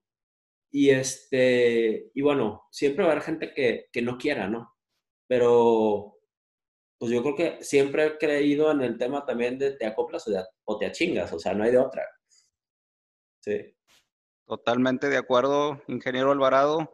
y, 0.71 0.89
este, 0.89 2.11
y 2.13 2.21
bueno, 2.21 2.63
siempre 2.71 3.03
va 3.03 3.09
a 3.09 3.11
haber 3.13 3.23
gente 3.23 3.53
que, 3.53 3.87
que 3.91 4.01
no 4.01 4.17
quiera, 4.17 4.47
¿no? 4.47 4.73
Pero 5.27 6.17
pues 6.97 7.11
yo 7.11 7.21
creo 7.21 7.35
que 7.35 7.63
siempre 7.63 8.05
he 8.05 8.17
creído 8.17 8.71
en 8.71 8.81
el 8.81 8.97
tema 8.97 9.25
también 9.25 9.57
de 9.59 9.71
te 9.71 9.85
acoplas 9.85 10.25
o, 10.65 10.77
te 10.79 10.85
achingas, 10.85 11.31
o 11.31 11.39
sea, 11.39 11.53
no 11.53 11.63
hay 11.63 11.71
de 11.71 11.77
otra. 11.77 12.03
Sí. 13.41 13.75
Totalmente 14.45 15.09
de 15.09 15.17
acuerdo, 15.17 15.81
ingeniero 15.87 16.31
Alvarado. 16.31 16.91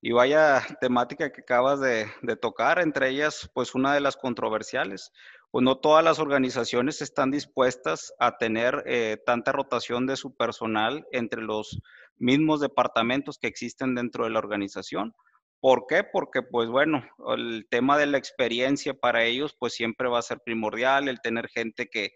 Y 0.00 0.12
vaya 0.12 0.62
temática 0.80 1.30
que 1.30 1.42
acabas 1.42 1.80
de, 1.80 2.06
tocar, 2.40 2.80
entre 2.80 3.08
ellas, 3.08 3.48
pues 3.54 3.74
una 3.74 3.94
de 3.94 4.00
las 4.00 4.16
controversiales. 4.16 5.12
Pues 5.52 5.62
no 5.64 5.76
todas 5.76 6.02
las 6.02 6.18
organizaciones 6.18 7.02
están 7.02 7.30
dispuestas 7.30 8.14
a 8.18 8.38
tener 8.38 8.82
eh, 8.86 9.18
tanta 9.26 9.52
rotación 9.52 10.06
de 10.06 10.16
su 10.16 10.34
personal 10.34 11.06
entre 11.12 11.42
los 11.42 11.78
mismos 12.16 12.60
departamentos 12.60 13.38
que 13.38 13.48
existen 13.48 13.94
dentro 13.94 14.24
de 14.24 14.30
la 14.30 14.38
organización. 14.38 15.12
¿Por 15.60 15.84
qué? 15.86 16.04
Porque 16.10 16.40
pues 16.40 16.70
bueno, 16.70 17.04
el 17.36 17.66
tema 17.68 17.98
de 17.98 18.06
la 18.06 18.16
experiencia 18.16 18.94
para 18.94 19.24
ellos 19.24 19.54
pues 19.58 19.74
siempre 19.74 20.08
va 20.08 20.20
a 20.20 20.22
ser 20.22 20.40
primordial, 20.42 21.06
el 21.06 21.20
tener 21.20 21.48
gente 21.48 21.86
que 21.86 22.12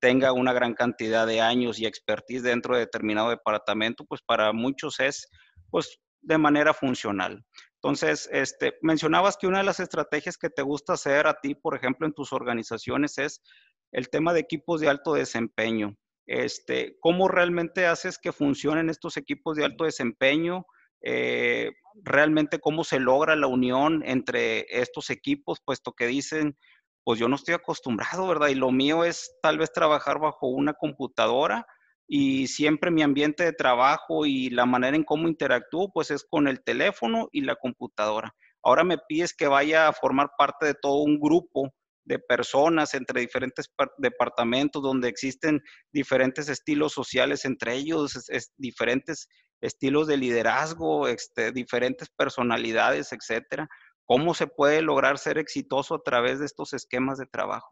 tenga 0.00 0.32
una 0.32 0.52
gran 0.52 0.74
cantidad 0.74 1.28
de 1.28 1.40
años 1.40 1.78
y 1.78 1.86
expertise 1.86 2.42
dentro 2.42 2.74
de 2.74 2.80
determinado 2.80 3.30
departamento, 3.30 4.04
pues 4.04 4.20
para 4.20 4.52
muchos 4.52 4.98
es 4.98 5.28
pues 5.70 6.00
de 6.22 6.38
manera 6.38 6.74
funcional. 6.74 7.44
Entonces, 7.82 8.28
este, 8.30 8.74
mencionabas 8.82 9.38
que 9.38 9.46
una 9.46 9.58
de 9.58 9.64
las 9.64 9.80
estrategias 9.80 10.36
que 10.36 10.50
te 10.50 10.60
gusta 10.60 10.92
hacer 10.92 11.26
a 11.26 11.40
ti, 11.40 11.54
por 11.54 11.74
ejemplo, 11.74 12.06
en 12.06 12.12
tus 12.12 12.30
organizaciones 12.34 13.16
es 13.16 13.42
el 13.90 14.10
tema 14.10 14.34
de 14.34 14.40
equipos 14.40 14.82
de 14.82 14.88
alto 14.90 15.14
desempeño. 15.14 15.96
Este, 16.26 16.98
¿Cómo 17.00 17.26
realmente 17.26 17.86
haces 17.86 18.18
que 18.18 18.32
funcionen 18.32 18.90
estos 18.90 19.16
equipos 19.16 19.56
de 19.56 19.64
alto 19.64 19.84
desempeño? 19.84 20.66
Eh, 21.00 21.70
realmente 21.94 22.58
cómo 22.58 22.84
se 22.84 23.00
logra 23.00 23.34
la 23.34 23.46
unión 23.46 24.02
entre 24.04 24.66
estos 24.68 25.08
equipos, 25.08 25.60
puesto 25.64 25.92
que 25.92 26.06
dicen, 26.06 26.58
pues 27.02 27.18
yo 27.18 27.28
no 27.28 27.36
estoy 27.36 27.54
acostumbrado, 27.54 28.28
¿verdad? 28.28 28.48
Y 28.48 28.56
lo 28.56 28.72
mío 28.72 29.04
es 29.04 29.38
tal 29.42 29.56
vez 29.56 29.72
trabajar 29.72 30.20
bajo 30.20 30.48
una 30.48 30.74
computadora 30.74 31.66
y 32.12 32.48
siempre 32.48 32.90
mi 32.90 33.02
ambiente 33.02 33.44
de 33.44 33.52
trabajo 33.52 34.26
y 34.26 34.50
la 34.50 34.66
manera 34.66 34.96
en 34.96 35.04
cómo 35.04 35.28
interactúo, 35.28 35.92
pues 35.92 36.10
es 36.10 36.24
con 36.28 36.48
el 36.48 36.60
teléfono 36.64 37.28
y 37.30 37.42
la 37.42 37.54
computadora. 37.54 38.34
Ahora 38.64 38.82
me 38.82 38.98
pides 38.98 39.32
que 39.32 39.46
vaya 39.46 39.86
a 39.86 39.92
formar 39.92 40.30
parte 40.36 40.66
de 40.66 40.74
todo 40.74 41.04
un 41.04 41.20
grupo 41.20 41.72
de 42.04 42.18
personas 42.18 42.94
entre 42.94 43.20
diferentes 43.20 43.72
departamentos 43.98 44.82
donde 44.82 45.08
existen 45.08 45.62
diferentes 45.92 46.48
estilos 46.48 46.94
sociales 46.94 47.44
entre 47.44 47.76
ellos, 47.76 48.18
diferentes 48.56 49.28
estilos 49.60 50.08
de 50.08 50.16
liderazgo, 50.16 51.06
este, 51.06 51.52
diferentes 51.52 52.08
personalidades, 52.08 53.12
etcétera. 53.12 53.68
¿Cómo 54.04 54.34
se 54.34 54.48
puede 54.48 54.82
lograr 54.82 55.18
ser 55.18 55.38
exitoso 55.38 55.94
a 55.94 56.02
través 56.02 56.40
de 56.40 56.46
estos 56.46 56.72
esquemas 56.72 57.18
de 57.18 57.26
trabajo? 57.26 57.70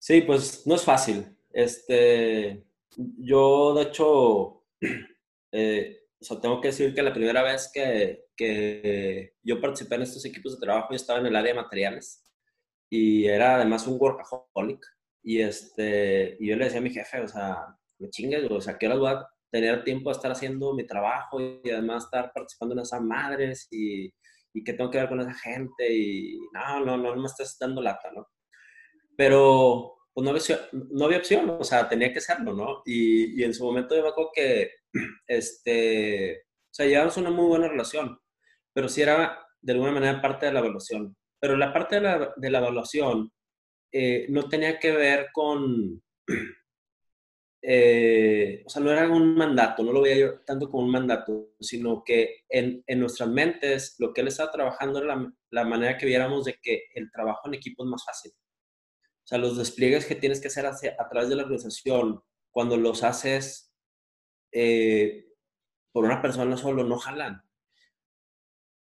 Sí, 0.00 0.22
pues 0.22 0.66
no 0.66 0.74
es 0.74 0.84
fácil. 0.84 1.38
Este, 1.52 2.64
yo, 3.18 3.74
de 3.74 3.82
hecho, 3.82 4.64
eh, 5.52 5.98
tengo 6.40 6.60
que 6.60 6.68
decir 6.68 6.94
que 6.94 7.02
la 7.02 7.12
primera 7.12 7.42
vez 7.42 7.70
que, 7.72 8.26
que, 8.36 9.34
yo 9.42 9.60
participé 9.60 9.96
en 9.96 10.02
estos 10.02 10.24
equipos 10.24 10.54
de 10.54 10.64
trabajo, 10.64 10.88
yo 10.90 10.96
estaba 10.96 11.18
en 11.18 11.26
el 11.26 11.36
área 11.36 11.54
de 11.54 11.60
materiales 11.60 12.24
y 12.90 13.26
era 13.26 13.56
además 13.56 13.86
un 13.86 13.98
workaholic. 14.00 14.84
Y, 15.24 15.40
este, 15.40 16.36
y 16.40 16.48
yo 16.48 16.56
le 16.56 16.64
decía 16.64 16.80
a 16.80 16.82
mi 16.82 16.90
jefe, 16.90 17.20
o 17.20 17.28
sea, 17.28 17.76
me 17.98 18.10
chingues, 18.10 18.50
o 18.50 18.60
sea, 18.60 18.76
¿qué 18.76 18.86
hora 18.86 18.96
voy 18.96 19.10
a 19.10 19.26
tener 19.50 19.84
tiempo 19.84 20.10
de 20.10 20.16
estar 20.16 20.32
haciendo 20.32 20.74
mi 20.74 20.86
trabajo 20.86 21.40
y 21.40 21.70
además 21.70 22.04
estar 22.04 22.32
participando 22.32 22.74
en 22.74 22.80
esas 22.80 23.02
madres 23.02 23.68
y, 23.70 24.12
y 24.54 24.64
que 24.64 24.72
tengo 24.72 24.90
que 24.90 24.98
ver 24.98 25.08
con 25.08 25.20
esa 25.20 25.34
gente 25.34 25.94
y 25.94 26.40
no, 26.52 26.84
no, 26.84 26.96
no, 26.96 27.14
no 27.14 27.20
me 27.20 27.26
estás 27.26 27.56
dando 27.58 27.82
lata, 27.82 28.10
¿no? 28.12 28.26
Pero 29.16 29.94
pues 30.12 30.24
no 30.24 30.30
había, 30.30 30.68
no 30.90 31.04
había 31.06 31.18
opción, 31.18 31.50
o 31.50 31.64
sea, 31.64 31.88
tenía 31.88 32.12
que 32.12 32.20
serlo, 32.20 32.54
¿no? 32.54 32.82
Y, 32.84 33.40
y 33.40 33.44
en 33.44 33.54
su 33.54 33.64
momento 33.64 33.96
yo 33.96 34.02
me 34.02 34.08
acuerdo 34.08 34.30
que, 34.34 34.70
este, 35.26 36.42
o 36.42 36.74
sea, 36.74 36.86
llevamos 36.86 37.16
una 37.16 37.30
muy 37.30 37.46
buena 37.46 37.68
relación, 37.68 38.18
pero 38.72 38.88
sí 38.88 39.02
era 39.02 39.46
de 39.60 39.72
alguna 39.72 39.92
manera 39.92 40.20
parte 40.20 40.46
de 40.46 40.52
la 40.52 40.60
evaluación. 40.60 41.16
Pero 41.40 41.56
la 41.56 41.72
parte 41.72 41.96
de 41.96 42.00
la, 42.02 42.34
de 42.36 42.50
la 42.50 42.58
evaluación 42.58 43.32
eh, 43.92 44.26
no 44.28 44.48
tenía 44.48 44.78
que 44.78 44.92
ver 44.92 45.28
con, 45.32 46.02
eh, 47.62 48.62
o 48.66 48.68
sea, 48.70 48.82
no 48.82 48.90
era 48.90 49.08
un 49.08 49.34
mandato, 49.34 49.82
no 49.82 49.92
lo 49.92 50.02
veía 50.02 50.16
yo 50.16 50.40
tanto 50.40 50.70
como 50.70 50.84
un 50.84 50.90
mandato, 50.92 51.50
sino 51.60 52.02
que 52.04 52.44
en, 52.48 52.82
en 52.86 53.00
nuestras 53.00 53.28
mentes 53.28 53.96
lo 53.98 54.12
que 54.12 54.22
él 54.22 54.28
estaba 54.28 54.50
trabajando 54.50 54.98
era 54.98 55.16
la, 55.16 55.32
la, 55.50 55.64
manera 55.64 55.96
que 55.96 56.06
viéramos 56.06 56.44
de 56.44 56.58
que 56.60 56.84
el 56.94 57.10
trabajo 57.10 57.42
en 57.46 57.54
equipo 57.54 57.84
es 57.84 57.90
más 57.90 58.04
fácil. 58.04 58.32
O 59.24 59.26
sea, 59.26 59.38
los 59.38 59.56
despliegues 59.56 60.06
que 60.06 60.14
tienes 60.14 60.40
que 60.40 60.48
hacer 60.48 60.66
a 60.66 61.08
través 61.08 61.28
de 61.28 61.36
la 61.36 61.44
organización, 61.44 62.22
cuando 62.50 62.76
los 62.76 63.02
haces 63.02 63.72
eh, 64.52 65.26
por 65.92 66.04
una 66.04 66.20
persona 66.20 66.56
solo, 66.56 66.84
no 66.84 66.98
jalan. 66.98 67.42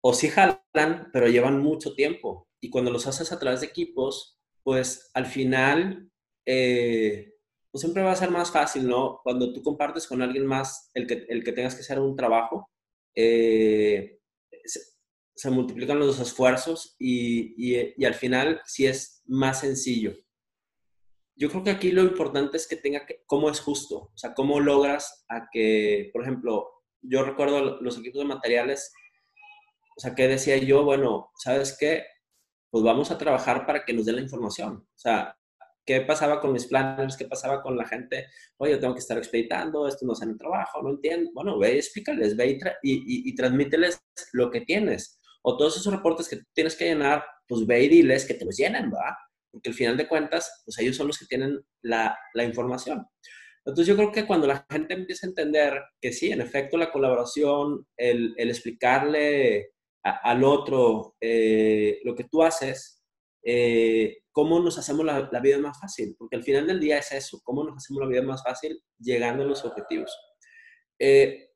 O 0.00 0.14
sí 0.14 0.28
jalan, 0.28 1.10
pero 1.12 1.28
llevan 1.28 1.60
mucho 1.60 1.94
tiempo. 1.94 2.48
Y 2.60 2.70
cuando 2.70 2.90
los 2.90 3.06
haces 3.06 3.32
a 3.32 3.38
través 3.38 3.60
de 3.60 3.66
equipos, 3.66 4.38
pues 4.62 5.10
al 5.14 5.26
final... 5.26 6.10
Eh, 6.46 7.32
pues 7.72 7.80
siempre 7.80 8.02
va 8.02 8.12
a 8.12 8.16
ser 8.16 8.30
más 8.30 8.50
fácil, 8.52 8.86
¿no? 8.86 9.20
Cuando 9.24 9.52
tú 9.52 9.62
compartes 9.62 10.06
con 10.06 10.20
alguien 10.20 10.46
más 10.46 10.90
el 10.92 11.06
que, 11.06 11.24
el 11.28 11.42
que 11.42 11.52
tengas 11.52 11.74
que 11.74 11.80
hacer 11.80 11.98
un 11.98 12.14
trabajo, 12.14 12.70
eh, 13.14 14.20
se, 15.34 15.50
multiplican 15.50 15.98
los 15.98 16.20
esfuerzos 16.20 16.94
y, 16.98 17.54
y, 17.56 17.94
y, 17.96 18.04
al 18.04 18.14
final 18.14 18.60
sí 18.66 18.86
es 18.86 19.22
más 19.26 19.60
sencillo. 19.60 20.14
Yo 21.34 21.50
creo 21.50 21.64
que 21.64 21.70
aquí 21.70 21.92
lo 21.92 22.02
importante 22.02 22.56
es 22.56 22.66
que 22.68 22.76
tenga 22.76 23.06
que, 23.06 23.22
cómo 23.26 23.50
es 23.50 23.60
justo, 23.60 24.10
o 24.14 24.16
sea, 24.16 24.34
cómo 24.34 24.60
logras 24.60 25.24
a 25.28 25.48
que, 25.50 26.10
por 26.12 26.22
ejemplo, 26.22 26.70
yo 27.00 27.24
recuerdo 27.24 27.80
los 27.80 27.98
equipos 27.98 28.20
de 28.20 28.28
materiales, 28.28 28.92
o 29.96 30.00
sea, 30.00 30.14
que 30.14 30.28
decía 30.28 30.56
yo, 30.58 30.84
bueno, 30.84 31.30
¿sabes 31.36 31.76
qué? 31.78 32.04
Pues 32.70 32.84
vamos 32.84 33.10
a 33.10 33.18
trabajar 33.18 33.66
para 33.66 33.84
que 33.84 33.92
nos 33.92 34.06
den 34.06 34.16
la 34.16 34.22
información. 34.22 34.76
O 34.76 34.98
sea, 34.98 35.36
¿Qué 35.84 36.00
pasaba 36.02 36.40
con 36.40 36.52
mis 36.52 36.66
planners? 36.66 37.16
¿Qué 37.16 37.24
pasaba 37.24 37.60
con 37.60 37.76
la 37.76 37.86
gente? 37.86 38.28
Oye, 38.58 38.76
tengo 38.76 38.94
que 38.94 39.00
estar 39.00 39.18
expeditando, 39.18 39.88
esto 39.88 40.06
no 40.06 40.14
en 40.22 40.30
el 40.30 40.38
trabajo, 40.38 40.80
no 40.80 40.90
entiendo. 40.90 41.32
Bueno, 41.34 41.58
ve 41.58 41.74
y 41.74 41.78
explícales, 41.78 42.36
ve 42.36 42.58
y, 42.82 43.28
y, 43.28 43.34
transmíteles 43.34 44.00
lo 44.32 44.50
que 44.50 44.60
tienes. 44.60 45.20
O 45.42 45.56
todos 45.56 45.76
esos 45.76 45.92
reportes 45.92 46.28
que 46.28 46.40
tienes 46.52 46.76
que 46.76 46.84
llenar, 46.84 47.24
pues 47.48 47.66
ve 47.66 47.82
y 47.82 47.88
diles 47.88 48.24
que 48.24 48.34
te 48.34 48.44
los 48.44 48.56
llenen, 48.56 48.92
¿va? 48.92 49.18
Porque 49.52 49.68
al 49.70 49.74
final 49.74 49.96
de 49.96 50.08
cuentas, 50.08 50.62
pues 50.64 50.78
ellos 50.78 50.96
son 50.96 51.06
los 51.06 51.18
que 51.18 51.26
tienen 51.26 51.60
la, 51.82 52.18
la 52.34 52.44
información. 52.44 53.06
Entonces 53.64 53.86
yo 53.86 53.96
creo 53.96 54.10
que 54.10 54.26
cuando 54.26 54.46
la 54.48 54.66
gente 54.68 54.94
empieza 54.94 55.26
a 55.26 55.30
entender 55.30 55.80
que 56.00 56.12
sí, 56.12 56.32
en 56.32 56.40
efecto, 56.40 56.76
la 56.76 56.90
colaboración, 56.90 57.86
el, 57.96 58.34
el 58.36 58.48
explicarle 58.48 59.72
al 60.02 60.42
otro 60.42 61.14
eh, 61.20 62.00
lo 62.02 62.14
que 62.14 62.24
tú 62.24 62.42
haces, 62.42 63.02
eh, 63.44 64.18
cómo 64.32 64.60
nos 64.60 64.78
hacemos 64.78 65.04
la, 65.04 65.40
vida 65.40 65.58
más 65.58 65.78
fácil, 65.80 66.16
porque 66.18 66.36
al 66.36 66.42
final 66.42 66.66
del 66.66 66.80
día 66.80 66.98
es 66.98 67.12
eso, 67.12 67.40
cómo 67.44 67.64
nos 67.64 67.76
hacemos 67.76 68.02
la 68.02 68.08
vida 68.08 68.22
más 68.22 68.42
fácil 68.42 68.82
llegando 68.98 69.44
a 69.44 69.46
los 69.46 69.64
objetivos. 69.64 70.16
Eh, 70.98 71.50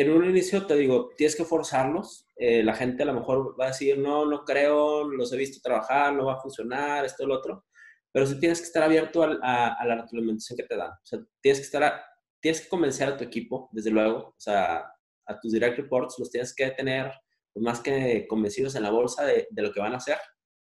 en 0.00 0.10
un 0.10 0.28
inicio 0.28 0.66
te 0.66 0.76
digo, 0.76 1.10
tienes 1.16 1.36
que 1.36 1.44
forzarlos, 1.44 2.26
la 2.36 2.74
gente 2.74 3.02
a 3.02 3.06
lo 3.06 3.14
mejor 3.14 3.54
va 3.60 3.66
a 3.66 3.68
decir, 3.68 3.98
no, 3.98 4.24
no 4.24 4.44
creo, 4.44 5.04
los 5.04 5.32
he 5.32 5.36
visto 5.36 5.60
trabajar, 5.62 6.14
no 6.14 6.26
va 6.26 6.34
a 6.34 6.40
funcionar, 6.40 7.04
esto, 7.04 7.26
lo 7.26 7.34
otro, 7.34 7.66
pero 8.12 8.26
sí 8.26 8.38
tienes 8.40 8.60
que 8.60 8.66
estar 8.66 8.82
abierto 8.82 9.22
a, 9.22 9.74
a, 9.74 9.86
la 9.86 10.02
retroalimentación 10.02 10.56
que 10.56 10.64
te 10.64 10.76
dan. 10.76 10.90
O 10.90 11.04
sea, 11.04 11.20
tienes 11.40 11.60
que 11.60 11.66
estar, 11.66 12.02
tienes 12.40 12.62
que 12.62 12.68
convencer 12.68 13.08
a 13.08 13.16
tu 13.16 13.24
equipo, 13.24 13.68
desde 13.72 13.90
luego, 13.90 14.28
o 14.28 14.34
sea, 14.38 14.84
a 15.26 15.40
tus 15.40 15.52
direct 15.52 15.76
reports 15.78 16.18
los 16.18 16.30
tienes 16.30 16.54
que 16.54 16.70
tener 16.70 17.12
pues, 17.52 17.62
más 17.62 17.80
que 17.80 18.26
convencidos 18.28 18.74
en 18.74 18.82
la 18.82 18.90
bolsa 18.90 19.24
de, 19.24 19.46
de, 19.50 19.62
lo 19.62 19.72
que 19.72 19.80
van 19.80 19.92
a 19.94 19.98
hacer, 19.98 20.18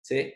¿sí? 0.01 0.33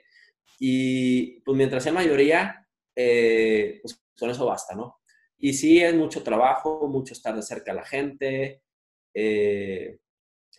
Y 0.60 1.42
pues 1.42 1.58
mientras 1.58 1.84
sea 1.84 1.92
mayoría, 1.92 2.68
eh, 2.96 3.80
pues 3.82 4.02
con 4.18 4.30
eso 4.30 4.46
basta, 4.46 4.76
¿no? 4.76 5.00
Y 5.38 5.54
sí 5.54 5.82
es 5.82 5.94
mucho 5.94 6.24
trabajo, 6.24 6.88
mucho 6.88 7.14
estar 7.14 7.36
de 7.36 7.42
cerca 7.42 7.74
a 7.74 7.76
la 7.76 7.86
gente. 7.86 8.63
Eh, 9.14 10.00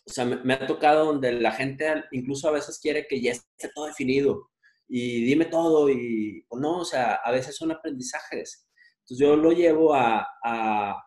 o 0.06 0.10
sea, 0.10 0.24
me, 0.24 0.36
me, 0.44 0.54
ha 0.54 0.66
tocado 0.66 1.06
donde 1.06 1.32
la 1.32 1.52
gente 1.52 2.04
incluso 2.12 2.48
a 2.48 2.52
veces 2.52 2.78
quiere 2.80 3.06
que 3.06 3.20
ya 3.20 3.32
esté 3.32 3.70
todo 3.74 3.86
definido 3.86 4.50
y 4.88 5.24
dime 5.24 5.46
todo 5.46 5.88
y 5.88 6.44
o 6.48 6.58
no, 6.58 6.80
o 6.80 6.84
sea, 6.84 7.14
a 7.14 7.30
veces 7.32 7.56
son 7.56 7.72
aprendizajes. 7.72 8.68
Entonces 9.00 9.18
yo 9.18 9.36
lo 9.36 9.52
llevo 9.52 9.94
a, 9.94 10.26
a, 10.44 11.02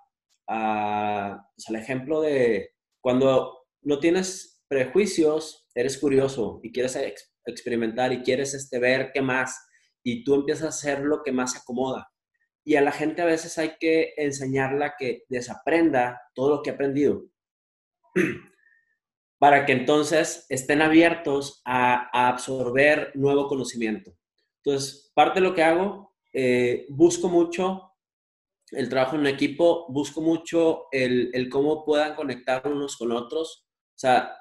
a 0.47 1.47
pues, 1.55 1.69
al 1.69 1.75
ejemplo 1.75 2.21
de 2.21 2.71
cuando 3.01 3.65
no 3.81 3.99
tienes 3.99 4.63
prejuicios, 4.67 5.67
eres 5.73 5.97
curioso 5.97 6.59
y 6.63 6.71
quieres 6.71 6.97
experimentar 7.45 8.11
y 8.11 8.23
quieres 8.23 8.53
este, 8.53 8.79
ver 8.79 9.11
qué 9.13 9.21
más 9.21 9.57
y 10.03 10.23
tú 10.23 10.35
empiezas 10.35 10.65
a 10.65 10.69
hacer 10.69 10.99
lo 11.01 11.23
que 11.23 11.31
más 11.31 11.53
se 11.53 11.59
acomoda. 11.59 12.09
Y 12.65 12.75
a 12.75 12.81
la 12.81 12.91
gente 12.91 13.21
a 13.21 13.25
veces 13.25 13.57
hay 13.57 13.77
que 13.79 14.13
enseñarla 14.17 14.95
que 14.97 15.23
desaprenda 15.29 16.21
todo 16.33 16.57
lo 16.57 16.61
que 16.61 16.71
ha 16.71 16.73
aprendido 16.73 17.23
para 19.39 19.65
que 19.65 19.73
entonces 19.73 20.45
estén 20.49 20.81
abiertos 20.81 21.61
a, 21.65 22.09
absorber 22.27 23.11
nuevo 23.15 23.47
conocimiento. 23.47 24.15
Entonces, 24.63 25.11
parte 25.13 25.39
de 25.39 25.47
lo 25.47 25.53
que 25.53 25.63
hago, 25.63 26.15
eh, 26.33 26.85
busco 26.89 27.29
mucho 27.29 27.87
el 28.71 28.89
trabajo 28.89 29.15
en 29.15 29.27
equipo, 29.27 29.85
busco 29.89 30.21
mucho 30.21 30.85
el, 30.91 31.49
cómo 31.49 31.85
puedan 31.85 32.15
conectar 32.15 32.67
unos 32.67 32.97
con 32.97 33.11
otros. 33.11 33.65
O 33.95 33.99
sea, 33.99 34.35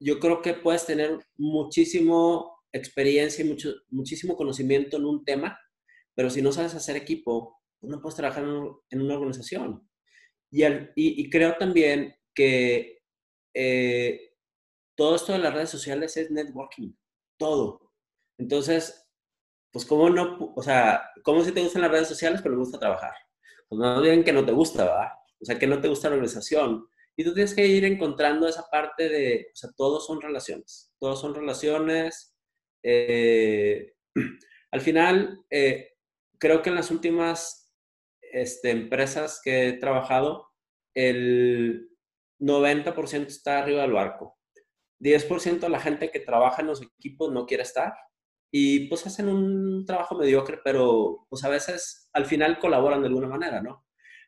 yo 0.00 0.18
creo 0.18 0.42
que 0.42 0.54
puedes 0.54 0.86
tener 0.86 1.18
muchísimo 1.36 2.58
experiencia 2.72 3.44
y 3.44 3.48
mucho, 3.48 3.72
muchísimo 3.90 4.36
conocimiento 4.36 4.96
en 4.96 5.04
un 5.04 5.24
tema, 5.24 5.58
pero 6.14 6.30
si 6.30 6.42
no 6.42 6.52
sabes 6.52 6.74
hacer 6.74 6.96
equipo, 6.96 7.60
pues 7.80 7.90
no 7.90 8.00
puedes 8.00 8.16
trabajar 8.16 8.44
en, 8.44 9.00
una 9.00 9.14
organización. 9.14 9.88
Y, 10.50 11.30
creo 11.30 11.56
también 11.58 12.14
que 12.34 12.97
eh, 13.60 14.36
todo 14.94 15.16
esto 15.16 15.32
de 15.32 15.40
las 15.40 15.52
redes 15.52 15.70
sociales 15.70 16.16
es 16.16 16.30
networking, 16.30 16.92
todo. 17.36 17.90
Entonces, 18.38 19.04
pues 19.72 19.84
cómo 19.84 20.08
no, 20.10 20.52
o 20.54 20.62
sea, 20.62 21.10
¿cómo 21.24 21.42
si 21.42 21.50
te 21.50 21.60
gustan 21.60 21.82
las 21.82 21.90
redes 21.90 22.06
sociales 22.06 22.40
pero 22.40 22.54
no 22.54 22.60
gusta 22.60 22.78
trabajar? 22.78 23.14
Pues 23.68 23.80
no 23.80 24.00
digan 24.00 24.22
que 24.22 24.32
no 24.32 24.46
te 24.46 24.52
gusta, 24.52 24.84
¿verdad? 24.84 25.08
O 25.40 25.44
sea, 25.44 25.58
que 25.58 25.66
no 25.66 25.80
te 25.80 25.88
gusta 25.88 26.08
la 26.08 26.14
organización. 26.14 26.88
Y 27.16 27.24
tú 27.24 27.34
tienes 27.34 27.52
que 27.52 27.66
ir 27.66 27.84
encontrando 27.84 28.46
esa 28.46 28.70
parte 28.70 29.08
de, 29.08 29.48
o 29.52 29.56
sea, 29.56 29.70
todos 29.76 30.06
son 30.06 30.20
relaciones, 30.20 30.92
todos 31.00 31.20
son 31.20 31.34
relaciones. 31.34 32.36
Eh, 32.84 33.92
al 34.70 34.80
final, 34.80 35.44
eh, 35.50 35.94
creo 36.38 36.62
que 36.62 36.70
en 36.70 36.76
las 36.76 36.92
últimas 36.92 37.74
este, 38.20 38.70
empresas 38.70 39.40
que 39.42 39.68
he 39.68 39.72
trabajado, 39.72 40.46
el 40.94 41.87
90% 42.40 43.26
está 43.26 43.58
arriba 43.58 43.82
del 43.82 43.92
barco. 43.92 44.38
10% 45.00 45.60
de 45.60 45.68
la 45.68 45.80
gente 45.80 46.10
que 46.10 46.20
trabaja 46.20 46.62
en 46.62 46.68
los 46.68 46.82
equipos 46.82 47.32
no 47.32 47.46
quiere 47.46 47.62
estar 47.62 47.94
y 48.50 48.88
pues 48.88 49.06
hacen 49.06 49.28
un 49.28 49.84
trabajo 49.84 50.16
mediocre, 50.16 50.58
pero 50.64 51.26
pues 51.28 51.44
a 51.44 51.48
veces 51.48 52.08
al 52.12 52.26
final 52.26 52.58
colaboran 52.58 53.02
de 53.02 53.08
alguna 53.08 53.28
manera, 53.28 53.62
¿no? 53.62 53.84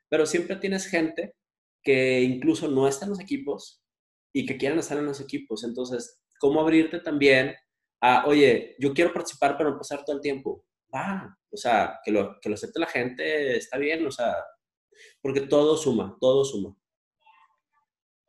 Pero 0.08 0.26
siempre 0.26 0.56
tienes 0.56 0.86
gente 0.86 1.34
que 1.82 2.20
incluso 2.20 2.68
no 2.68 2.86
está 2.86 3.06
en 3.06 3.10
los 3.10 3.20
equipos 3.20 3.82
y 4.32 4.46
que 4.46 4.56
quieren 4.58 4.78
estar 4.78 4.98
en 4.98 5.06
los 5.06 5.20
equipos. 5.20 5.64
Entonces, 5.64 6.20
¿cómo 6.38 6.60
abrirte 6.60 7.00
también 7.00 7.54
a, 8.00 8.26
oye, 8.26 8.76
yo 8.78 8.92
quiero 8.92 9.12
participar, 9.12 9.56
pero 9.56 9.70
no 9.70 9.78
pasar 9.78 10.04
todo 10.04 10.16
el 10.16 10.22
tiempo? 10.22 10.64
Va, 10.94 11.36
o 11.50 11.56
sea, 11.56 11.98
que 12.04 12.10
lo, 12.10 12.38
que 12.40 12.48
lo 12.48 12.54
acepte 12.56 12.80
la 12.80 12.86
gente, 12.86 13.56
está 13.56 13.78
bien, 13.78 14.06
o 14.06 14.10
sea, 14.10 14.36
porque 15.22 15.42
todo 15.42 15.76
suma, 15.76 16.16
todo 16.20 16.44
suma. 16.44 16.76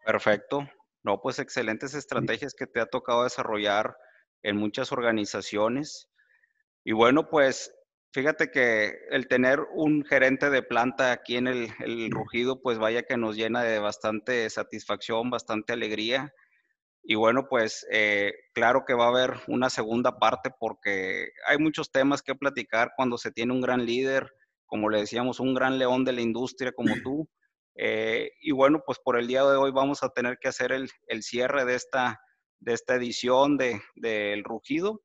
Perfecto. 0.05 0.67
No, 1.03 1.19
pues 1.21 1.39
excelentes 1.39 1.93
estrategias 1.95 2.53
que 2.53 2.67
te 2.67 2.79
ha 2.79 2.85
tocado 2.85 3.23
desarrollar 3.23 3.95
en 4.43 4.57
muchas 4.57 4.91
organizaciones. 4.91 6.09
Y 6.83 6.93
bueno, 6.93 7.29
pues 7.29 7.73
fíjate 8.13 8.51
que 8.51 8.93
el 9.09 9.27
tener 9.27 9.59
un 9.73 10.03
gerente 10.03 10.49
de 10.49 10.63
planta 10.63 11.11
aquí 11.11 11.37
en 11.37 11.47
el, 11.47 12.11
rugido, 12.11 12.61
pues 12.61 12.77
vaya 12.77 13.03
que 13.03 13.17
nos 13.17 13.35
llena 13.35 13.63
de 13.63 13.79
bastante 13.79 14.49
satisfacción, 14.49 15.29
bastante 15.29 15.73
alegría. 15.73 16.33
Y 17.03 17.15
bueno, 17.15 17.47
pues 17.49 17.85
eh, 17.91 18.31
claro 18.53 18.83
que 18.85 18.93
va 18.93 19.05
a 19.05 19.09
haber 19.09 19.33
una 19.47 19.69
segunda 19.71 20.19
parte 20.19 20.51
porque 20.59 21.29
hay 21.47 21.57
muchos 21.57 21.91
temas 21.91 22.21
que 22.21 22.35
platicar 22.35 22.91
cuando 22.95 23.17
se 23.17 23.31
tiene 23.31 23.53
un 23.53 23.61
gran 23.61 23.85
líder, 23.85 24.31
como 24.67 24.89
le 24.89 24.99
decíamos, 24.99 25.39
un 25.39 25.55
gran 25.55 25.79
león 25.79 26.05
de 26.05 26.13
la 26.13 26.21
industria 26.21 26.71
como 26.73 26.93
tú. 27.03 27.27
Eh, 27.75 28.31
y 28.41 28.51
bueno, 28.51 28.81
pues 28.85 28.99
por 28.99 29.17
el 29.17 29.27
día 29.27 29.43
de 29.43 29.57
hoy 29.57 29.71
vamos 29.71 30.03
a 30.03 30.09
tener 30.09 30.37
que 30.39 30.49
hacer 30.49 30.71
el, 30.71 30.89
cierre 31.23 31.65
de 31.65 31.75
esta, 31.75 32.19
de 32.59 32.73
esta 32.73 32.95
edición 32.95 33.57
del 33.57 33.79
de, 33.95 34.41
Rugido. 34.43 35.01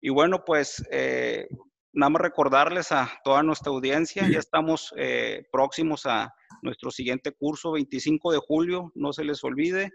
Y 0.00 0.10
bueno, 0.10 0.44
pues 0.44 0.84
eh, 0.90 1.46
nada 1.92 2.10
más 2.10 2.22
recordarles 2.22 2.92
a 2.92 3.10
toda 3.24 3.42
nuestra 3.42 3.70
audiencia, 3.70 4.28
ya 4.28 4.38
estamos 4.38 4.92
eh, 4.96 5.44
próximos 5.52 6.06
a 6.06 6.34
nuestro 6.62 6.90
siguiente 6.90 7.32
curso, 7.32 7.72
25 7.72 8.32
de 8.32 8.38
julio, 8.38 8.92
no 8.94 9.12
se 9.12 9.24
les 9.24 9.42
olvide. 9.44 9.90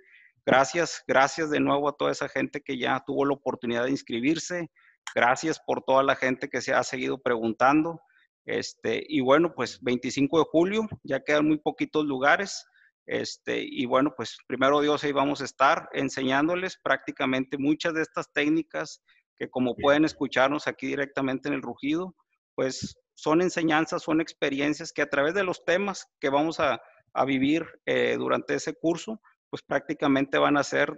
Gracias, 0.46 1.04
gracias 1.08 1.50
de 1.50 1.60
nuevo 1.60 1.90
a 1.90 1.98
toda 1.98 2.12
esa 2.12 2.30
gente 2.30 2.62
que 2.62 2.78
ya 2.78 3.04
tuvo 3.06 3.26
la 3.26 3.34
oportunidad 3.34 3.84
de 3.84 3.92
inscribirse. 3.92 4.72
Gracias 5.14 5.60
por 5.60 5.84
toda 5.84 6.04
la 6.04 6.16
gente 6.16 6.50
que 6.50 6.62
se 6.62 6.74
ha 6.74 6.84
seguido 6.84 7.22
preguntando. 7.22 8.00
Este, 8.48 9.04
y 9.06 9.20
bueno, 9.20 9.54
pues 9.54 9.78
25 9.82 10.40
de 10.40 10.46
julio, 10.50 10.88
ya 11.04 11.20
quedan 11.20 11.48
muy 11.48 11.58
poquitos 11.58 12.06
lugares. 12.06 12.66
Este, 13.06 13.62
y 13.62 13.86
bueno, 13.86 14.14
pues 14.16 14.38
primero 14.48 14.80
Dios 14.80 15.04
ahí 15.04 15.12
vamos 15.12 15.42
a 15.42 15.46
estar 15.46 15.90
enseñándoles 15.92 16.78
prácticamente 16.82 17.58
muchas 17.58 17.94
de 17.94 18.02
estas 18.02 18.32
técnicas 18.32 19.04
que 19.38 19.50
como 19.50 19.76
pueden 19.76 20.06
escucharnos 20.06 20.68
aquí 20.68 20.88
directamente 20.88 21.50
en 21.50 21.56
el 21.56 21.62
rugido, 21.62 22.16
pues 22.56 22.98
son 23.16 23.42
enseñanzas, 23.42 24.04
son 24.04 24.22
experiencias 24.22 24.94
que 24.94 25.02
a 25.02 25.10
través 25.10 25.34
de 25.34 25.44
los 25.44 25.66
temas 25.66 26.08
que 26.20 26.30
vamos 26.30 26.62
a, 26.62 26.82
a 27.14 27.26
vivir 27.26 27.66
eh, 27.86 28.16
durante 28.18 28.56
ese 28.56 28.74
curso, 28.76 29.22
pues 29.50 29.62
prácticamente 29.62 30.38
van 30.38 30.56
a 30.56 30.64
ser 30.64 30.98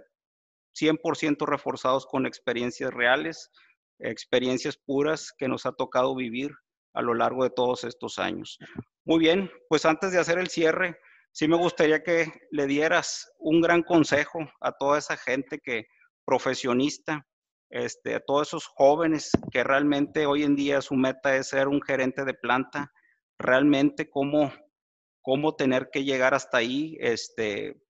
100% 0.80 1.46
reforzados 1.46 2.06
con 2.06 2.26
experiencias 2.26 2.94
reales, 2.94 3.50
experiencias 3.98 4.76
puras 4.76 5.32
que 5.36 5.48
nos 5.48 5.66
ha 5.66 5.72
tocado 5.72 6.14
vivir 6.14 6.52
a 6.92 7.02
lo 7.02 7.14
largo 7.14 7.44
de 7.44 7.50
todos 7.50 7.84
estos 7.84 8.18
años. 8.18 8.58
Muy 9.04 9.18
bien, 9.18 9.50
pues 9.68 9.84
antes 9.84 10.12
de 10.12 10.18
hacer 10.18 10.38
el 10.38 10.48
cierre, 10.48 10.98
sí 11.32 11.48
me 11.48 11.56
gustaría 11.56 12.02
que 12.02 12.32
le 12.50 12.66
dieras 12.66 13.30
un 13.38 13.60
gran 13.60 13.82
consejo 13.82 14.40
a 14.60 14.72
toda 14.72 14.98
esa 14.98 15.16
gente 15.16 15.58
que 15.58 15.86
profesionista, 16.24 17.26
este, 17.70 18.14
a 18.16 18.20
todos 18.20 18.48
esos 18.48 18.66
jóvenes 18.66 19.30
que 19.52 19.62
realmente 19.62 20.26
hoy 20.26 20.42
en 20.42 20.56
día 20.56 20.82
su 20.82 20.94
meta 20.94 21.36
es 21.36 21.48
ser 21.48 21.68
un 21.68 21.80
gerente 21.80 22.24
de 22.24 22.34
planta, 22.34 22.92
realmente 23.38 24.10
cómo, 24.10 24.52
cómo 25.22 25.54
tener 25.54 25.88
que 25.92 26.04
llegar 26.04 26.34
hasta 26.34 26.58
ahí. 26.58 26.96
Este, 27.00 27.80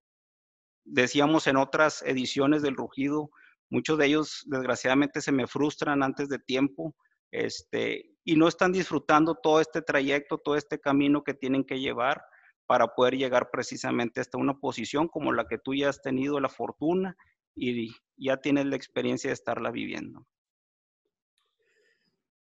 decíamos 0.84 1.46
en 1.46 1.56
otras 1.56 2.02
ediciones 2.02 2.62
del 2.62 2.76
Rugido, 2.76 3.30
muchos 3.70 3.98
de 3.98 4.06
ellos 4.06 4.44
desgraciadamente 4.46 5.20
se 5.20 5.32
me 5.32 5.46
frustran 5.46 6.02
antes 6.02 6.28
de 6.28 6.38
tiempo 6.38 6.94
este, 7.30 8.09
y 8.24 8.36
no 8.36 8.48
están 8.48 8.72
disfrutando 8.72 9.34
todo 9.34 9.60
este 9.60 9.82
trayecto, 9.82 10.38
todo 10.38 10.56
este 10.56 10.78
camino 10.78 11.24
que 11.24 11.34
tienen 11.34 11.64
que 11.64 11.80
llevar 11.80 12.22
para 12.66 12.94
poder 12.94 13.16
llegar 13.16 13.50
precisamente 13.50 14.20
hasta 14.20 14.38
una 14.38 14.58
posición 14.58 15.08
como 15.08 15.32
la 15.32 15.46
que 15.46 15.58
tú 15.58 15.74
ya 15.74 15.88
has 15.88 16.02
tenido 16.02 16.38
la 16.38 16.48
fortuna 16.48 17.16
y 17.54 17.90
ya 18.16 18.36
tienes 18.36 18.66
la 18.66 18.76
experiencia 18.76 19.28
de 19.28 19.34
estarla 19.34 19.70
viviendo. 19.70 20.26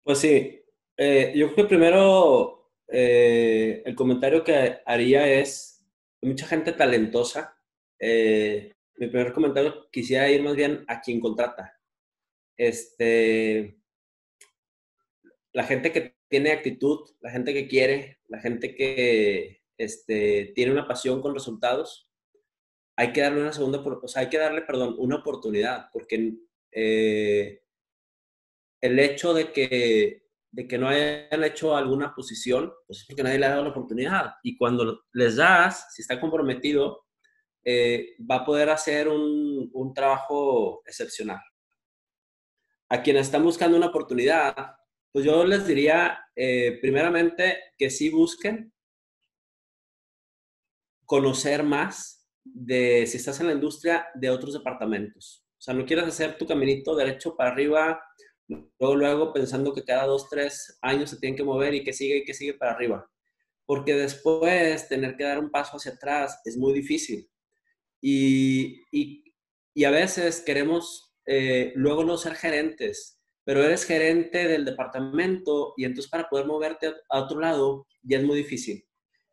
Pues 0.03 0.19
sí, 0.19 0.61
eh, 0.97 1.33
yo 1.35 1.47
creo 1.47 1.55
que 1.55 1.69
primero 1.75 2.71
eh, 2.87 3.81
el 3.85 3.95
comentario 3.95 4.43
que 4.43 4.79
haría 4.85 5.27
es, 5.27 5.83
mucha 6.21 6.45
gente 6.45 6.73
talentosa. 6.73 7.57
Eh, 7.99 8.73
mi 8.97 9.07
primer 9.07 9.33
comentario 9.33 9.89
quisiera 9.91 10.29
ir 10.29 10.43
más 10.43 10.55
bien 10.55 10.83
a 10.87 11.01
quien 11.01 11.19
contrata. 11.19 11.79
Este, 12.57 13.80
la 15.53 15.63
gente 15.63 15.91
que 15.91 16.15
tiene 16.29 16.51
actitud, 16.51 17.09
la 17.19 17.31
gente 17.31 17.53
que 17.53 17.67
quiere, 17.67 18.19
la 18.27 18.39
gente 18.39 18.75
que 18.75 19.61
este, 19.77 20.53
tiene 20.55 20.71
una 20.71 20.87
pasión 20.87 21.21
con 21.21 21.33
resultados, 21.33 22.09
hay 22.95 23.11
que 23.11 23.21
darle 23.21 23.41
una 23.41 23.53
segunda, 23.53 23.79
o 23.79 24.05
hay 24.15 24.29
que 24.29 24.37
darle, 24.37 24.61
perdón, 24.61 24.95
una 24.97 25.17
oportunidad, 25.17 25.89
porque 25.91 26.35
eh, 26.71 27.63
el 28.79 28.99
hecho 28.99 29.33
de 29.33 29.51
que, 29.51 30.27
de 30.51 30.67
que 30.67 30.77
no 30.77 30.87
hayan 30.87 31.43
hecho 31.43 31.75
alguna 31.75 32.13
posición, 32.13 32.71
pues 32.87 32.99
es 32.99 33.05
porque 33.07 33.23
nadie 33.23 33.39
le 33.39 33.45
ha 33.47 33.51
dado 33.51 33.63
la 33.63 33.69
oportunidad. 33.71 34.33
Y 34.43 34.57
cuando 34.57 35.03
les 35.13 35.35
das, 35.35 35.93
si 35.93 36.01
está 36.01 36.19
comprometido, 36.19 37.05
eh, 37.63 38.15
va 38.29 38.37
a 38.37 38.45
poder 38.45 38.69
hacer 38.69 39.07
un, 39.07 39.69
un 39.73 39.93
trabajo 39.93 40.81
excepcional. 40.85 41.41
A 42.89 43.01
quienes 43.01 43.27
están 43.27 43.43
buscando 43.43 43.77
una 43.77 43.87
oportunidad, 43.87 44.75
pues 45.11 45.25
yo 45.25 45.43
les 45.45 45.67
diría, 45.67 46.19
eh, 46.35 46.79
primeramente, 46.81 47.57
que 47.77 47.89
sí 47.89 48.09
busquen 48.09 48.73
conocer 51.05 51.63
más 51.63 52.29
de, 52.43 53.05
si 53.05 53.17
estás 53.17 53.39
en 53.41 53.47
la 53.47 53.53
industria, 53.53 54.07
de 54.15 54.29
otros 54.29 54.53
departamentos. 54.53 55.45
O 55.57 55.61
sea, 55.61 55.73
no 55.73 55.85
quieras 55.85 56.07
hacer 56.07 56.37
tu 56.37 56.47
caminito 56.47 56.95
derecho 56.95 57.35
para 57.35 57.51
arriba, 57.51 58.01
luego, 58.47 58.95
luego 58.95 59.33
pensando 59.33 59.73
que 59.73 59.83
cada 59.83 60.05
dos, 60.05 60.29
tres 60.29 60.77
años 60.81 61.09
se 61.09 61.19
tienen 61.19 61.35
que 61.35 61.43
mover 61.43 61.73
y 61.73 61.83
que 61.83 61.93
sigue 61.93 62.17
y 62.17 62.23
que 62.23 62.33
sigue 62.33 62.53
para 62.53 62.71
arriba. 62.71 63.09
Porque 63.65 63.93
después 63.93 64.87
tener 64.87 65.17
que 65.17 65.25
dar 65.25 65.39
un 65.39 65.51
paso 65.51 65.77
hacia 65.77 65.91
atrás 65.91 66.41
es 66.45 66.57
muy 66.57 66.73
difícil. 66.73 67.29
Y, 68.01 68.81
y, 68.91 69.35
y 69.73 69.83
a 69.83 69.91
veces 69.91 70.41
queremos 70.41 71.13
eh, 71.25 71.71
luego 71.75 72.03
no 72.03 72.17
ser 72.17 72.35
gerentes 72.35 73.20
pero 73.51 73.65
eres 73.65 73.83
gerente 73.83 74.47
del 74.47 74.63
departamento 74.63 75.73
y 75.75 75.83
entonces 75.83 76.09
para 76.09 76.29
poder 76.29 76.45
moverte 76.45 76.93
a 77.09 77.19
otro 77.19 77.37
lado 77.37 77.85
ya 78.01 78.19
es 78.19 78.23
muy 78.23 78.37
difícil. 78.37 78.87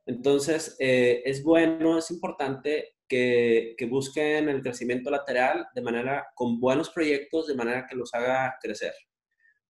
Entonces, 0.06 0.74
eh, 0.80 1.22
es 1.24 1.44
bueno, 1.44 1.96
es 1.96 2.10
importante 2.10 2.96
que, 3.06 3.76
que, 3.78 3.86
busquen 3.86 4.48
el 4.48 4.60
crecimiento 4.60 5.08
lateral 5.08 5.68
de 5.72 5.82
manera, 5.82 6.26
con 6.34 6.58
buenos 6.58 6.90
proyectos, 6.90 7.46
de 7.46 7.54
manera 7.54 7.86
que 7.86 7.94
los 7.94 8.12
haga 8.12 8.58
crecer. 8.60 8.92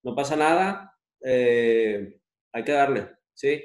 No 0.02 0.14
pasa 0.14 0.34
nada, 0.34 0.96
eh, 1.22 2.18
hay 2.50 2.64
que 2.64 2.72
darle, 2.72 3.06
¿sí? 3.34 3.62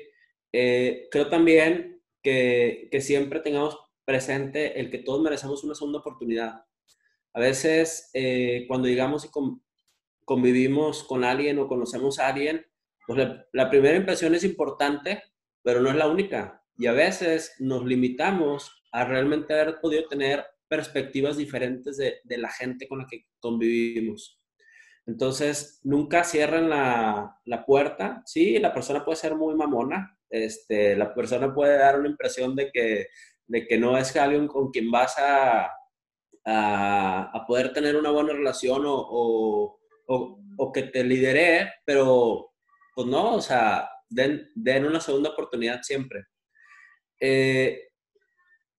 Eh, 0.51 1.07
creo 1.09 1.29
también 1.29 2.03
que, 2.21 2.89
que 2.91 2.99
siempre 2.99 3.39
tengamos 3.39 3.79
presente 4.03 4.77
el 4.81 4.91
que 4.91 4.97
todos 4.97 5.21
merecemos 5.21 5.63
una 5.63 5.75
segunda 5.75 5.99
oportunidad. 5.99 6.65
A 7.33 7.39
veces, 7.39 8.11
cuando 8.67 8.89
llegamos 8.89 9.23
y 9.23 9.29
convivimos 10.25 11.03
con 11.03 11.23
alguien 11.23 11.59
o 11.59 11.67
conocemos 11.67 12.19
a 12.19 12.27
alguien, 12.27 12.65
pues 13.05 13.27
la, 13.51 13.69
primera 13.69 13.97
impresión 13.97 14.33
es 14.35 14.43
importante, 14.43 15.23
pero 15.61 15.81
no 15.81 15.89
es 15.89 15.95
la 15.95 16.07
única. 16.07 16.63
Y 16.77 16.87
a 16.87 16.93
veces 16.93 17.55
nos 17.59 17.85
limitamos 17.85 18.83
a 18.91 19.05
realmente 19.05 19.53
haber 19.53 19.79
podido 19.79 20.07
tener 20.07 20.45
perspectivas 20.67 21.37
diferentes 21.37 21.97
de, 21.97 22.21
de 22.23 22.37
la 22.37 22.49
gente 22.49 22.87
con 22.87 22.99
la 22.99 23.07
que 23.07 23.25
convivimos. 23.39 24.39
Entonces, 25.05 25.81
nunca 25.83 26.23
cierren 26.23 26.69
la, 26.69 27.39
la, 27.45 27.65
puerta. 27.65 28.23
Sí, 28.25 28.57
la 28.59 28.73
persona 28.73 29.03
puede 29.03 29.17
ser 29.17 29.35
muy 29.35 29.53
mamona. 29.55 30.17
Este, 30.29 30.95
la 30.95 31.13
persona 31.13 31.53
puede 31.53 31.77
dar 31.77 31.99
una 31.99 32.09
impresión 32.09 32.55
de 32.55 32.71
que, 32.71 33.07
de 33.45 33.67
que 33.67 33.77
no 33.77 33.97
es 33.97 34.15
alguien 34.15 34.47
con 34.47 34.71
quien 34.71 34.89
vas 34.89 35.15
a, 35.17 35.69
a, 36.45 37.45
poder 37.47 37.73
tener 37.73 37.95
una 37.95 38.11
buena 38.11 38.33
relación 38.33 38.83
o, 38.85 39.79
que 40.73 40.83
te 40.83 41.03
lideré, 41.03 41.71
pero 41.85 42.53
pues 42.95 43.07
no, 43.07 43.35
o 43.35 43.41
sea, 43.41 43.89
den, 44.09 44.51
den 44.55 44.85
una 44.85 44.99
segunda 44.99 45.31
oportunidad 45.31 45.81
siempre. 45.81 46.25
Eh, 47.19 47.89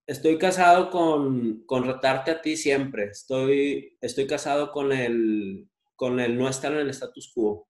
estoy 0.07 0.39
casado 0.39 0.91
con, 0.91 1.65
con 1.67 1.85
retarte 1.85 2.31
a 2.31 2.43
ti 2.43 2.57
siempre. 2.57 3.07
Estoy, 3.07 3.97
estoy 4.01 4.27
casado 4.27 4.71
con 4.71 4.93
el, 4.93 5.69
con 5.97 6.21
el 6.21 6.39
no 6.39 6.49
estar 6.49 6.73
en 6.73 6.81
el 6.81 6.91
status 6.91 7.33
quo. 7.35 7.69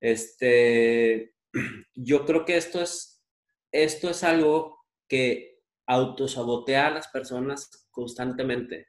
Este, 0.00 1.34
yo 1.94 2.24
creo 2.26 2.44
que 2.44 2.56
esto 2.56 2.82
es, 2.82 3.22
esto 3.72 4.10
es 4.10 4.24
algo 4.24 4.84
que 5.08 5.60
autosabotea 5.86 6.88
a 6.88 6.90
las 6.90 7.08
personas 7.08 7.88
constantemente. 7.90 8.88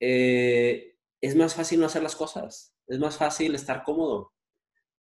Eh, 0.00 0.96
es 1.20 1.34
más 1.36 1.54
fácil 1.54 1.80
no 1.80 1.86
hacer 1.86 2.02
las 2.02 2.16
cosas 2.16 2.73
es 2.86 2.98
más 2.98 3.16
fácil 3.16 3.54
estar 3.54 3.82
cómodo. 3.82 4.32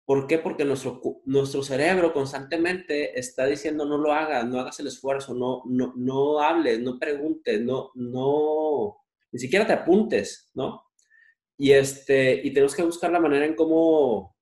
¿Por 0.05 0.27
qué? 0.27 0.39
Porque 0.39 0.65
nuestro, 0.65 1.01
nuestro 1.25 1.63
cerebro 1.63 2.11
constantemente 2.11 3.17
está 3.19 3.45
diciendo 3.45 3.85
no 3.85 3.97
lo 3.97 4.11
hagas, 4.11 4.45
no 4.45 4.59
hagas 4.59 4.79
el 4.79 4.87
esfuerzo, 4.87 5.33
no, 5.33 5.61
no, 5.65 5.93
no 5.95 6.41
hables, 6.41 6.79
no 6.79 6.99
preguntes, 6.99 7.61
no, 7.61 7.91
no, 7.95 8.97
ni 9.31 9.39
siquiera 9.39 9.65
te 9.65 9.73
apuntes, 9.73 10.49
¿no? 10.53 10.83
Y, 11.57 11.71
este, 11.71 12.41
y 12.43 12.51
tenemos 12.53 12.75
que 12.75 12.83
buscar 12.83 13.11
la 13.11 13.19
manera 13.19 13.45
en 13.45 13.55
cómo 13.55 14.35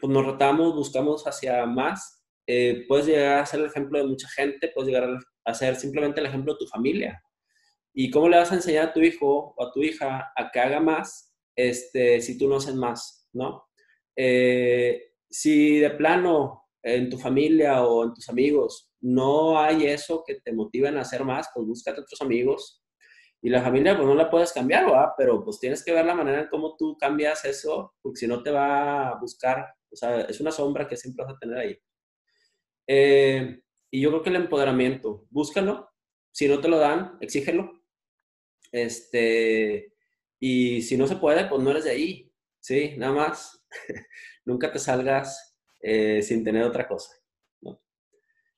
pues, 0.00 0.12
nos 0.12 0.24
rotamos, 0.24 0.74
buscamos 0.74 1.26
hacia 1.26 1.64
más. 1.66 2.22
Eh, 2.46 2.84
puedes 2.86 3.06
llegar 3.06 3.38
a 3.38 3.46
ser 3.46 3.60
el 3.60 3.66
ejemplo 3.66 3.98
de 3.98 4.06
mucha 4.06 4.28
gente, 4.28 4.70
puedes 4.74 4.92
llegar 4.92 5.18
a 5.44 5.54
ser 5.54 5.76
simplemente 5.76 6.20
el 6.20 6.26
ejemplo 6.26 6.52
de 6.52 6.58
tu 6.58 6.66
familia. 6.66 7.22
¿Y 7.94 8.10
cómo 8.10 8.28
le 8.28 8.36
vas 8.36 8.52
a 8.52 8.56
enseñar 8.56 8.88
a 8.88 8.92
tu 8.92 9.00
hijo 9.00 9.54
o 9.56 9.64
a 9.64 9.72
tu 9.72 9.82
hija 9.82 10.32
a 10.36 10.50
que 10.50 10.60
haga 10.60 10.80
más 10.80 11.31
este, 11.56 12.20
si 12.20 12.38
tú 12.38 12.48
no 12.48 12.56
haces 12.56 12.74
más, 12.74 13.28
¿no? 13.32 13.64
Eh, 14.16 15.12
si 15.30 15.78
de 15.78 15.90
plano 15.90 16.64
en 16.82 17.08
tu 17.08 17.18
familia 17.18 17.84
o 17.84 18.04
en 18.04 18.14
tus 18.14 18.28
amigos 18.28 18.92
no 19.00 19.58
hay 19.58 19.86
eso 19.86 20.22
que 20.26 20.40
te 20.40 20.52
motiven 20.52 20.96
a 20.96 21.02
hacer 21.02 21.24
más, 21.24 21.48
pues 21.54 21.66
búscate 21.66 22.00
otros 22.00 22.20
amigos. 22.22 22.82
Y 23.44 23.50
la 23.50 23.60
familia, 23.60 23.96
pues 23.96 24.06
no 24.06 24.14
la 24.14 24.30
puedes 24.30 24.52
cambiar, 24.52 24.84
¿verdad? 24.84 25.08
Pero 25.18 25.42
pues 25.44 25.58
tienes 25.58 25.84
que 25.84 25.92
ver 25.92 26.06
la 26.06 26.14
manera 26.14 26.42
en 26.42 26.48
cómo 26.48 26.76
tú 26.76 26.96
cambias 26.96 27.44
eso, 27.44 27.94
porque 28.00 28.20
si 28.20 28.28
no 28.28 28.42
te 28.42 28.52
va 28.52 29.08
a 29.08 29.18
buscar, 29.18 29.66
o 29.90 29.96
sea, 29.96 30.20
es 30.22 30.40
una 30.40 30.52
sombra 30.52 30.86
que 30.86 30.96
siempre 30.96 31.24
vas 31.24 31.34
a 31.34 31.38
tener 31.38 31.58
ahí. 31.58 31.78
Eh, 32.86 33.60
y 33.90 34.00
yo 34.00 34.10
creo 34.10 34.22
que 34.22 34.30
el 34.30 34.36
empoderamiento, 34.36 35.26
búscalo. 35.30 35.90
Si 36.30 36.46
no 36.46 36.60
te 36.60 36.68
lo 36.68 36.78
dan, 36.78 37.18
exígelo. 37.20 37.72
Este, 38.70 39.92
y 40.44 40.82
si 40.82 40.96
no 40.96 41.06
se 41.06 41.14
puede, 41.14 41.44
pues 41.44 41.62
no 41.62 41.70
eres 41.70 41.84
de 41.84 41.92
ahí, 41.92 42.32
¿sí? 42.58 42.94
Nada 42.96 43.12
más. 43.12 43.64
Nunca 44.44 44.72
te 44.72 44.80
salgas 44.80 45.56
eh, 45.80 46.20
sin 46.20 46.42
tener 46.42 46.64
otra 46.64 46.88
cosa, 46.88 47.14
¿no? 47.60 47.80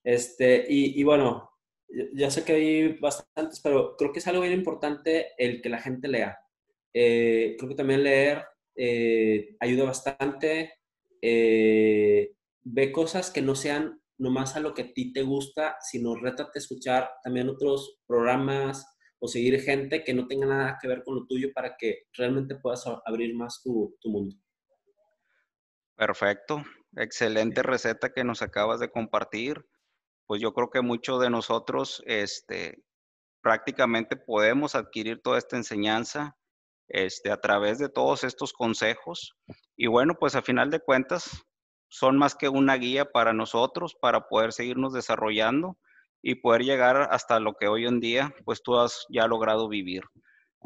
Este, 0.03 0.65
y, 0.67 0.99
y, 0.99 1.05
bueno, 1.05 1.51
ya 2.15 2.31
sé 2.31 2.43
que 2.43 2.55
hay 2.55 2.93
bastantes, 2.95 3.61
pero 3.61 3.97
creo 3.99 4.13
que 4.13 4.21
es 4.21 4.27
algo 4.27 4.41
bien 4.41 4.55
importante 4.55 5.33
el 5.37 5.61
que 5.61 5.69
la 5.69 5.79
gente 5.79 6.09
lea. 6.09 6.39
Eh, 6.95 7.55
creo 7.59 7.69
que 7.69 7.77
también 7.77 8.03
leer 8.03 8.47
eh, 8.75 9.55
ayuda 9.61 9.85
bastante. 9.85 10.79
ve 11.21 12.93
cosas 12.93 13.31
que 13.31 13.43
no 13.43 13.55
sean 13.55 14.01
nomás 14.17 14.57
a 14.57 14.61
lo 14.61 14.73
que 14.73 14.83
a 14.83 14.93
ti 14.95 15.13
te 15.13 15.21
gusta, 15.21 15.77
sino 15.83 16.15
rétate 16.15 16.59
a 16.59 16.63
escuchar 16.63 17.11
también 17.23 17.51
otros 17.51 18.01
programas, 18.07 18.94
o 19.25 19.29
seguir 19.29 19.59
gente 19.63 20.05
que 20.05 20.13
no 20.13 20.27
tenga 20.27 20.45
nada 20.45 20.79
que 20.79 20.87
ver 20.87 21.03
con 21.03 21.15
lo 21.15 21.27
tuyo 21.27 21.51
para 21.55 21.79
que 21.79 22.09
realmente 22.13 22.57
puedas 22.57 22.85
abrir 23.07 23.35
más 23.35 23.63
tu, 23.63 23.97
mundo. 24.05 24.37
Perfecto, 25.97 26.63
excelente 26.95 27.63
receta 27.63 28.13
que 28.13 28.23
nos 28.23 28.43
acabas 28.43 28.81
de 28.81 28.91
compartir. 28.91 29.65
Pues 30.27 30.43
yo 30.43 30.53
creo 30.53 30.69
que 30.69 30.83
muchos 30.83 31.23
de 31.23 31.31
nosotros 31.31 32.03
este, 32.05 32.85
prácticamente 33.41 34.15
podemos 34.15 34.75
adquirir 34.75 35.23
toda 35.23 35.39
esta 35.39 35.57
enseñanza 35.57 36.37
este, 36.89 37.31
a 37.31 37.41
través 37.41 37.79
de 37.79 37.89
todos 37.89 38.25
estos 38.25 38.53
consejos. 38.53 39.39
Y 39.75 39.87
bueno, 39.87 40.17
pues 40.21 40.35
a 40.35 40.43
final 40.43 40.69
de 40.69 40.81
cuentas 40.81 41.47
son 41.89 42.19
más 42.19 42.35
que 42.35 42.51
una 42.51 42.75
guía 42.75 43.11
para 43.11 43.33
nosotros 43.33 43.97
para 43.99 44.29
poder 44.29 44.53
seguirnos 44.53 44.93
desarrollando 44.93 45.79
y 46.27 46.37
poder 46.37 46.63
llegar 46.63 47.09
hasta 47.11 47.39
lo 47.39 47.53
que 47.53 47.69
hoy 47.69 47.85
en 47.87 48.01
día 48.01 48.35
pues 48.47 48.63
tú 48.63 48.79
has 48.79 49.05
ya 49.11 49.27
logrado 49.27 49.69
vivir. 49.69 50.03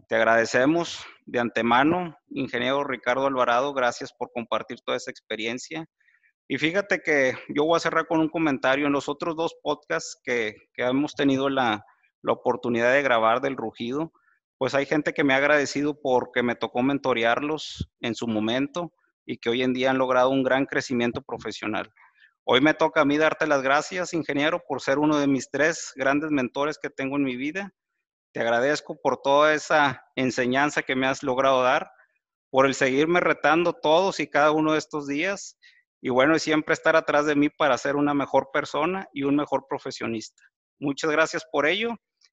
Te 0.07 0.15
agradecemos 0.15 1.05
de 1.27 1.41
antemano, 1.41 2.17
ingeniero 2.31 2.85
Ricardo 2.85 3.27
Alvarado, 3.27 3.75
gracias 3.75 4.13
por 4.17 4.31
compartir 4.33 4.79
toda 4.85 4.97
esa 4.97 5.11
experiencia. 5.11 5.85
Y 6.47 6.59
fíjate 6.59 7.01
que 7.01 7.35
yo 7.49 7.65
voy 7.65 7.77
a 7.77 7.81
cerrar 7.81 8.07
con 8.07 8.21
un 8.21 8.29
comentario. 8.29 8.87
En 8.87 8.93
los 8.93 9.09
otros 9.09 9.35
dos 9.35 9.57
podcasts 9.61 10.21
que, 10.23 10.55
hemos 10.77 11.15
tenido 11.15 11.51
la, 11.51 11.85
la, 12.23 12.33
oportunidad 12.33 12.93
de 12.93 13.03
grabar 13.03 13.41
del 13.41 13.57
rugido, 13.57 14.13
pues 14.59 14.77
hay 14.77 14.87
gente 14.87 15.13
que 15.13 15.25
me 15.25 15.35
ha 15.35 15.39
agradecido 15.39 16.01
porque 16.01 16.45
me 16.45 16.55
tocó 16.55 16.85
mentorearlos 16.85 17.91
en 18.01 18.15
su 18.15 18.29
momento 18.29 18.93
y 19.27 19.39
que 19.39 19.51
hoy 19.51 19.63
en 19.63 19.73
día 19.73 19.91
han 19.91 19.99
logrado 19.99 20.31
un 20.31 20.45
gran 20.45 20.67
crecimiento 20.67 21.21
profesional. 21.21 21.91
Hoy 22.51 22.63
me 22.63 22.73
toca 22.73 23.03
a 23.03 23.05
mí 23.05 23.19
darte 23.19 23.47
las 23.47 23.61
gracias, 23.61 24.15
ingeniero, 24.15 24.65
por 24.67 24.81
ser 24.81 24.99
uno 24.99 25.19
de 25.19 25.27
mis 25.27 25.51
tres 25.51 25.93
grandes 25.97 26.31
mentores 26.31 26.79
que 26.79 26.89
tengo 26.89 27.17
en 27.17 27.25
mi 27.25 27.37
vida. 27.37 27.75
Te 28.33 28.41
agradezco 28.41 28.99
por 29.03 29.21
toda 29.21 29.53
esa 29.53 30.03
enseñanza 30.17 30.81
que 30.81 30.97
me 30.97 31.07
has 31.07 31.23
logrado 31.23 31.63
dar, 31.63 31.91
por 32.49 32.65
el 32.65 32.75
seguirme 32.75 33.21
retando 33.21 33.75
todos 33.75 34.19
y 34.19 34.29
cada 34.29 34.53
uno 34.53 34.73
de 34.73 34.79
estos 34.79 35.07
días 35.07 35.59
y 36.01 36.09
bueno, 36.09 36.39
siempre 36.39 36.73
estar 36.73 36.97
atrás 36.97 37.27
de 37.27 37.37
mí 37.37 37.51
para 37.51 37.77
ser 37.77 37.97
una 37.97 38.15
mejor 38.15 38.49
persona 38.51 39.07
y 39.13 39.25
un 39.25 39.37
mejor 39.37 39.67
profesionista. 39.69 40.43
Muchas 40.81 41.11
gracias 41.11 41.45
por 41.53 41.67
ello. 41.67 41.91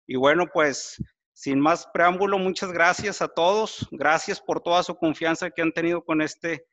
Y 0.07 0.16
bueno, 0.16 0.45
pues 0.53 0.95
sin 1.34 1.59
más 1.59 1.89
preámbulo, 1.93 2.38
muchas 2.38 2.72
gracias 2.72 3.22
a 3.22 3.28
todos. 3.28 3.86
Gracias 3.91 4.39
por 4.39 4.61
toda 4.61 4.82
su 4.82 4.95
confianza 4.95 5.49
que 5.49 5.61
han 5.61 5.74
tenido 5.74 6.05
con 6.05 6.22
este 6.22 6.66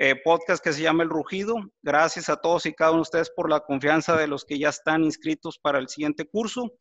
eh, 0.00 0.14
podcast 0.14 0.62
que 0.62 0.72
se 0.72 0.82
llama 0.82 1.02
El 1.02 1.10
Rugido. 1.10 1.56
Gracias 1.82 2.28
a 2.28 2.36
todos 2.36 2.66
y 2.66 2.72
cada 2.72 2.92
uno 2.92 2.98
de 2.98 3.02
ustedes 3.02 3.30
por 3.30 3.50
la 3.50 3.58
confianza 3.58 4.16
de 4.16 4.28
los 4.28 4.44
que 4.44 4.56
ya 4.56 4.68
están 4.68 5.02
inscritos 5.02 5.58
para 5.58 5.80
el 5.80 5.88
siguiente 5.88 6.24
curso. 6.24 6.72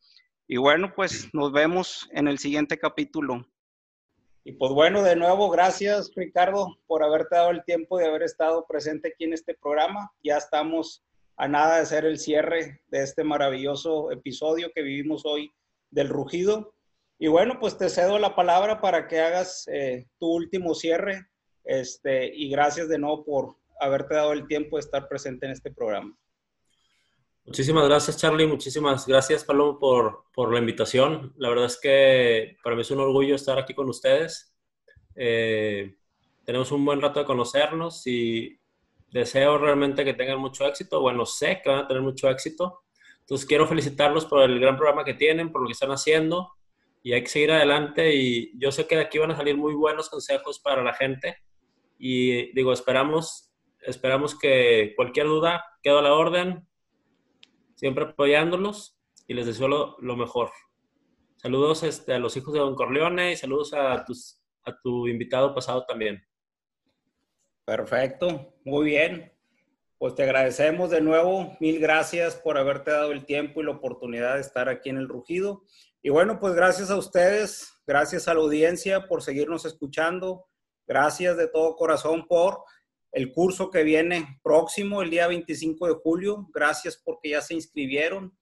Y 0.47 0.57
bueno, 0.57 0.93
pues 0.95 1.27
nos 1.33 1.51
vemos 1.51 2.07
en 2.11 2.27
el 2.27 2.37
siguiente 2.37 2.77
capítulo. 2.77 3.43
Y 4.43 4.51
pues 4.51 4.71
bueno, 4.71 5.01
de 5.01 5.15
nuevo, 5.15 5.49
gracias 5.49 6.11
Ricardo 6.15 6.77
por 6.85 7.03
haberte 7.03 7.35
dado 7.35 7.49
el 7.49 7.63
tiempo 7.65 7.97
de 7.97 8.05
haber 8.05 8.21
estado 8.21 8.67
presente 8.67 9.09
aquí 9.09 9.23
en 9.23 9.33
este 9.33 9.55
programa. 9.55 10.11
Ya 10.23 10.37
estamos 10.37 11.03
a 11.37 11.47
nada 11.47 11.77
de 11.77 11.81
hacer 11.81 12.05
el 12.05 12.19
cierre 12.19 12.81
de 12.87 13.01
este 13.01 13.23
maravilloso 13.23 14.11
episodio 14.11 14.71
que 14.75 14.83
vivimos 14.83 15.23
hoy 15.25 15.51
del 15.89 16.09
rugido. 16.09 16.75
Y 17.17 17.29
bueno, 17.29 17.59
pues 17.59 17.79
te 17.79 17.89
cedo 17.89 18.19
la 18.19 18.35
palabra 18.35 18.79
para 18.79 19.07
que 19.07 19.19
hagas 19.19 19.67
eh, 19.69 20.05
tu 20.19 20.27
último 20.27 20.75
cierre. 20.75 21.25
Este, 21.67 22.33
y 22.33 22.49
gracias 22.49 22.87
de 22.87 22.97
nuevo 22.97 23.25
por 23.25 23.57
haberte 23.77 24.15
dado 24.15 24.31
el 24.31 24.47
tiempo 24.47 24.77
de 24.77 24.81
estar 24.81 25.09
presente 25.09 25.45
en 25.45 25.51
este 25.51 25.69
programa. 25.69 26.17
Muchísimas 27.45 27.85
gracias, 27.87 28.17
Charlie. 28.17 28.47
Muchísimas 28.47 29.05
gracias, 29.05 29.43
Palomo, 29.43 29.77
por, 29.77 30.23
por, 30.33 30.53
la 30.53 30.59
invitación. 30.59 31.33
La 31.37 31.49
verdad 31.49 31.65
es 31.65 31.77
que 31.79 32.55
para 32.63 32.75
mí 32.75 32.83
es 32.83 32.91
un 32.91 33.01
orgullo 33.01 33.35
estar 33.35 33.59
aquí 33.59 33.73
con 33.73 33.89
ustedes. 33.89 34.53
Eh, 35.15 35.97
tenemos 36.45 36.71
un 36.71 36.85
buen 36.85 37.01
rato 37.01 37.19
de 37.19 37.25
conocernos 37.25 38.07
y 38.07 38.57
deseo 39.11 39.57
realmente 39.57 40.05
que 40.05 40.13
tengan 40.13 40.39
mucho 40.39 40.65
éxito. 40.65 41.01
Bueno, 41.01 41.25
sé 41.25 41.59
que 41.61 41.69
van 41.69 41.79
a 41.79 41.87
tener 41.87 42.01
mucho 42.01 42.29
éxito. 42.29 42.83
Entonces, 43.19 43.45
quiero 43.45 43.67
felicitarlos 43.67 44.25
por 44.25 44.41
el 44.49 44.57
gran 44.57 44.77
programa 44.77 45.03
que 45.03 45.15
tienen, 45.15 45.51
por 45.51 45.61
lo 45.61 45.67
que 45.67 45.73
están 45.73 45.91
haciendo 45.91 46.53
y 47.03 47.11
hay 47.11 47.23
que 47.23 47.29
seguir 47.29 47.51
adelante. 47.51 48.13
Y 48.15 48.57
yo 48.57 48.71
sé 48.71 48.87
que 48.87 48.95
de 48.95 49.01
aquí 49.01 49.17
van 49.17 49.31
a 49.31 49.37
salir 49.37 49.57
muy 49.57 49.73
buenos 49.73 50.09
consejos 50.09 50.59
para 50.59 50.81
la 50.81 50.93
gente 50.93 51.37
y 51.97 52.53
digo, 52.53 52.73
esperamos, 52.73 53.51
esperamos 53.81 54.37
que 54.37 54.93
cualquier 54.95 55.27
duda 55.27 55.63
quede 55.81 55.99
a 55.99 56.01
la 56.01 56.13
orden, 56.13 56.67
siempre 57.75 58.05
apoyándolos 58.05 58.97
y 59.27 59.33
les 59.33 59.45
deseo 59.45 59.67
lo, 59.67 60.15
mejor. 60.15 60.51
Saludos 61.37 61.83
este, 61.83 62.13
a 62.13 62.19
los 62.19 62.35
hijos 62.37 62.53
de 62.53 62.59
Don 62.59 62.75
Corleone 62.75 63.31
y 63.31 63.35
saludos 63.35 63.73
a, 63.73 64.03
tus, 64.05 64.41
a 64.63 64.79
tu 64.79 65.07
invitado 65.07 65.53
pasado 65.53 65.85
también. 65.85 66.23
Perfecto, 67.65 68.53
muy 68.63 68.85
bien. 68.85 69.33
Pues 69.97 70.13
te 70.13 70.23
agradecemos 70.23 70.91
de 70.91 71.01
nuevo, 71.01 71.57
mil 71.59 71.79
gracias 71.79 72.35
por 72.35 72.57
haberte 72.57 72.91
dado 72.91 73.11
el 73.11 73.25
tiempo 73.25 73.61
y 73.61 73.65
la 73.65 73.71
oportunidad 73.71 74.35
de 74.35 74.41
estar 74.41 74.69
aquí 74.69 74.89
en 74.89 74.97
el 74.97 75.09
Rugido. 75.09 75.63
Y 76.03 76.09
bueno, 76.09 76.39
pues 76.39 76.53
gracias 76.53 76.91
a 76.91 76.97
ustedes, 76.97 77.81
gracias 77.85 78.27
a 78.27 78.35
la 78.35 78.41
audiencia 78.41 79.07
por 79.07 79.23
seguirnos 79.23 79.65
escuchando. 79.65 80.45
Gracias 80.87 81.35
de 81.35 81.49
todo 81.49 81.75
corazón 81.75 82.27
por 82.27 82.63
el 83.11 83.33
curso 83.33 83.69
que 83.69 83.83
viene 83.83 84.39
próximo, 84.41 85.01
el 85.01 85.09
día 85.09 85.27
25 85.27 85.87
de 85.87 85.93
julio. 85.95 86.47
Gracias 86.53 87.01
porque 87.03 87.31
ya 87.31 87.41
se 87.41 87.55
inscribieron. 87.55 88.37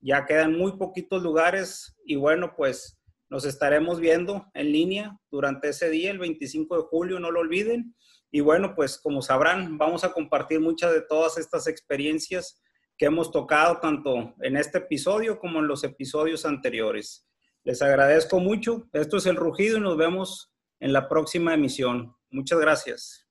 Ya 0.00 0.26
quedan 0.26 0.58
muy 0.58 0.76
poquitos 0.76 1.22
lugares 1.22 1.96
y 2.04 2.16
bueno, 2.16 2.54
pues 2.56 2.98
nos 3.30 3.44
estaremos 3.44 4.00
viendo 4.00 4.46
en 4.54 4.72
línea 4.72 5.18
durante 5.30 5.68
ese 5.68 5.88
día, 5.88 6.10
el 6.10 6.18
25 6.18 6.76
de 6.76 6.82
julio, 6.82 7.20
no 7.20 7.30
lo 7.30 7.40
olviden. 7.40 7.94
Y 8.30 8.40
bueno, 8.40 8.74
pues 8.74 8.98
como 8.98 9.22
sabrán, 9.22 9.78
vamos 9.78 10.04
a 10.04 10.12
compartir 10.12 10.60
muchas 10.60 10.92
de 10.92 11.00
todas 11.00 11.38
estas 11.38 11.66
experiencias 11.68 12.60
que 12.98 13.06
hemos 13.06 13.30
tocado 13.30 13.78
tanto 13.78 14.34
en 14.40 14.56
este 14.56 14.78
episodio 14.78 15.38
como 15.38 15.60
en 15.60 15.68
los 15.68 15.84
episodios 15.84 16.44
anteriores. 16.44 17.26
Les 17.62 17.80
agradezco 17.80 18.40
mucho. 18.40 18.88
Esto 18.92 19.16
es 19.16 19.26
El 19.26 19.36
Rugido 19.36 19.78
y 19.78 19.80
nos 19.80 19.96
vemos 19.96 20.53
en 20.84 20.92
la 20.92 21.08
próxima 21.08 21.54
emisión. 21.54 22.14
Muchas 22.30 22.60
gracias. 22.60 23.23